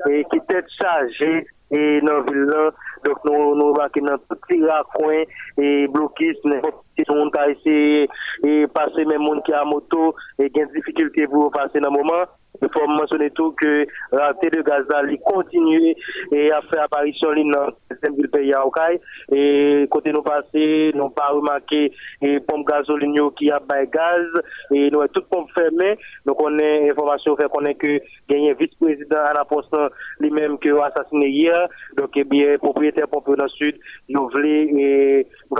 qui 0.05 0.11
est 0.13 0.67
chargé 0.81 1.47
et 1.71 2.01
dans 2.03 2.19
la 2.19 2.23
ville 2.23 2.71
donc 3.05 3.19
nous 3.25 3.55
nous 3.55 3.73
marquons 3.75 4.05
dans 4.05 4.19
tout 4.19 4.37
petit 4.47 4.61
coin 4.95 5.23
et 5.59 5.89
blocus 5.89 6.37
si 6.43 7.05
monde 7.11 7.37
a 7.37 7.49
essayé 7.51 8.09
et 8.45 8.67
passer 8.69 9.05
même 9.05 9.23
monde 9.23 9.43
qui 9.45 9.53
a 9.53 9.65
moto 9.65 10.15
et 10.39 10.51
qui 10.51 10.61
a 10.61 10.67
des 10.67 10.73
difficultés 10.73 11.27
pour 11.27 11.51
passer 11.51 11.81
dans 11.81 11.91
le 11.91 11.99
moment 11.99 12.25
il 12.63 12.69
faut 12.73 12.87
mentionner 12.87 13.31
tout 13.31 13.53
que 13.53 13.87
la 14.13 14.33
de 14.33 14.63
gaz 14.63 14.85
il 15.09 15.19
continue 15.21 15.95
et 16.33 16.53
a 16.53 16.61
fait 16.63 16.79
apparition 16.79 17.29
dans 17.31 17.67
le 17.91 18.29
pays 18.29 18.53
à 18.53 18.67
Okaï 18.67 19.01
et 19.33 19.87
côté 19.91 20.13
nous 20.13 20.23
passé 20.23 20.91
nous 20.95 21.11
pas 21.11 21.29
remarqué 21.29 21.93
et 22.21 22.41
pompe 22.41 22.67
gasoline 22.67 23.31
qui 23.39 23.51
a 23.51 23.61
bail 23.61 23.89
gaz 23.89 24.27
et 24.73 24.91
nous 24.91 25.01
avons 25.01 25.13
toute 25.13 25.29
pompe 25.29 25.51
fermée. 25.55 25.97
Donc 26.27 26.41
on 26.43 26.59
a 26.59 26.91
information 26.91 27.37
fait 27.37 27.49
qu'on 27.49 27.65
est 27.65 27.75
que 27.75 28.01
gagné 28.29 28.55
vice-président 28.55 29.25
à 29.25 29.33
la 29.33 29.45
poste 29.45 29.75
lui-même 30.19 30.59
qui 30.59 30.71
a 30.71 30.85
assassiné 30.85 31.29
hier. 31.29 31.69
Donc 31.97 32.11
eh 32.17 32.25
bien 32.25 32.59
propriétaire 32.59 33.09
pompe 33.09 33.37
dans 33.37 33.45
le 33.45 33.49
sud 33.51 33.77
nous 34.09 34.29
et 34.39 35.27
nous 35.51 35.57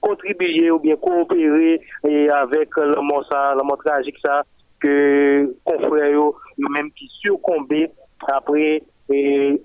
contribuer 0.00 0.70
ou 0.70 0.78
bien 0.78 0.96
coopérer 0.96 1.80
et 2.06 2.28
avec 2.28 2.68
le 2.76 3.00
mot 3.00 3.22
ça 3.30 3.54
le 3.56 3.62
mot 3.64 3.76
tragique 3.76 4.16
ça 4.22 4.42
que 4.84 5.56
confrères 5.64 6.20
eux 6.20 6.32
même 6.58 6.90
qui 6.92 7.08
succombé 7.22 7.90
après 8.26 8.82
et 9.10 9.62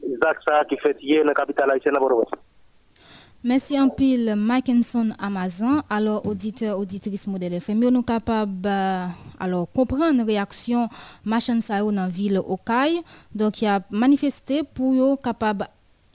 ça 0.48 0.64
qui 0.68 0.78
fait 0.78 0.98
hier 1.02 1.24
la 1.24 1.34
capitale 1.34 1.72
haïtienne 1.72 1.96
à 1.96 2.00
Bordeaux. 2.00 2.26
Merci 3.42 3.80
en 3.80 3.88
pile 3.88 4.34
Mackinson 4.36 5.12
Amazon. 5.18 5.82
Alors 5.90 6.26
auditeur 6.26 6.78
auditrice 6.78 7.26
modèle 7.28 7.54
FM, 7.54 7.80
nous 7.90 8.04
capable 8.04 8.68
alors 9.40 9.72
comprendre 9.72 10.26
réaction 10.26 10.90
machin 11.24 11.60
dans 11.60 12.10
ville 12.10 12.42
Okaï. 12.46 13.00
Donc 13.34 13.62
il 13.62 13.68
a 13.68 13.80
manifesté 13.92 14.64
pour 14.76 15.22
capable 15.24 15.66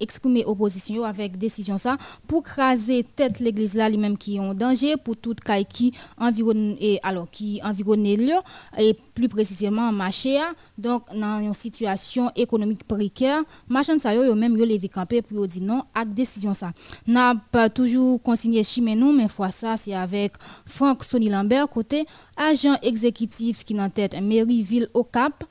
exprimer 0.00 0.44
opposition 0.44 1.04
avec 1.04 1.38
décision 1.38 1.78
ça 1.78 1.96
pour 2.26 2.42
craser 2.42 3.04
tête 3.16 3.40
l'église 3.40 3.74
là 3.74 3.88
lui-même 3.88 4.16
qui 4.16 4.36
est 4.36 4.40
en 4.40 4.54
danger 4.54 4.96
pour 4.96 5.16
toute 5.16 5.40
caille 5.40 5.64
qui 5.66 5.92
environne 6.18 6.76
et 6.80 6.98
alors 7.02 7.30
qui 7.30 7.60
environne 7.62 8.04
et 8.06 8.94
plus 9.14 9.28
précisément 9.28 9.92
marché 9.92 10.38
donc 10.76 11.02
dans 11.14 11.40
une 11.40 11.54
situation 11.54 12.30
économique 12.34 12.84
précaire 12.84 13.42
machin 13.68 13.98
ça 13.98 14.14
yo 14.14 14.34
même 14.34 14.56
yo 14.56 14.64
levé 14.64 14.88
camper 14.88 15.22
pour 15.22 15.46
dire 15.46 15.62
non 15.62 15.82
à 15.94 16.04
décision 16.04 16.54
ça. 16.54 16.72
N'a 17.06 17.34
pas 17.34 17.68
toujours 17.68 18.20
consigné 18.22 18.64
chimé 18.64 18.94
nous 18.94 19.12
mais 19.12 19.28
fois 19.28 19.50
ça 19.50 19.76
c'est 19.76 19.94
avec 19.94 20.32
Franck 20.66 21.04
Sonny 21.04 21.28
Lambert 21.28 21.68
côté 21.68 22.06
agent 22.36 22.76
exécutif 22.82 23.64
qui 23.64 23.74
dans 23.74 23.88
tête 23.90 24.20
mairie 24.20 24.62
ville 24.62 24.88
au 24.94 25.04
Cap 25.04 25.44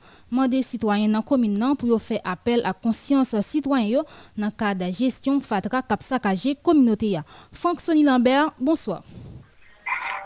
des 0.48 0.62
citoyens 0.62 1.08
dans 1.08 1.22
commune 1.22 1.74
pour 1.78 2.00
faire 2.02 2.20
appel 2.24 2.60
à 2.64 2.72
conscience 2.72 3.40
citoyen 3.40 4.02
dans 4.36 4.46
le 4.46 4.52
cadre 4.52 4.86
de 4.86 4.92
gestion 4.92 5.40
fatra 5.40 5.80
cap 5.82 6.02
saccagé 6.02 6.56
communauté 6.62 7.16
Franck 7.52 7.80
Sonny 7.80 8.04
Lambert 8.04 8.50
bonsoir. 8.60 9.02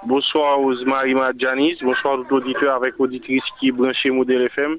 Bonsoir 0.06 0.60
aux 0.60 0.84
Marima 0.84 1.30
Janice, 1.36 1.78
bonsoir 1.82 2.18
aux 2.20 2.34
auditeurs 2.34 2.76
avec 2.76 2.98
auditrices 2.98 3.42
qui 3.60 3.70
branchent 3.70 4.06
Modèle 4.10 4.42
FM, 4.42 4.76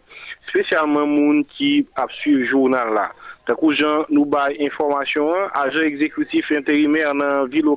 spécialement 0.47 1.05
moun 1.05 1.45
qui 1.57 1.85
a 1.95 2.05
suivi 2.21 2.47
journal 2.47 2.93
là. 2.93 3.11
D'un 3.47 3.55
coup, 3.55 3.73
Jean 3.73 4.05
nous 4.09 4.25
bail 4.25 4.57
information, 4.65 5.31
agent 5.53 5.81
exécutif 5.81 6.45
intérimaire 6.51 7.13
dans 7.13 7.45
Ville 7.45 7.67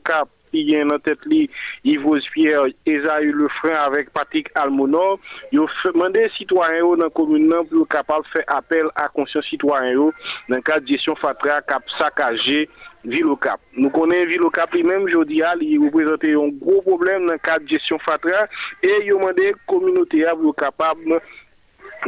vient 0.52 0.86
dans 0.86 0.98
tête 0.98 1.24
li 1.26 1.48
Yves 1.84 2.20
Pierre 2.32 2.66
Esaü 2.86 3.32
Lefranc 3.32 3.86
avec 3.86 4.10
Patrick 4.10 4.48
Almonor, 4.54 5.18
yo 5.52 5.68
demandé 5.84 6.28
citoyens 6.36 6.82
dans 6.82 7.04
la 7.04 7.10
commune 7.10 7.54
pour 7.70 7.88
capable 7.88 8.24
faire 8.32 8.44
appel 8.48 8.86
à 8.96 9.08
conscience 9.08 9.46
citoyen 9.46 9.94
dans 9.94 10.12
le 10.48 10.60
cadre 10.60 10.86
de 10.86 10.92
gestion 10.92 11.16
fatra 11.16 11.60
cap 11.62 11.82
saccagé 11.98 12.68
ville 13.04 13.26
au 13.26 13.36
cap. 13.36 13.60
Nous 13.76 13.90
connaissons 13.90 14.28
ville 14.28 14.42
au 14.42 14.50
cap 14.50 14.72
lui-même, 14.72 15.08
je 15.08 15.24
dis, 15.24 15.42
il 15.60 15.78
représente 15.78 16.24
un 16.24 16.48
gros 16.48 16.82
problème 16.82 17.26
dans 17.26 17.32
le 17.32 17.38
cadre 17.38 17.64
de 17.64 17.68
gestion 17.68 17.98
fatra 17.98 18.46
et 18.82 19.04
il 19.04 19.12
demandé 19.12 19.46
la 19.46 19.52
communauté 19.66 20.24
à 20.26 20.34
vous 20.34 20.52
capable 20.52 21.20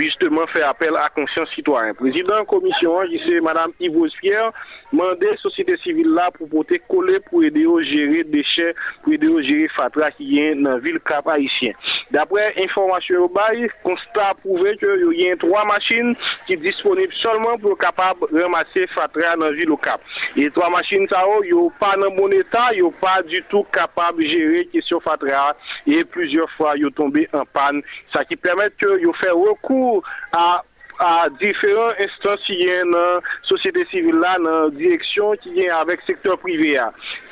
justement 0.02 0.46
faire 0.48 0.70
appel 0.70 0.94
à 0.96 1.08
conscience 1.08 1.48
citoyen. 1.54 1.94
Président 1.94 2.44
commission, 2.44 2.98
c'est 3.26 3.40
Mme 3.40 3.72
Yves 3.80 4.10
Pierre, 4.20 4.50
mandé 4.92 5.28
société 5.40 5.76
civile 5.82 6.08
là 6.08 6.30
pour 6.36 6.48
porter 6.48 6.80
coller 6.88 7.18
pour 7.30 7.42
aider 7.44 7.64
à 7.66 7.82
gérer 7.82 8.24
déchets, 8.24 8.74
pour 9.02 9.12
aider 9.12 9.28
à 9.28 9.42
gérer 9.42 9.68
fatra 9.76 10.10
qui 10.12 10.40
est 10.40 10.54
dans 10.54 10.72
la 10.72 10.78
ville 10.78 10.98
cap 11.00 11.26
haïtien. 11.28 11.72
D'après 12.10 12.54
information 12.62 13.24
au 13.24 13.28
bail, 13.28 13.68
constat 13.82 14.34
prouvé 14.40 14.76
qu'il 14.76 15.20
y 15.20 15.30
a 15.30 15.36
trois 15.36 15.64
machines 15.64 16.14
qui 16.46 16.54
sont 16.54 16.60
disponibles 16.60 17.14
seulement 17.22 17.58
pour 17.58 17.78
capable 17.78 18.26
ramasser 18.32 18.86
fatra 18.94 19.36
dans 19.36 19.46
la 19.46 19.52
ville 19.52 19.70
au 19.70 19.76
cap. 19.76 20.00
Et 20.36 20.50
trois 20.50 20.70
machines 20.70 21.06
ça 21.10 21.24
yo 21.44 21.72
pas 21.80 21.96
dans 21.96 22.14
bon 22.14 22.28
état, 22.28 22.72
yo 22.74 22.92
pas 23.00 23.22
du 23.22 23.42
tout 23.48 23.64
capable 23.72 24.22
de 24.22 24.28
gérer 24.28 24.66
question 24.66 25.00
fatra 25.00 25.56
et 25.86 26.04
plusieurs 26.04 26.50
fois 26.52 26.76
yo 26.76 26.90
tombé 26.90 27.28
en 27.32 27.44
panne, 27.44 27.82
ça 28.14 28.24
qui 28.24 28.36
permet 28.36 28.70
que 28.78 29.00
yo 29.00 29.12
fait 29.14 29.30
recours 29.30 29.83
recours 29.84 30.02
à 30.36 30.64
à 31.00 31.26
différents 31.40 31.90
instances 31.98 32.40
qui 32.46 32.56
viennent 32.56 32.90
dans 32.92 33.14
la 33.16 33.20
société 33.42 33.84
civile, 33.86 34.14
là, 34.14 34.36
dans 34.38 34.64
la 34.64 34.70
direction 34.70 35.32
qui 35.42 35.52
vient 35.52 35.76
avec 35.76 36.00
le 36.00 36.06
secteur 36.06 36.38
privé. 36.38 36.78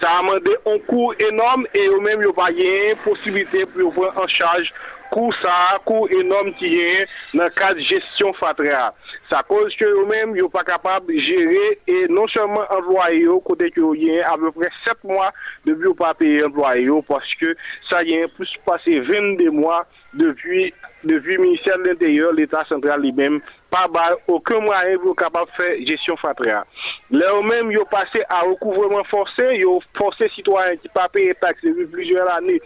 Ça 0.03 0.19
a 0.19 0.21
demandé 0.21 0.51
un 0.67 0.79
coût 0.81 1.13
énorme 1.13 1.67
et 1.75 1.87
eux-mêmes, 1.87 2.21
ils 2.23 2.27
n'ont 2.27 2.33
pas 2.33 2.51
eu 2.51 2.97
possibilité 3.05 3.65
pour 3.67 3.93
prendre 3.95 4.21
en 4.21 4.27
charge 4.27 4.73
coût 5.13 5.31
ça, 5.45 5.79
coût 5.85 6.09
énorme 6.09 6.55
qui 6.55 6.75
est 6.75 7.07
dans 7.35 7.45
le 7.45 7.51
cadre 7.51 7.75
de 7.75 7.85
gestion 7.85 8.33
FATRA. 8.33 8.95
Ça 9.31 9.43
cause 9.47 9.75
que 9.77 9.85
eux-mêmes, 9.85 10.35
ils 10.35 10.49
pas 10.49 10.65
capables 10.65 11.07
de 11.07 11.21
gérer 11.21 11.79
et 11.87 12.07
non 12.09 12.27
seulement 12.29 12.65
employés, 12.71 13.29
côté 13.45 13.71
que 13.71 13.81
vous 13.81 13.95
à 14.25 14.37
peu 14.39 14.51
près 14.53 14.71
7 14.87 15.05
mois 15.05 15.31
de 15.67 15.75
ne 15.75 15.93
pas 15.93 16.15
payer 16.15 16.45
employés 16.45 16.89
parce 17.07 17.33
que 17.35 17.55
ça 17.91 18.03
y 18.03 18.15
est 18.15 18.29
plus 18.35 18.51
passé 18.65 19.01
22 19.01 19.51
mois 19.51 19.87
depuis 20.15 20.73
le 21.05 21.21
ministère 21.39 21.79
de 21.79 21.89
l'Intérieur, 21.89 22.33
l'État 22.33 22.65
central 22.69 23.01
lui-même, 23.01 23.41
pas 23.71 23.89
aucun 24.29 24.61
moyen 24.61 24.99
pour 24.99 25.17
capable 25.17 25.51
de 25.51 25.63
faire 25.63 25.87
gestion 25.87 26.17
FATRA. 26.17 26.65
Là 27.11 27.43
même, 27.43 27.71
ils 27.71 27.79
ont 27.79 27.87
passé 27.87 28.23
à 28.29 28.41
recouvrement 28.41 29.05
forcé, 29.05 29.49
ils 29.53 29.67
ont 29.67 29.81
forcé 29.97 30.29
citoyens 30.35 30.77
qui 30.77 30.89
pas 30.89 31.09
payer 31.09 31.35
taxes 31.35 31.63
depuis 31.63 31.87
plusieurs 31.87 32.31
années, 32.33 32.61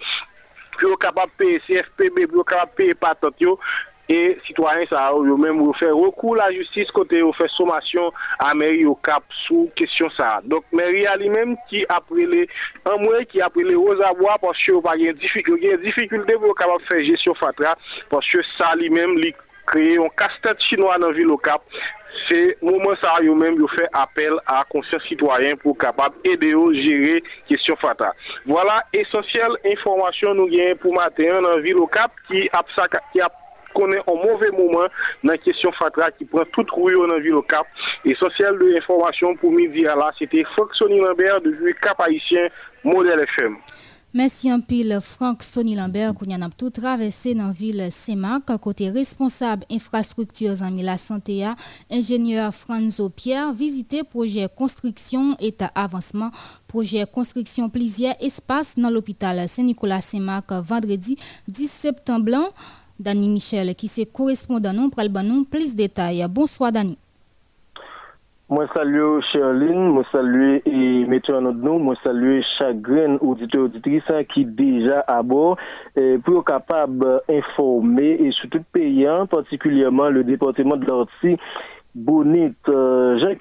pour 0.80 0.98
capable 0.98 1.30
de 1.38 1.44
payer 1.44 1.60
CFPB, 1.66 2.26
pour 2.26 2.44
capable 2.44 2.72
de 2.72 2.76
payer 2.76 2.94
patente, 2.94 3.34
E 4.08 4.38
sitwanyen 4.46 4.86
sa 4.86 5.08
ou 5.10 5.24
yo 5.26 5.34
menm 5.34 5.58
ou 5.64 5.72
yo 5.72 5.76
fè 5.80 5.88
rekou 5.90 6.36
la 6.38 6.46
justis 6.54 6.92
kote 6.94 7.18
yo 7.18 7.32
fè 7.34 7.48
somasyon 7.56 8.12
a 8.44 8.52
meri 8.54 8.84
yo 8.84 8.94
kap 9.02 9.24
sou 9.42 9.66
kesyon 9.78 10.12
sa. 10.14 10.36
Dok 10.46 10.68
meri 10.78 11.02
a 11.10 11.16
li 11.18 11.26
menm 11.32 11.56
ki 11.66 11.82
aprele, 11.90 12.44
an 12.86 13.00
mwen 13.02 13.24
ki 13.32 13.42
aprele 13.42 13.74
ozabwa 13.74 14.36
porsye 14.44 14.76
yo 14.76 14.82
pa 14.84 14.94
gen 15.00 15.18
difikulde 15.18 16.36
pou 16.38 16.52
yo 16.52 16.54
kapap 16.60 16.86
fè 16.86 17.00
jesyon 17.02 17.34
fatra 17.40 17.74
porsye 18.12 18.44
sa 18.54 18.76
li 18.78 18.92
menm 18.94 19.18
li 19.18 19.32
kreye 19.66 19.96
yon 19.96 20.12
kastet 20.14 20.62
chinois 20.68 21.02
nan 21.02 21.14
vil 21.16 21.34
yo 21.34 21.38
kap. 21.42 21.66
Se 22.28 22.38
mouman 22.62 22.94
sa 23.02 23.16
yo 23.26 23.34
menm 23.38 23.58
yo 23.58 23.66
fè 23.74 23.88
apel 23.98 24.38
a 24.50 24.60
konsyans 24.70 25.02
sitwayen 25.10 25.58
pou 25.64 25.74
kapab 25.82 26.14
ede 26.26 26.52
yo 26.52 26.68
jere 26.78 27.18
kesyon 27.50 27.78
fata. 27.82 28.12
Vola 28.46 28.78
esensyel 28.94 29.58
informasyon 29.72 30.38
nou 30.38 30.50
gen 30.54 30.78
pou 30.78 30.94
maten 30.94 31.42
nan 31.42 31.58
vil 31.66 31.82
yo 31.82 31.90
kap 31.90 32.14
ki 32.30 32.46
ap 32.54 32.70
sa 32.78 32.86
ki 32.94 33.24
ap 33.26 33.42
a 33.76 33.80
connaît 33.80 34.02
un 34.06 34.14
mauvais 34.14 34.50
moment 34.50 34.86
dans 35.22 35.32
la 35.32 35.38
question 35.38 35.70
Fatra 35.72 36.10
qui 36.12 36.24
prend 36.24 36.44
toute 36.52 36.70
rouille 36.70 36.94
dans 36.94 37.06
la 37.06 37.20
ville 37.20 37.34
au 37.34 37.42
Cap. 37.42 37.66
Essentiel 38.04 38.58
de 38.58 38.66
l'information 38.66 39.36
pour 39.36 39.52
midi 39.52 39.86
à 39.86 39.94
là, 39.94 40.10
c'était 40.18 40.44
Franck 40.54 40.74
Sonny 40.74 41.00
Lambert 41.00 41.40
de 41.40 41.50
Cap 41.80 42.00
Haïtien, 42.00 42.48
modèle 42.84 43.20
FM. 43.20 43.56
Merci 44.14 44.48
un 44.48 44.60
pile 44.60 44.98
Franck 45.02 45.42
Sonny 45.42 45.74
Lambert 45.74 46.14
qui 46.14 46.32
a 46.32 46.48
tout 46.56 46.70
traversé 46.70 47.34
dans 47.34 47.48
la 47.48 47.52
ville 47.52 47.88
Semac, 47.90 48.44
côté 48.62 48.88
responsable 48.88 49.64
infrastructure 49.70 50.54
en 50.62 50.70
la 50.70 50.96
santé, 50.96 51.44
ingénieur 51.90 52.54
Franzo 52.54 53.10
Pierre, 53.10 53.52
visité 53.52 54.04
projet 54.04 54.48
construction 54.48 55.36
et 55.38 55.54
avancement, 55.74 56.30
projet 56.66 57.04
construction 57.04 57.68
plusieurs 57.68 58.14
espaces 58.22 58.78
dans 58.78 58.88
l'hôpital 58.88 59.46
Saint-Nicolas 59.46 60.00
Semac 60.00 60.50
vendredi 60.50 61.18
10 61.48 61.70
septembre. 61.70 62.54
Dani 62.98 63.28
Michel, 63.28 63.74
qui 63.74 63.86
est 63.86 64.12
correspondant 64.12 64.72
nous 64.72 64.90
pour 64.90 65.02
le 65.02 65.44
plus 65.44 65.74
de 65.74 65.78
détails. 65.78 66.24
Bonsoir 66.28 66.72
Dani. 66.72 66.98
Moi 68.48 68.68
salue 68.76 69.18
Sherline, 69.32 69.88
moi 69.88 70.04
salue 70.12 70.58
et 70.64 71.04
notre 71.08 71.58
nom, 71.58 71.80
moi 71.80 71.96
salue 72.04 72.40
chagrin 72.58 73.16
auditeur 73.20 73.64
auditrice 73.64 74.04
qui 74.32 74.44
déjà 74.44 75.00
à 75.08 75.20
bord 75.24 75.56
pour 76.24 76.44
capable 76.44 77.22
d'informer 77.28 78.12
et 78.20 78.30
surtout 78.30 78.62
payant, 78.72 79.26
particulièrement 79.26 80.10
le 80.10 80.22
département 80.22 80.76
de 80.76 80.86
l'Orti 80.86 81.36
Bonite, 81.96 82.68
euh, 82.68 83.18
j'ai 83.18 83.38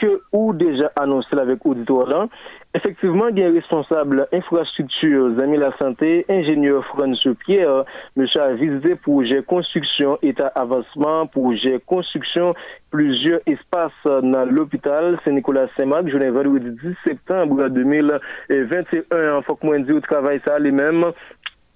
déjà 0.54 0.90
annoncé 0.96 1.38
avec 1.38 1.66
auditoire 1.66 2.08
là. 2.08 2.30
Effectivement, 2.76 3.30
il 3.30 3.40
y 3.40 3.44
a 3.44 3.48
un 3.48 3.54
responsable 3.54 4.28
infrastructure, 4.34 5.28
amis 5.40 5.58
la 5.58 5.72
santé, 5.78 6.26
ingénieur 6.28 6.84
François 6.88 7.34
Pierre, 7.34 7.86
monsieur 8.18 8.42
a 8.42 8.54
visité 8.54 8.96
projet 8.96 9.42
construction, 9.44 10.20
état 10.22 10.52
avancement, 10.56 11.26
projet 11.26 11.80
construction, 11.86 12.54
plusieurs 12.92 13.40
espaces 13.48 13.94
dans 14.04 14.44
l'hôpital 14.44 15.18
Saint-Nicolas 15.24 15.68
Saint-Marc, 15.78 16.10
je 16.10 16.18
vendredi 16.18 16.70
10 16.84 16.96
septembre 17.08 17.70
2021. 17.70 19.42
Faut 19.44 19.56
que 19.56 19.66
moi 19.66 19.80
dit 19.80 19.94
au 19.94 20.02
travail 20.02 20.42
ça 20.46 20.60
les 20.60 20.72
mêmes 20.72 21.14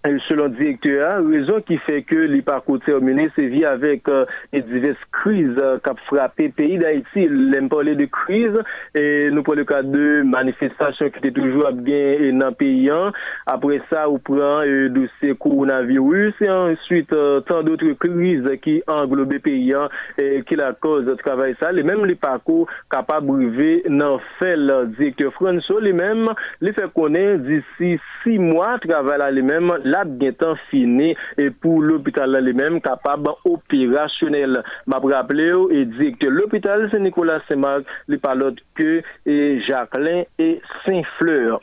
selon 0.06 0.46
le 0.46 0.52
directeur, 0.52 1.26
raison 1.26 1.62
qui 1.62 1.78
fait 1.80 2.04
que 2.04 2.16
les 2.16 2.42
parcours 2.42 2.80
terminés, 2.80 3.30
c'est 3.36 3.48
vie 3.48 3.66
avec 3.66 4.08
euh, 4.08 4.26
diverses 4.54 4.98
crises 5.12 5.58
euh, 5.58 5.78
qui 5.84 5.92
ont 5.92 5.96
frappé 6.08 6.48
le 6.48 6.54
pays 6.54 6.78
d'Haïti. 6.78 7.28
L'aime 7.30 7.68
parler 7.68 7.96
de 7.96 8.06
crise 8.06 8.58
et 8.96 9.30
nous 9.30 9.44
pour 9.44 9.56
le 9.56 9.66
cas 9.66 9.84
de 9.84 10.22
manifestations 10.24 11.10
qui 11.10 11.18
étaient 11.18 11.32
toujours 11.32 11.72
bien 11.74 12.32
dans 12.34 12.48
le 12.48 12.54
pays. 12.54 12.90
Hein. 12.90 13.12
Après 13.46 13.82
ça, 13.92 14.10
on 14.10 14.20
prend 14.20 14.62
le 14.62 14.86
euh, 14.86 14.90
dossier 14.90 15.36
coronavirus 15.36 16.34
et 16.42 16.50
ensuite 16.50 17.14
tant 17.48 17.64
d'autres 17.64 17.92
crises 18.00 18.50
qui 18.62 18.82
englobent 18.88 19.34
le 19.34 19.40
pays 19.40 19.74
hein, 19.74 19.90
et 20.18 20.44
qui 20.44 20.56
la 20.56 20.74
cause 20.74 21.06
de 21.06 21.16
travail 21.16 21.56
ça. 21.62 21.74
Les 21.74 21.84
mêmes 21.84 22.06
les 22.06 22.16
parcours 22.16 22.68
capables 22.90 23.28
de 23.28 23.32
briver 23.34 23.84
dans 23.90 24.20
le 24.42 24.86
directeur 24.98 25.34
François, 25.34 25.82
les 25.82 25.94
mêmes 25.94 26.30
les 26.62 26.72
fait 26.72 26.92
connaître 26.94 27.44
d'ici 27.44 28.00
six 28.24 28.40
mois, 28.40 28.78
travail 28.80 29.36
les 29.36 29.42
mêmes 29.42 29.72
la 29.90 30.06
bien 30.06 30.32
temps 30.32 30.56
fini 30.70 31.16
et 31.38 31.50
pour 31.50 31.82
l'hôpital 31.82 32.32
lui-même 32.44 32.82
capable 32.82 33.30
opérationnel. 33.46 34.64
M'a 34.88 35.00
rappelé 35.00 35.52
et 35.72 35.86
dit 35.86 36.16
que 36.18 36.28
l'hôpital 36.28 36.90
Saint-Nicolas 36.92 37.42
Saint-Marc, 37.48 37.84
les 38.08 38.18
pas 38.18 38.36
que 38.76 39.02
et 39.26 39.62
Jacqueline 39.68 40.26
et 40.38 40.62
Saint-Fleur. 40.86 41.60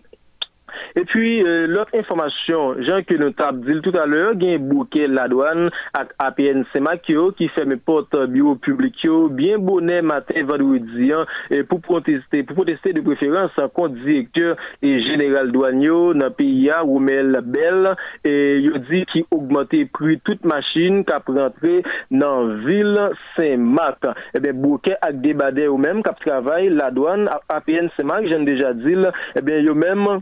Et 0.96 1.04
puis, 1.04 1.42
euh, 1.42 1.66
l'autre 1.66 1.90
information, 1.94 2.74
Jean 2.82 3.02
que 3.02 3.14
nous 3.14 3.32
avons 3.38 3.58
dit 3.58 3.80
tout 3.82 3.98
à 3.98 4.06
l'heure, 4.06 4.32
il 4.34 4.44
y 4.44 4.52
a 4.52 4.56
un 4.56 4.58
bouquet 4.58 5.06
la 5.06 5.28
douane 5.28 5.70
avec 5.94 6.10
APN 6.18 6.64
Semakio 6.72 7.32
qui 7.32 7.48
fait 7.48 7.64
mes 7.64 7.76
portes 7.76 8.16
bureau 8.26 8.56
public 8.56 8.96
bien 9.30 9.58
bonnet 9.58 10.02
matin 10.02 10.44
vendredi 10.44 11.12
hein, 11.12 11.26
pour 11.68 11.80
protester, 11.80 12.42
pour 12.42 12.56
protester 12.56 12.92
de 12.92 13.00
préférence 13.00 13.50
contre 13.74 13.94
directeur 13.94 14.56
et 14.82 15.02
général 15.02 15.52
douanier 15.52 15.88
dans 15.88 16.12
le 16.12 16.30
pays 16.30 16.70
Roumel 16.82 17.40
Bell 17.44 17.94
et 18.24 18.56
il 18.58 18.82
dit 18.90 19.04
qu'il 19.06 19.24
augmenté 19.30 19.84
prix 19.86 20.20
toute 20.24 20.44
machine 20.44 21.04
qui 21.04 21.12
a 21.12 21.22
rentré 21.26 21.82
dans 22.10 22.44
la 22.44 22.54
ville 22.64 23.10
Saint-Marc. 23.36 24.04
Eh 24.34 24.40
bien, 24.40 24.52
bouquet 24.52 24.96
avec 25.02 25.20
des 25.20 25.68
ou 25.68 25.78
même 25.78 26.02
qui 26.02 26.10
travaille 26.24 26.68
la 26.68 26.90
douane 26.90 27.28
APN 27.48 27.88
Saint-Marc, 27.96 28.26
j'ai 28.26 28.44
déjà 28.44 28.72
dit, 28.72 28.94
eh 29.34 29.42
bien, 29.42 29.58
yo 29.58 29.74
même 29.74 30.20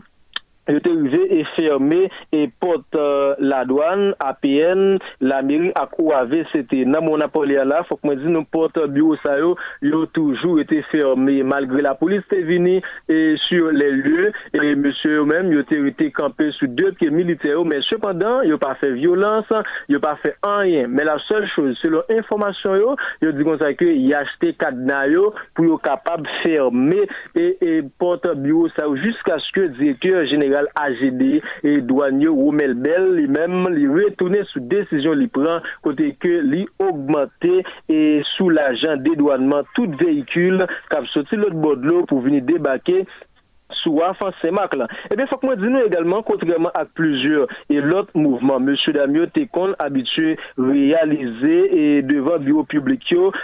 était 0.67 0.89
arrivé 0.89 1.39
et 1.39 1.45
fermé 1.55 2.09
et 2.31 2.49
porte 2.59 2.95
euh, 2.95 3.35
la 3.39 3.65
douane, 3.65 4.15
APN, 4.19 4.97
la 5.21 5.41
mairie 5.41 5.71
à 5.75 5.89
avait 6.17 6.45
c'était 6.53 6.85
dans 6.85 7.01
mon 7.01 7.17
là, 7.17 7.83
faut 7.87 7.95
que 7.95 8.01
moi 8.05 8.15
dise 8.15 8.25
nous 8.25 8.43
porte 8.43 8.79
bureau 8.87 9.15
ça 9.23 9.39
yo, 9.39 9.55
yo 9.81 10.05
toujours 10.07 10.59
été 10.59 10.81
fermé 10.91 11.43
malgré 11.43 11.81
la 11.81 11.95
police 11.95 12.21
était 12.31 12.41
venue 12.41 12.81
et 13.09 13.35
sur 13.47 13.71
les 13.71 13.91
lieux 13.91 14.31
et 14.53 14.75
monsieur 14.75 15.23
même 15.23 15.51
il 15.51 15.59
était 15.59 15.87
été 15.87 16.11
campé 16.11 16.51
sur 16.51 16.67
deux 16.67 16.91
pieds 16.93 17.09
militaires 17.09 17.63
mais 17.63 17.81
cependant 17.89 18.41
il 18.41 18.57
pas 18.57 18.75
fait 18.75 18.93
violence, 18.93 19.45
il 19.89 19.99
pas 19.99 20.17
fait 20.21 20.35
rien. 20.43 20.87
Mais 20.87 21.03
la 21.03 21.17
seule 21.27 21.47
chose 21.55 21.77
selon 21.81 22.01
information 22.09 22.75
yo, 22.75 22.95
il 23.21 23.31
dit 23.33 23.43
comme 23.43 23.59
ça 23.59 23.73
que 23.73 23.85
il 23.85 24.13
a 24.13 24.19
acheté 24.19 24.53
cadenas 24.53 25.07
yo 25.07 25.33
pour 25.53 25.65
être 25.65 25.81
capable 25.81 26.27
fermer 26.43 27.07
et, 27.35 27.57
et 27.61 27.83
porte 27.97 28.27
bureau 28.35 28.67
ça 28.77 28.85
jusqu'à 28.95 29.37
ce 29.39 29.51
que 29.53 29.61
le 29.61 29.69
directeur 29.69 30.25
général 30.55 31.41
et 31.63 31.81
douanier 31.81 32.27
Romel 32.27 32.73
Bell 32.75 33.15
lui-même 33.15 33.67
lui 33.69 33.87
retourné 33.87 34.41
sous 34.51 34.59
décision 34.59 35.13
lui 35.13 35.27
prend 35.27 35.59
côté 35.81 36.15
que 36.19 36.27
lui 36.27 36.67
augmenté 36.79 37.63
et 37.89 38.21
sous 38.37 38.49
l'agent 38.49 38.97
dédouanement 38.97 39.63
tout 39.75 39.89
véhicule 39.99 40.65
qui 40.91 41.11
sorti 41.13 41.35
l'autre 41.35 41.55
bord 41.55 41.77
de 41.77 41.87
l'eau 41.87 42.05
pour 42.05 42.21
venir 42.21 42.43
débarquer 42.43 43.05
sous 43.83 43.99
enfin 43.99 44.31
c'est 44.41 44.51
là. 44.51 44.87
Eh 45.11 45.15
bien, 45.15 45.27
faut 45.27 45.37
que 45.37 45.45
moi 45.45 45.55
dis 45.55 45.65
également, 45.85 46.21
contrairement 46.23 46.71
à 46.73 46.85
plusieurs 46.85 47.47
et 47.69 47.81
l'autre 47.81 48.11
mouvement, 48.15 48.59
Monsieur 48.59 48.93
Damio 48.93 49.25
Tekon 49.27 49.73
habitué 49.79 50.37
réaliser 50.57 51.97
et 51.97 52.01
devant 52.01 52.39
bureau 52.39 52.63
public 52.63 52.95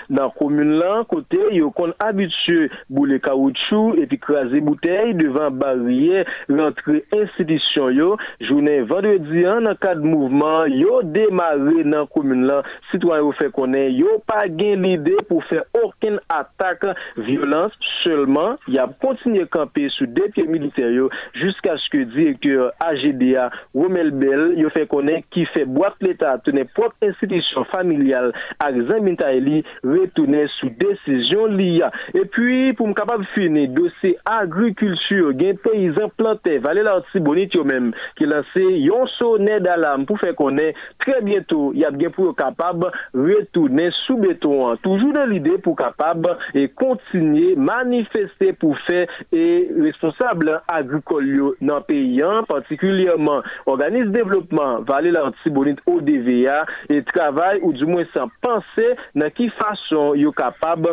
dans 0.09 0.23
la 0.23 0.29
commune 0.37 0.79
là, 0.79 1.03
côté, 1.07 1.37
yo 1.51 1.71
kon 1.71 1.93
habitué 1.99 2.69
bouler 2.89 3.19
caoutchouc 3.19 3.95
et 3.97 4.07
puis 4.07 4.17
craser 4.17 4.61
bouteille 4.61 5.13
devant 5.13 5.51
barrière, 5.51 6.25
rentrer 6.49 7.05
institution 7.13 7.89
yo, 7.89 8.17
journée 8.39 8.81
vendredi 8.81 9.43
dans 9.43 9.59
le 9.59 9.75
cadre 9.75 10.03
mouvement, 10.03 10.65
yo 10.65 11.03
démarré 11.03 11.83
dans 11.83 12.01
la 12.01 12.05
commune 12.07 12.45
là, 12.45 12.63
citoyen 12.91 13.21
yo 13.23 13.31
fait 13.33 13.51
connaître, 13.51 13.93
yo 13.93 14.23
pas 14.25 14.47
gain 14.47 14.75
l'idée 14.75 15.17
pour 15.27 15.43
faire 15.45 15.63
aucune 15.83 16.19
attaque, 16.29 16.85
violence, 17.17 17.73
seulement, 18.03 18.55
y 18.67 18.77
a 18.79 18.87
continué 19.01 19.45
camper 19.45 19.89
sous 19.89 20.07
des 20.13 20.29
pieds 20.29 20.47
militaires 20.47 21.07
jusqu'à 21.33 21.77
ce 21.77 21.89
que 21.89 22.03
directeur 22.03 22.71
AGDA 22.79 23.49
Romel 23.73 24.11
Bell 24.11 24.53
yo 24.57 24.69
fait 24.69 24.87
connaître 24.87 25.27
qui 25.31 25.45
fait 25.47 25.65
boîte 25.65 25.95
l'État 26.01 26.37
tenir 26.39 26.65
propre 26.73 26.95
institution 27.01 27.63
familiale 27.65 28.33
à 28.59 28.71
Zamin 28.71 29.15
Taeli 29.15 29.63
retourner 29.83 30.47
sous 30.59 30.69
décision 30.69 31.45
l'IA. 31.45 31.91
Et 32.13 32.25
puis 32.25 32.73
pour 32.73 32.87
me 32.87 32.93
capable 32.93 33.25
finir 33.33 33.69
dossier 33.69 34.17
agriculture, 34.25 35.33
gain 35.33 35.53
paysan 35.63 36.09
planté 36.17 36.57
Valé 36.57 36.83
Tibonite 37.11 37.53
yo 37.53 37.63
même 37.63 37.91
qui 38.17 38.25
lancé 38.25 38.63
yon 38.63 39.05
sonnet 39.17 39.59
d'alarme 39.59 40.05
pour 40.05 40.19
faire 40.19 40.35
connaître 40.35 40.79
très 40.99 41.21
bientôt 41.21 41.71
y 41.73 41.85
a 41.85 41.91
bien 41.91 42.09
pour 42.09 42.35
capable 42.35 42.91
retourner 43.13 43.89
sous 44.05 44.17
béton 44.17 44.75
toujours 44.77 45.13
dans 45.13 45.25
l'idée 45.25 45.57
pour 45.57 45.75
capable 45.75 46.37
et 46.53 46.69
continuer 46.69 47.55
manifester 47.55 48.53
pour 48.53 48.77
faire 48.79 49.07
et 49.31 49.69
responsable 50.01 50.59
agrikol 50.71 51.25
yo 51.25 51.53
nan 51.61 51.83
peyan, 51.85 52.45
partikulyèman 52.49 53.45
organisme 53.69 54.13
devlopman 54.15 54.85
vale 54.87 55.13
la 55.13 55.27
antibonite 55.29 55.81
ODVA, 55.85 56.65
et 56.89 57.05
travay 57.13 57.61
ou 57.61 57.73
di 57.73 57.85
mwen 57.85 58.07
san 58.15 58.31
panse 58.41 58.87
nan 59.15 59.31
ki 59.37 59.51
fason 59.59 60.17
yo 60.19 60.33
kapab 60.35 60.89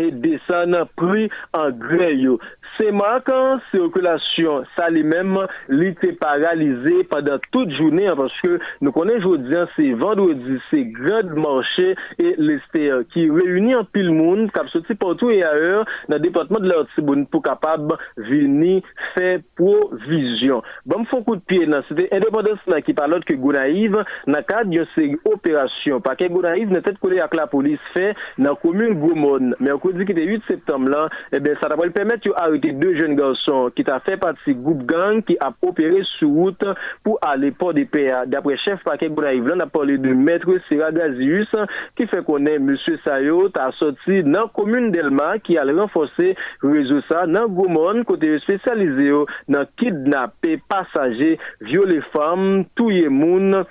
et 0.00 0.10
descendre 0.10 0.88
prix 0.96 1.28
en 1.52 1.70
gré 1.70 2.16
c'est 2.78 2.92
marquant, 2.92 3.58
circulation, 3.72 4.64
ça 4.76 4.88
lui-même, 4.88 5.38
l'été 5.68 6.12
paralysé 6.12 7.04
pendant 7.10 7.38
toute 7.50 7.70
journée, 7.72 8.06
hein, 8.06 8.14
parce 8.16 8.32
que 8.40 8.60
nous 8.80 8.92
connaissons 8.92 9.30
aujourd'hui, 9.30 9.56
hein, 9.56 9.66
c'est 9.74 9.92
vendredi, 9.92 10.58
c'est 10.70 10.84
grand 10.84 11.24
marché 11.34 11.96
et 12.18 12.34
l'Esther 12.38 13.00
qui 13.12 13.28
réunit 13.28 13.74
en 13.74 13.84
pile 13.84 14.12
monde, 14.12 14.50
qui 14.52 14.70
sorti 14.70 14.94
partout 14.94 15.30
et 15.30 15.42
ailleurs, 15.42 15.86
dans 16.08 16.16
le 16.16 16.22
département 16.22 16.60
de 16.60 16.68
l'Artibonne 16.68 17.26
pour 17.26 17.42
capable 17.42 17.96
venir 18.16 18.82
faire 19.16 19.40
provision. 19.56 20.62
Bon, 20.86 21.04
font 21.06 21.24
coup 21.24 21.36
de 21.36 21.40
pied, 21.40 21.66
c'était 21.88 22.14
indépendance 22.14 22.58
qui 22.86 22.94
parle 22.94 23.24
que 23.24 23.34
Gounaïve, 23.34 24.04
dans 24.26 24.38
le 24.38 24.42
cadre 24.42 24.70
d'une 24.70 24.86
série 24.94 25.16
opération, 25.24 26.00
parce 26.00 26.16
que 26.16 26.28
Gounaïve 26.28 26.70
n'est 26.70 26.80
peut-être 26.80 27.00
collé 27.00 27.18
avec 27.18 27.34
la 27.34 27.48
police 27.48 27.80
fait 27.92 28.14
dans 28.38 28.50
la 28.50 28.56
commune 28.56 28.94
Goumon. 28.94 29.52
Dit 29.92 30.04
qu'il 30.04 30.18
est 30.18 30.24
8 30.24 30.42
septembre 30.48 30.90
là, 30.90 31.08
eh 31.32 31.40
bien, 31.40 31.54
ça 31.60 31.68
va 31.68 31.76
permettre 31.90 32.28
d'arrêter 32.28 32.72
deux 32.72 32.98
jeunes 32.98 33.16
garçons 33.16 33.70
qui 33.74 33.84
t'a 33.84 34.00
fait 34.00 34.16
partie 34.16 34.54
groupe 34.54 34.84
gang 34.84 35.22
qui 35.22 35.36
a 35.40 35.52
opéré 35.62 36.02
sur 36.18 36.28
route 36.28 36.64
pour 37.02 37.18
aller 37.22 37.50
port 37.50 37.74
des 37.74 37.84
PA. 37.84 38.26
D'après 38.26 38.56
chef 38.56 38.82
paquet 38.84 39.08
Gonaïve, 39.08 39.50
on 39.54 39.60
a 39.60 39.66
parlé 39.66 39.98
de 39.98 40.12
maître 40.12 40.48
Siragazius 40.68 41.48
qui 41.96 42.06
fait 42.06 42.24
connaître 42.24 42.62
monsieur 42.62 42.98
Sayo 43.04 43.48
t'a 43.48 43.70
sorti 43.78 44.22
dans 44.22 44.42
la 44.42 44.50
commune 44.54 44.90
d'Elma 44.90 45.38
qui 45.38 45.58
a 45.58 45.64
renforcé 45.64 46.36
réseau 46.62 47.00
ça 47.10 47.26
dans 47.26 47.48
Gomon 47.48 48.04
côté 48.04 48.38
spécialisé 48.40 49.10
dans 49.48 49.66
kidnapper 49.76 50.60
passagers, 50.68 51.38
violer 51.60 52.00
femmes, 52.12 52.64
tuer 52.76 53.08
moun 53.08 53.64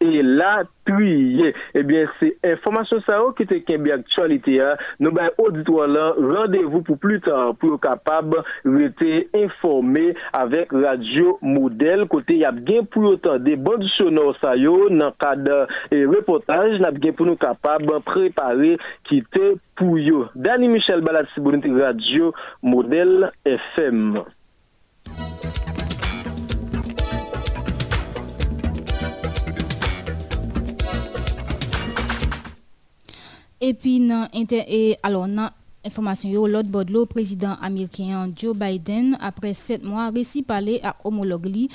et 0.00 0.22
la 0.22 0.64
tuer. 0.86 1.54
Eh 1.74 1.82
bien, 1.82 2.06
c'est 2.20 2.36
information 2.44 2.98
ça 3.06 3.20
qui 3.36 3.42
était 3.42 3.78
bien 3.78 3.96
actualité. 3.96 4.60
Hein. 4.60 4.76
Nous, 5.00 5.10
ben, 5.10 5.30
auditoire 5.38 5.88
là, 5.88 6.14
rendez-vous 6.18 6.82
pour 6.82 6.98
plus 6.98 7.20
tard 7.20 7.54
pour 7.56 7.80
capable 7.80 8.42
rester 8.64 9.28
informé 9.34 10.14
avec 10.32 10.72
Radio 10.72 11.38
Modèle. 11.42 12.06
Côté, 12.06 12.34
il 12.34 12.40
y 12.40 12.44
a 12.44 12.52
bien 12.52 12.84
pour 12.84 13.04
autant 13.04 13.38
des 13.38 13.56
bandes 13.56 13.84
sonores 13.96 14.36
ça 14.40 14.56
yo, 14.56 14.88
dans 14.90 15.06
le 15.06 15.12
cadre 15.18 15.66
et 15.90 16.04
reportage, 16.04 16.78
n'a 16.80 16.90
bien 16.90 17.12
pour 17.12 17.26
nous 17.26 17.36
capable 17.36 18.00
préparer 18.04 18.78
quitter 19.04 19.56
pour 19.76 19.98
yo. 19.98 20.26
Dani 20.34 20.68
Michel 20.68 21.00
Balatsi, 21.00 21.40
Radio 21.40 22.32
Modèle 22.62 23.32
FM. 23.44 24.22
Et 33.68 33.74
puis, 33.74 34.00
dans 34.00 34.26
et, 34.32 34.96
alors, 35.02 35.28
dans 35.28 35.50
information, 35.84 36.46
l'autre 36.46 36.70
le 36.90 37.04
président 37.04 37.54
américain 37.60 38.32
Joe 38.34 38.56
Biden, 38.56 39.18
après 39.20 39.52
sept 39.52 39.84
mois, 39.84 40.08
réussi 40.08 40.42
parler 40.42 40.80
à 40.82 40.96
homologue 41.04 41.68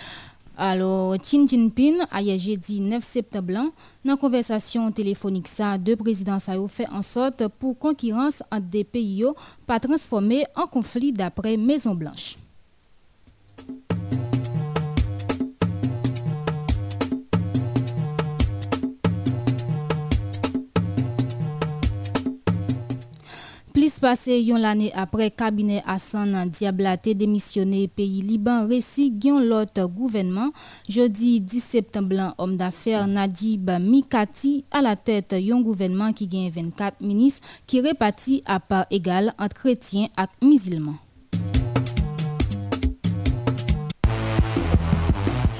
alors, 0.57 1.15
Xi 1.19 1.47
Jinping 1.47 1.97
a 2.11 2.21
jeudi 2.37 2.79
9 2.79 3.03
septembre, 3.03 3.71
dans 4.05 4.17
conversation 4.17 4.91
téléphonique, 4.91 5.47
ça, 5.47 5.77
deux 5.77 5.95
présidents 5.95 6.37
ont 6.49 6.67
fait 6.67 6.89
en 6.89 7.03
sorte 7.03 7.47
pour 7.59 7.77
concurrence 7.77 8.41
entre 8.51 8.65
des 8.65 8.83
pays 8.83 9.25
pas 9.67 9.79
transformés 9.79 10.45
en 10.55 10.65
conflit 10.65 11.11
d'après 11.11 11.57
Maison 11.57 11.93
Blanche. 11.93 12.37
Plus 23.83 23.99
passé 23.99 24.39
yon 24.39 24.55
l'année 24.55 24.93
après 24.95 25.29
cabinet 25.29 25.83
Hassan 25.85 26.47
Diablaté 26.49 27.15
démissionné 27.15 27.89
pays 27.89 28.21
Liban 28.21 28.65
récit 28.65 29.13
yon 29.21 29.41
l'autre 29.41 29.87
gouvernement. 29.87 30.51
Jeudi 30.87 31.41
10 31.41 31.59
septembre 31.59 32.33
homme 32.37 32.55
d'affaires 32.55 33.07
Nadib 33.07 33.69
Mikati 33.81 34.63
à 34.71 34.81
la 34.81 34.95
tête 34.95 35.35
yon 35.37 35.59
gouvernement 35.59 36.13
qui 36.13 36.27
gagne 36.27 36.49
24 36.49 37.01
ministres 37.01 37.45
qui 37.67 37.81
répartit 37.81 38.41
à 38.45 38.61
part 38.61 38.85
égale 38.89 39.33
entre 39.37 39.55
chrétiens 39.55 40.07
et 40.17 40.45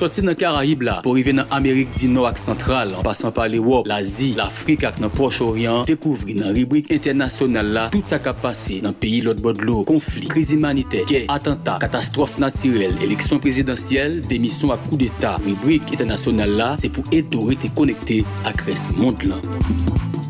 soti 0.04 0.24
nan 0.26 0.36
Karaib 0.36 0.82
la, 0.84 0.97
pou 1.04 1.16
rive 1.16 1.32
nan 1.36 1.47
Amerik 1.56 1.93
di 1.95 2.10
nou 2.12 2.28
ak 2.28 2.39
sentral, 2.41 2.91
an 2.97 3.06
pasan 3.06 3.32
pa 3.36 3.45
l'Ewop, 3.47 3.88
l'Azi, 3.88 4.34
l'Afrik 4.36 4.84
ak 4.89 4.99
nan 4.99 5.12
Proche-Orient, 5.14 5.88
dekouvri 5.88 6.36
nan 6.36 6.51
ribrik 6.58 6.91
internasyonal 6.91 7.72
la, 7.78 7.86
tout 7.93 8.12
sa 8.12 8.20
kap 8.24 8.41
pase 8.43 8.82
nan 8.84 8.97
peyi 8.99 9.22
lot 9.24 9.39
bodlo, 9.43 9.80
konflik, 9.88 10.28
kriz 10.34 10.51
imanite, 10.56 11.06
gey, 11.08 11.24
atenta, 11.32 11.78
katastrofe 11.84 12.43
natirel, 12.43 12.97
eleksyon 13.06 13.39
prezidentyel, 13.43 14.20
demisyon 14.28 14.76
ak 14.76 14.84
kou 14.89 14.99
d'Etat, 14.99 15.39
ribrik 15.47 15.95
internasyonal 15.95 16.58
la, 16.60 16.74
se 16.82 16.91
pou 16.91 17.08
eto 17.16 17.47
rete 17.47 17.72
konekte 17.78 18.20
ak 18.49 18.68
res 18.68 18.89
mond 18.97 19.24
lan. 19.30 20.23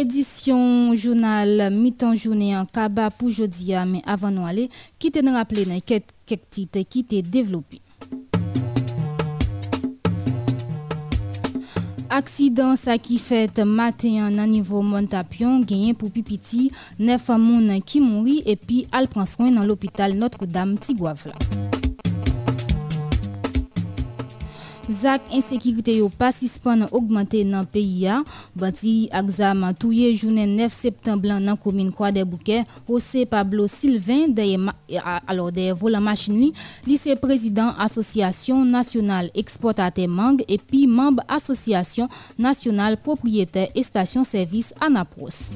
édition 0.00 0.94
journal 0.94 1.68
mi-temps 1.70 2.14
journée 2.14 2.56
en 2.56 2.64
Kaba 2.64 3.10
pour 3.10 3.28
jeudi, 3.28 3.74
ah, 3.74 3.84
mais 3.84 4.00
avant 4.06 4.30
nous 4.30 4.46
aller, 4.46 4.70
quittez 4.98 5.20
nous 5.20 5.32
rappeler 5.32 5.66
quelques 5.82 6.40
titres 6.48 6.80
qui 6.88 7.00
étaient 7.00 7.20
développés. 7.22 7.82
Aksidan 12.10 12.74
sa 12.74 12.96
ki 12.98 13.20
fet 13.22 13.60
maten 13.62 14.34
nan 14.34 14.50
nivou 14.50 14.82
Montapyon 14.82 15.62
genyen 15.62 15.94
pou 15.94 16.10
pipiti 16.10 16.66
nef 16.98 17.28
moun 17.38 17.70
ki 17.86 18.02
mouri 18.02 18.40
epi 18.50 18.82
al 18.90 19.06
pranswen 19.12 19.54
nan 19.54 19.68
l'opital 19.70 20.18
Notre-Dame 20.18 20.80
Tigwavla. 20.82 21.38
Zak 24.90 25.22
ensekirite 25.30 25.92
yo 25.94 26.08
pasispan 26.18 26.82
nan 26.82 26.90
augmente 26.90 27.38
nan 27.46 27.66
peyi 27.70 28.04
ya, 28.08 28.16
bati 28.58 29.06
aksam 29.14 29.62
touye 29.78 30.10
jounen 30.16 30.56
9 30.58 30.74
septemblan 30.74 31.46
nan 31.46 31.58
komine 31.60 31.94
kwa 31.94 32.10
de 32.12 32.24
bouke, 32.26 32.64
Jose 32.88 33.24
Pablo 33.30 33.68
Sylvain 33.70 34.34
deye, 34.34 34.58
alors 35.28 35.52
deye 35.52 35.72
volan 35.72 36.02
machin 36.02 36.34
li, 36.34 36.52
lise 36.86 37.14
prezident 37.22 37.78
asosyasyon 37.78 38.66
nasyonal 38.74 39.30
eksportate 39.38 40.08
mang 40.10 40.42
epi 40.48 40.86
mamb 40.90 41.22
asosyasyon 41.28 42.10
nasyonal 42.38 42.98
propriyete 42.98 43.68
estasyon 43.78 44.26
servis 44.26 44.74
anapros. 44.80 45.50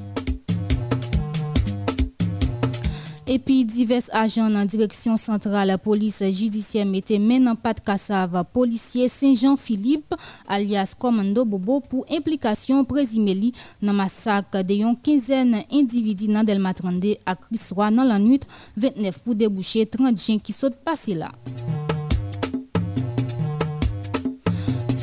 Epi 3.25 3.63
divers 3.65 4.11
ajan 4.13 4.51
nan 4.53 4.69
direksyon 4.69 5.17
sentral 5.17 5.71
la 5.71 5.79
polis 5.81 6.19
jidisyen 6.21 6.91
mette 6.93 7.17
men 7.17 7.47
nan 7.49 7.57
pat 7.57 7.81
kasav 7.81 8.37
polisye 8.53 9.07
Saint-Jean-Philippe 9.09 10.19
alias 10.45 10.93
Komando 10.93 11.47
Bobo 11.49 11.79
pou 11.81 12.05
implikasyon 12.13 12.85
prezimeli 12.85 13.55
nan 13.81 13.97
masak 13.97 14.61
de 14.69 14.83
yon 14.83 15.01
kinzen 15.01 15.57
individi 15.71 16.29
nan 16.29 16.45
del 16.45 16.61
matrande 16.61 17.17
ak 17.25 17.49
riswa 17.49 17.89
nan 17.89 18.13
lan 18.13 18.29
8 18.29 18.45
29 18.77 19.25
pou 19.25 19.33
debouche 19.33 19.89
30 19.89 20.21
jen 20.21 20.45
ki 20.45 20.53
sot 20.53 20.77
pase 20.85 21.17
la. 21.17 21.33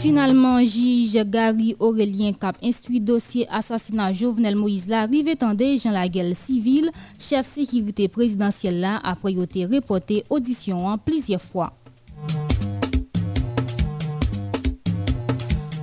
Finalman, 0.01 0.63
Jige 0.65 1.21
Gary 1.29 1.75
Aurelien 1.79 2.33
Kap 2.33 2.55
instruit 2.65 3.03
dosye 3.05 3.43
asasina 3.53 4.07
Jovenel 4.09 4.55
Moïse 4.57 4.89
la 4.89 5.03
rive 5.05 5.35
tende 5.37 5.67
Jean 5.75 5.93
Laguel 5.93 6.31
Sivil, 6.33 6.87
chef 7.21 7.45
sekirite 7.45 8.07
prezidentiel 8.09 8.79
la 8.81 8.95
apre 9.05 9.35
yote 9.35 9.67
repote 9.69 10.23
audisyon 10.33 10.87
an 10.89 10.97
plizye 11.05 11.37
fwa. 11.37 11.67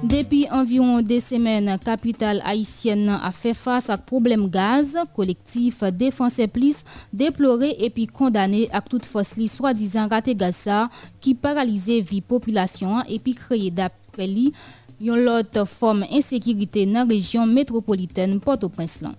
Depi 0.09 0.49
anviron 0.51 0.99
de 1.07 1.21
semen, 1.23 1.71
kapital 1.85 2.43
Haitien 2.43 3.07
nan 3.07 3.23
a 3.23 3.31
fe 3.31 3.55
fas 3.55 3.87
ak 3.93 4.03
problem 4.09 4.49
gaz, 4.51 4.97
kolektif 5.15 5.85
Defanse 5.95 6.49
Plis 6.51 6.83
deplore 7.15 7.71
epi 7.87 8.09
kondane 8.11 8.67
ak 8.75 8.91
tout 8.91 9.07
fos 9.07 9.37
li 9.39 9.47
swadizan 9.53 10.11
rate 10.11 10.35
gaz 10.35 10.65
sa 10.67 10.87
ki 11.23 11.37
paralize 11.39 12.01
vi 12.11 12.19
populasyon 12.35 13.07
epi 13.07 13.39
kreye 13.39 13.71
dap 13.71 13.95
apre 14.19 14.27
li 14.27 14.51
yon 14.99 15.23
lot 15.23 15.61
form 15.71 16.03
insekirite 16.11 16.83
nan 16.91 17.07
rejyon 17.11 17.47
metropoliten 17.55 18.41
Port-au-Prince 18.43 19.05
lan. 19.05 19.15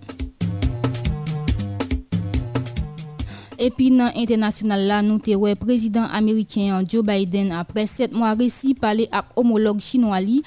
Epi 3.59 3.89
nan 3.91 4.11
internasyonal 4.15 4.85
la 4.87 4.99
nou 5.03 5.19
te 5.23 5.35
wè 5.35 5.55
prezident 5.59 6.11
Amerikyan 6.15 6.83
Joe 6.87 7.03
Biden 7.03 7.51
apre 7.55 7.85
7 7.87 8.15
mwa 8.15 8.33
resi 8.39 8.73
pale 8.75 9.07
ak 9.11 9.35
homolog 9.39 9.79
chinois 9.83 10.23
li. 10.23 10.41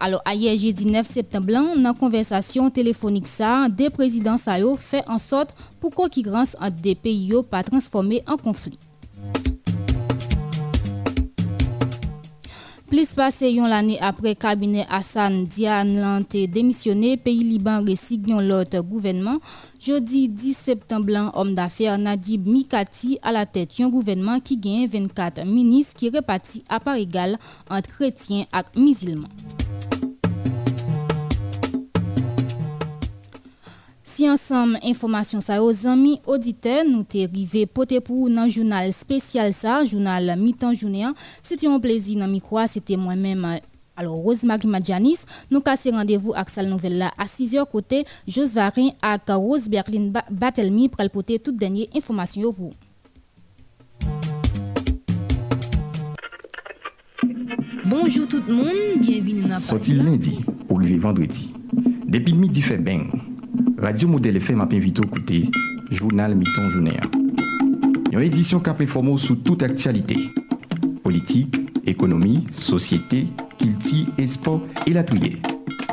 Alors 0.00 0.20
ayer 0.26 0.56
jeudi 0.58 0.88
9 0.88 1.06
septemblan 1.08 1.76
nan 1.80 1.96
konversasyon 1.96 2.72
telefonik 2.74 3.28
sa, 3.30 3.68
de 3.68 3.88
prezident 3.94 4.40
sa 4.40 4.58
yo 4.60 4.74
fè 4.76 5.04
an 5.06 5.20
sot 5.22 5.54
pou 5.78 5.92
konkigrans 5.94 6.56
an 6.60 6.72
de 6.72 6.96
peyi 6.98 7.30
yo 7.32 7.44
pa 7.44 7.62
transforme 7.64 8.20
an 8.26 8.40
konflik. 8.40 8.80
Plus 12.88 13.12
passé 13.12 13.52
l'année 13.52 13.98
après 14.00 14.34
cabinet 14.34 14.86
Hassan 14.88 15.44
Diane 15.44 16.00
Lante 16.00 16.36
démissionné, 16.48 17.18
pays 17.18 17.44
Liban 17.44 17.84
resignon 17.86 18.40
l'autre 18.40 18.80
gouvernement. 18.80 19.38
Jeudi 19.78 20.30
10 20.30 20.54
septembre, 20.54 21.30
homme 21.34 21.54
d'affaires 21.54 21.98
Nadib 21.98 22.46
Mikati 22.46 23.18
à 23.22 23.32
la 23.32 23.44
tête 23.44 23.76
d'un 23.78 23.90
gouvernement 23.90 24.40
qui 24.40 24.56
gagne 24.56 24.86
24 24.88 25.44
ministres 25.44 25.96
qui 25.96 26.08
répartis 26.08 26.64
à 26.70 26.80
part 26.80 26.96
égale 26.96 27.36
entre 27.68 27.90
chrétiens 27.90 28.46
et 28.54 29.77
Si 34.18 34.28
ensemble 34.28 34.80
information 34.82 35.40
ça 35.40 35.62
aux 35.62 35.86
amis 35.86 36.20
auditeurs. 36.26 36.84
Nous 36.84 37.04
t'es 37.04 37.28
arrivé 37.32 37.66
poté 37.66 38.00
pour 38.00 38.28
dans 38.28 38.48
journal 38.48 38.92
spécial 38.92 39.52
ça 39.52 39.84
journal 39.84 40.34
mi-temps 40.36 40.74
journée 40.74 41.06
c'était 41.40 41.68
un 41.68 41.78
plaisir 41.78 42.18
dans 42.18 42.26
micro 42.26 42.58
c'était 42.66 42.96
moi-même 42.96 43.46
alors 43.96 44.16
Rosemary 44.16 44.66
Madjanis. 44.66 45.20
Nous 45.52 45.60
cassons 45.60 45.92
rendez-vous 45.92 46.34
avec 46.34 46.50
sa 46.50 46.64
nouvelle 46.64 46.98
là 46.98 47.12
à 47.16 47.26
6h 47.26 47.64
côté 47.70 48.04
Josvarin 48.26 48.88
à 49.02 49.18
Rose 49.36 49.68
Berlin 49.68 50.10
Batelmi 50.32 50.88
pour 50.88 51.08
porter 51.10 51.38
toute 51.38 51.56
dernière 51.56 51.86
information 51.94 52.52
pour 52.52 52.72
Bonjour 57.84 58.26
tout 58.26 58.42
le 58.48 58.52
monde, 58.52 59.00
bienvenue 59.00 59.42
dans 59.42 59.60
Sorti 59.60 59.92
lundi 59.92 60.40
pour 60.66 60.80
vendredi? 60.80 61.54
Depuis 62.08 62.32
midi 62.32 62.62
fait 62.62 62.78
bang. 62.78 63.27
Radio 63.80 64.08
Modèle 64.08 64.40
FM 64.40 64.60
ap 64.60 64.72
invite 64.74 64.98
ou 64.98 65.06
koute 65.06 65.44
Jounal 65.90 66.34
Miton 66.34 66.66
Jounéa. 66.68 67.04
Yon 68.10 68.24
edisyon 68.24 68.58
kap 68.64 68.82
informo 68.82 69.14
sou 69.22 69.38
tout 69.38 69.62
aktualite. 69.62 70.16
Politik, 71.04 71.60
ekonomi, 71.86 72.40
sosyete, 72.58 73.22
kilti, 73.60 74.08
esport, 74.18 74.66
elatriye. 74.90 75.36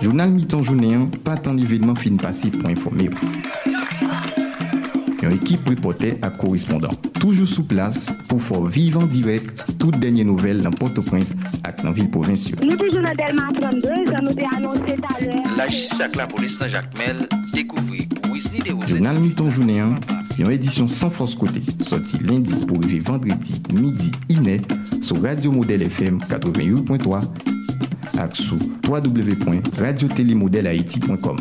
Jounal 0.01 0.33
Miton 0.33 0.65
Jounéa 0.65 1.05
patan 1.27 1.61
evidman 1.61 1.93
fin 1.99 2.17
pasi 2.17 2.49
pou 2.49 2.73
informe 2.73 3.11
ou. 3.13 3.74
Une 5.21 5.31
équipe 5.31 5.67
reporter 5.67 6.17
à 6.21 6.29
correspondant. 6.29 6.91
Toujours 7.19 7.47
sous 7.47 7.63
place 7.63 8.07
pour 8.27 8.41
faire 8.41 8.63
vivre 8.65 9.03
en 9.03 9.05
direct 9.05 9.63
toutes 9.79 9.99
dernières 9.99 10.25
nouvelles 10.25 10.61
dans 10.61 10.71
Port-au-Prince 10.71 11.31
et 11.31 11.81
dans 11.81 11.89
la 11.89 11.93
ville 11.93 12.09
provinciale. 12.09 12.59
Nous 12.63 12.75
toujours 12.75 13.01
dans 13.01 13.13
Delma 13.15 13.47
32, 13.59 13.89
nous 14.05 14.13
avons 14.13 14.35
annoncé 14.57 14.95
tout 14.95 15.03
à 15.15 15.19
l'heure. 15.23 15.35
La 15.57 15.67
justice 15.67 15.99
avec 15.99 16.15
la 16.15 16.27
police 16.27 16.57
dans 16.59 16.67
Jacques 16.67 16.95
Mel 16.97 17.27
découvrir 17.53 18.03
Wesley 18.31 18.59
de 18.59 18.75
Journal 18.87 19.19
Mi-temps 19.19 19.49
journée, 19.49 19.81
une 20.37 20.51
édition 20.51 20.87
sans 20.87 21.09
force 21.09 21.33
côté, 21.35 21.61
sorti 21.81 22.17
lundi 22.19 22.53
pour 22.65 22.77
arriver 22.77 22.99
vendredi 22.99 23.61
midi 23.73 24.11
iné 24.29 24.61
sur 25.01 25.21
Radio 25.21 25.51
Modèle 25.51 25.81
FM 25.83 26.19
88.3 26.29 27.21
et 28.15 28.19
sur 28.33 28.57
www.radiotélémodèlehaïti.com. 28.87 31.37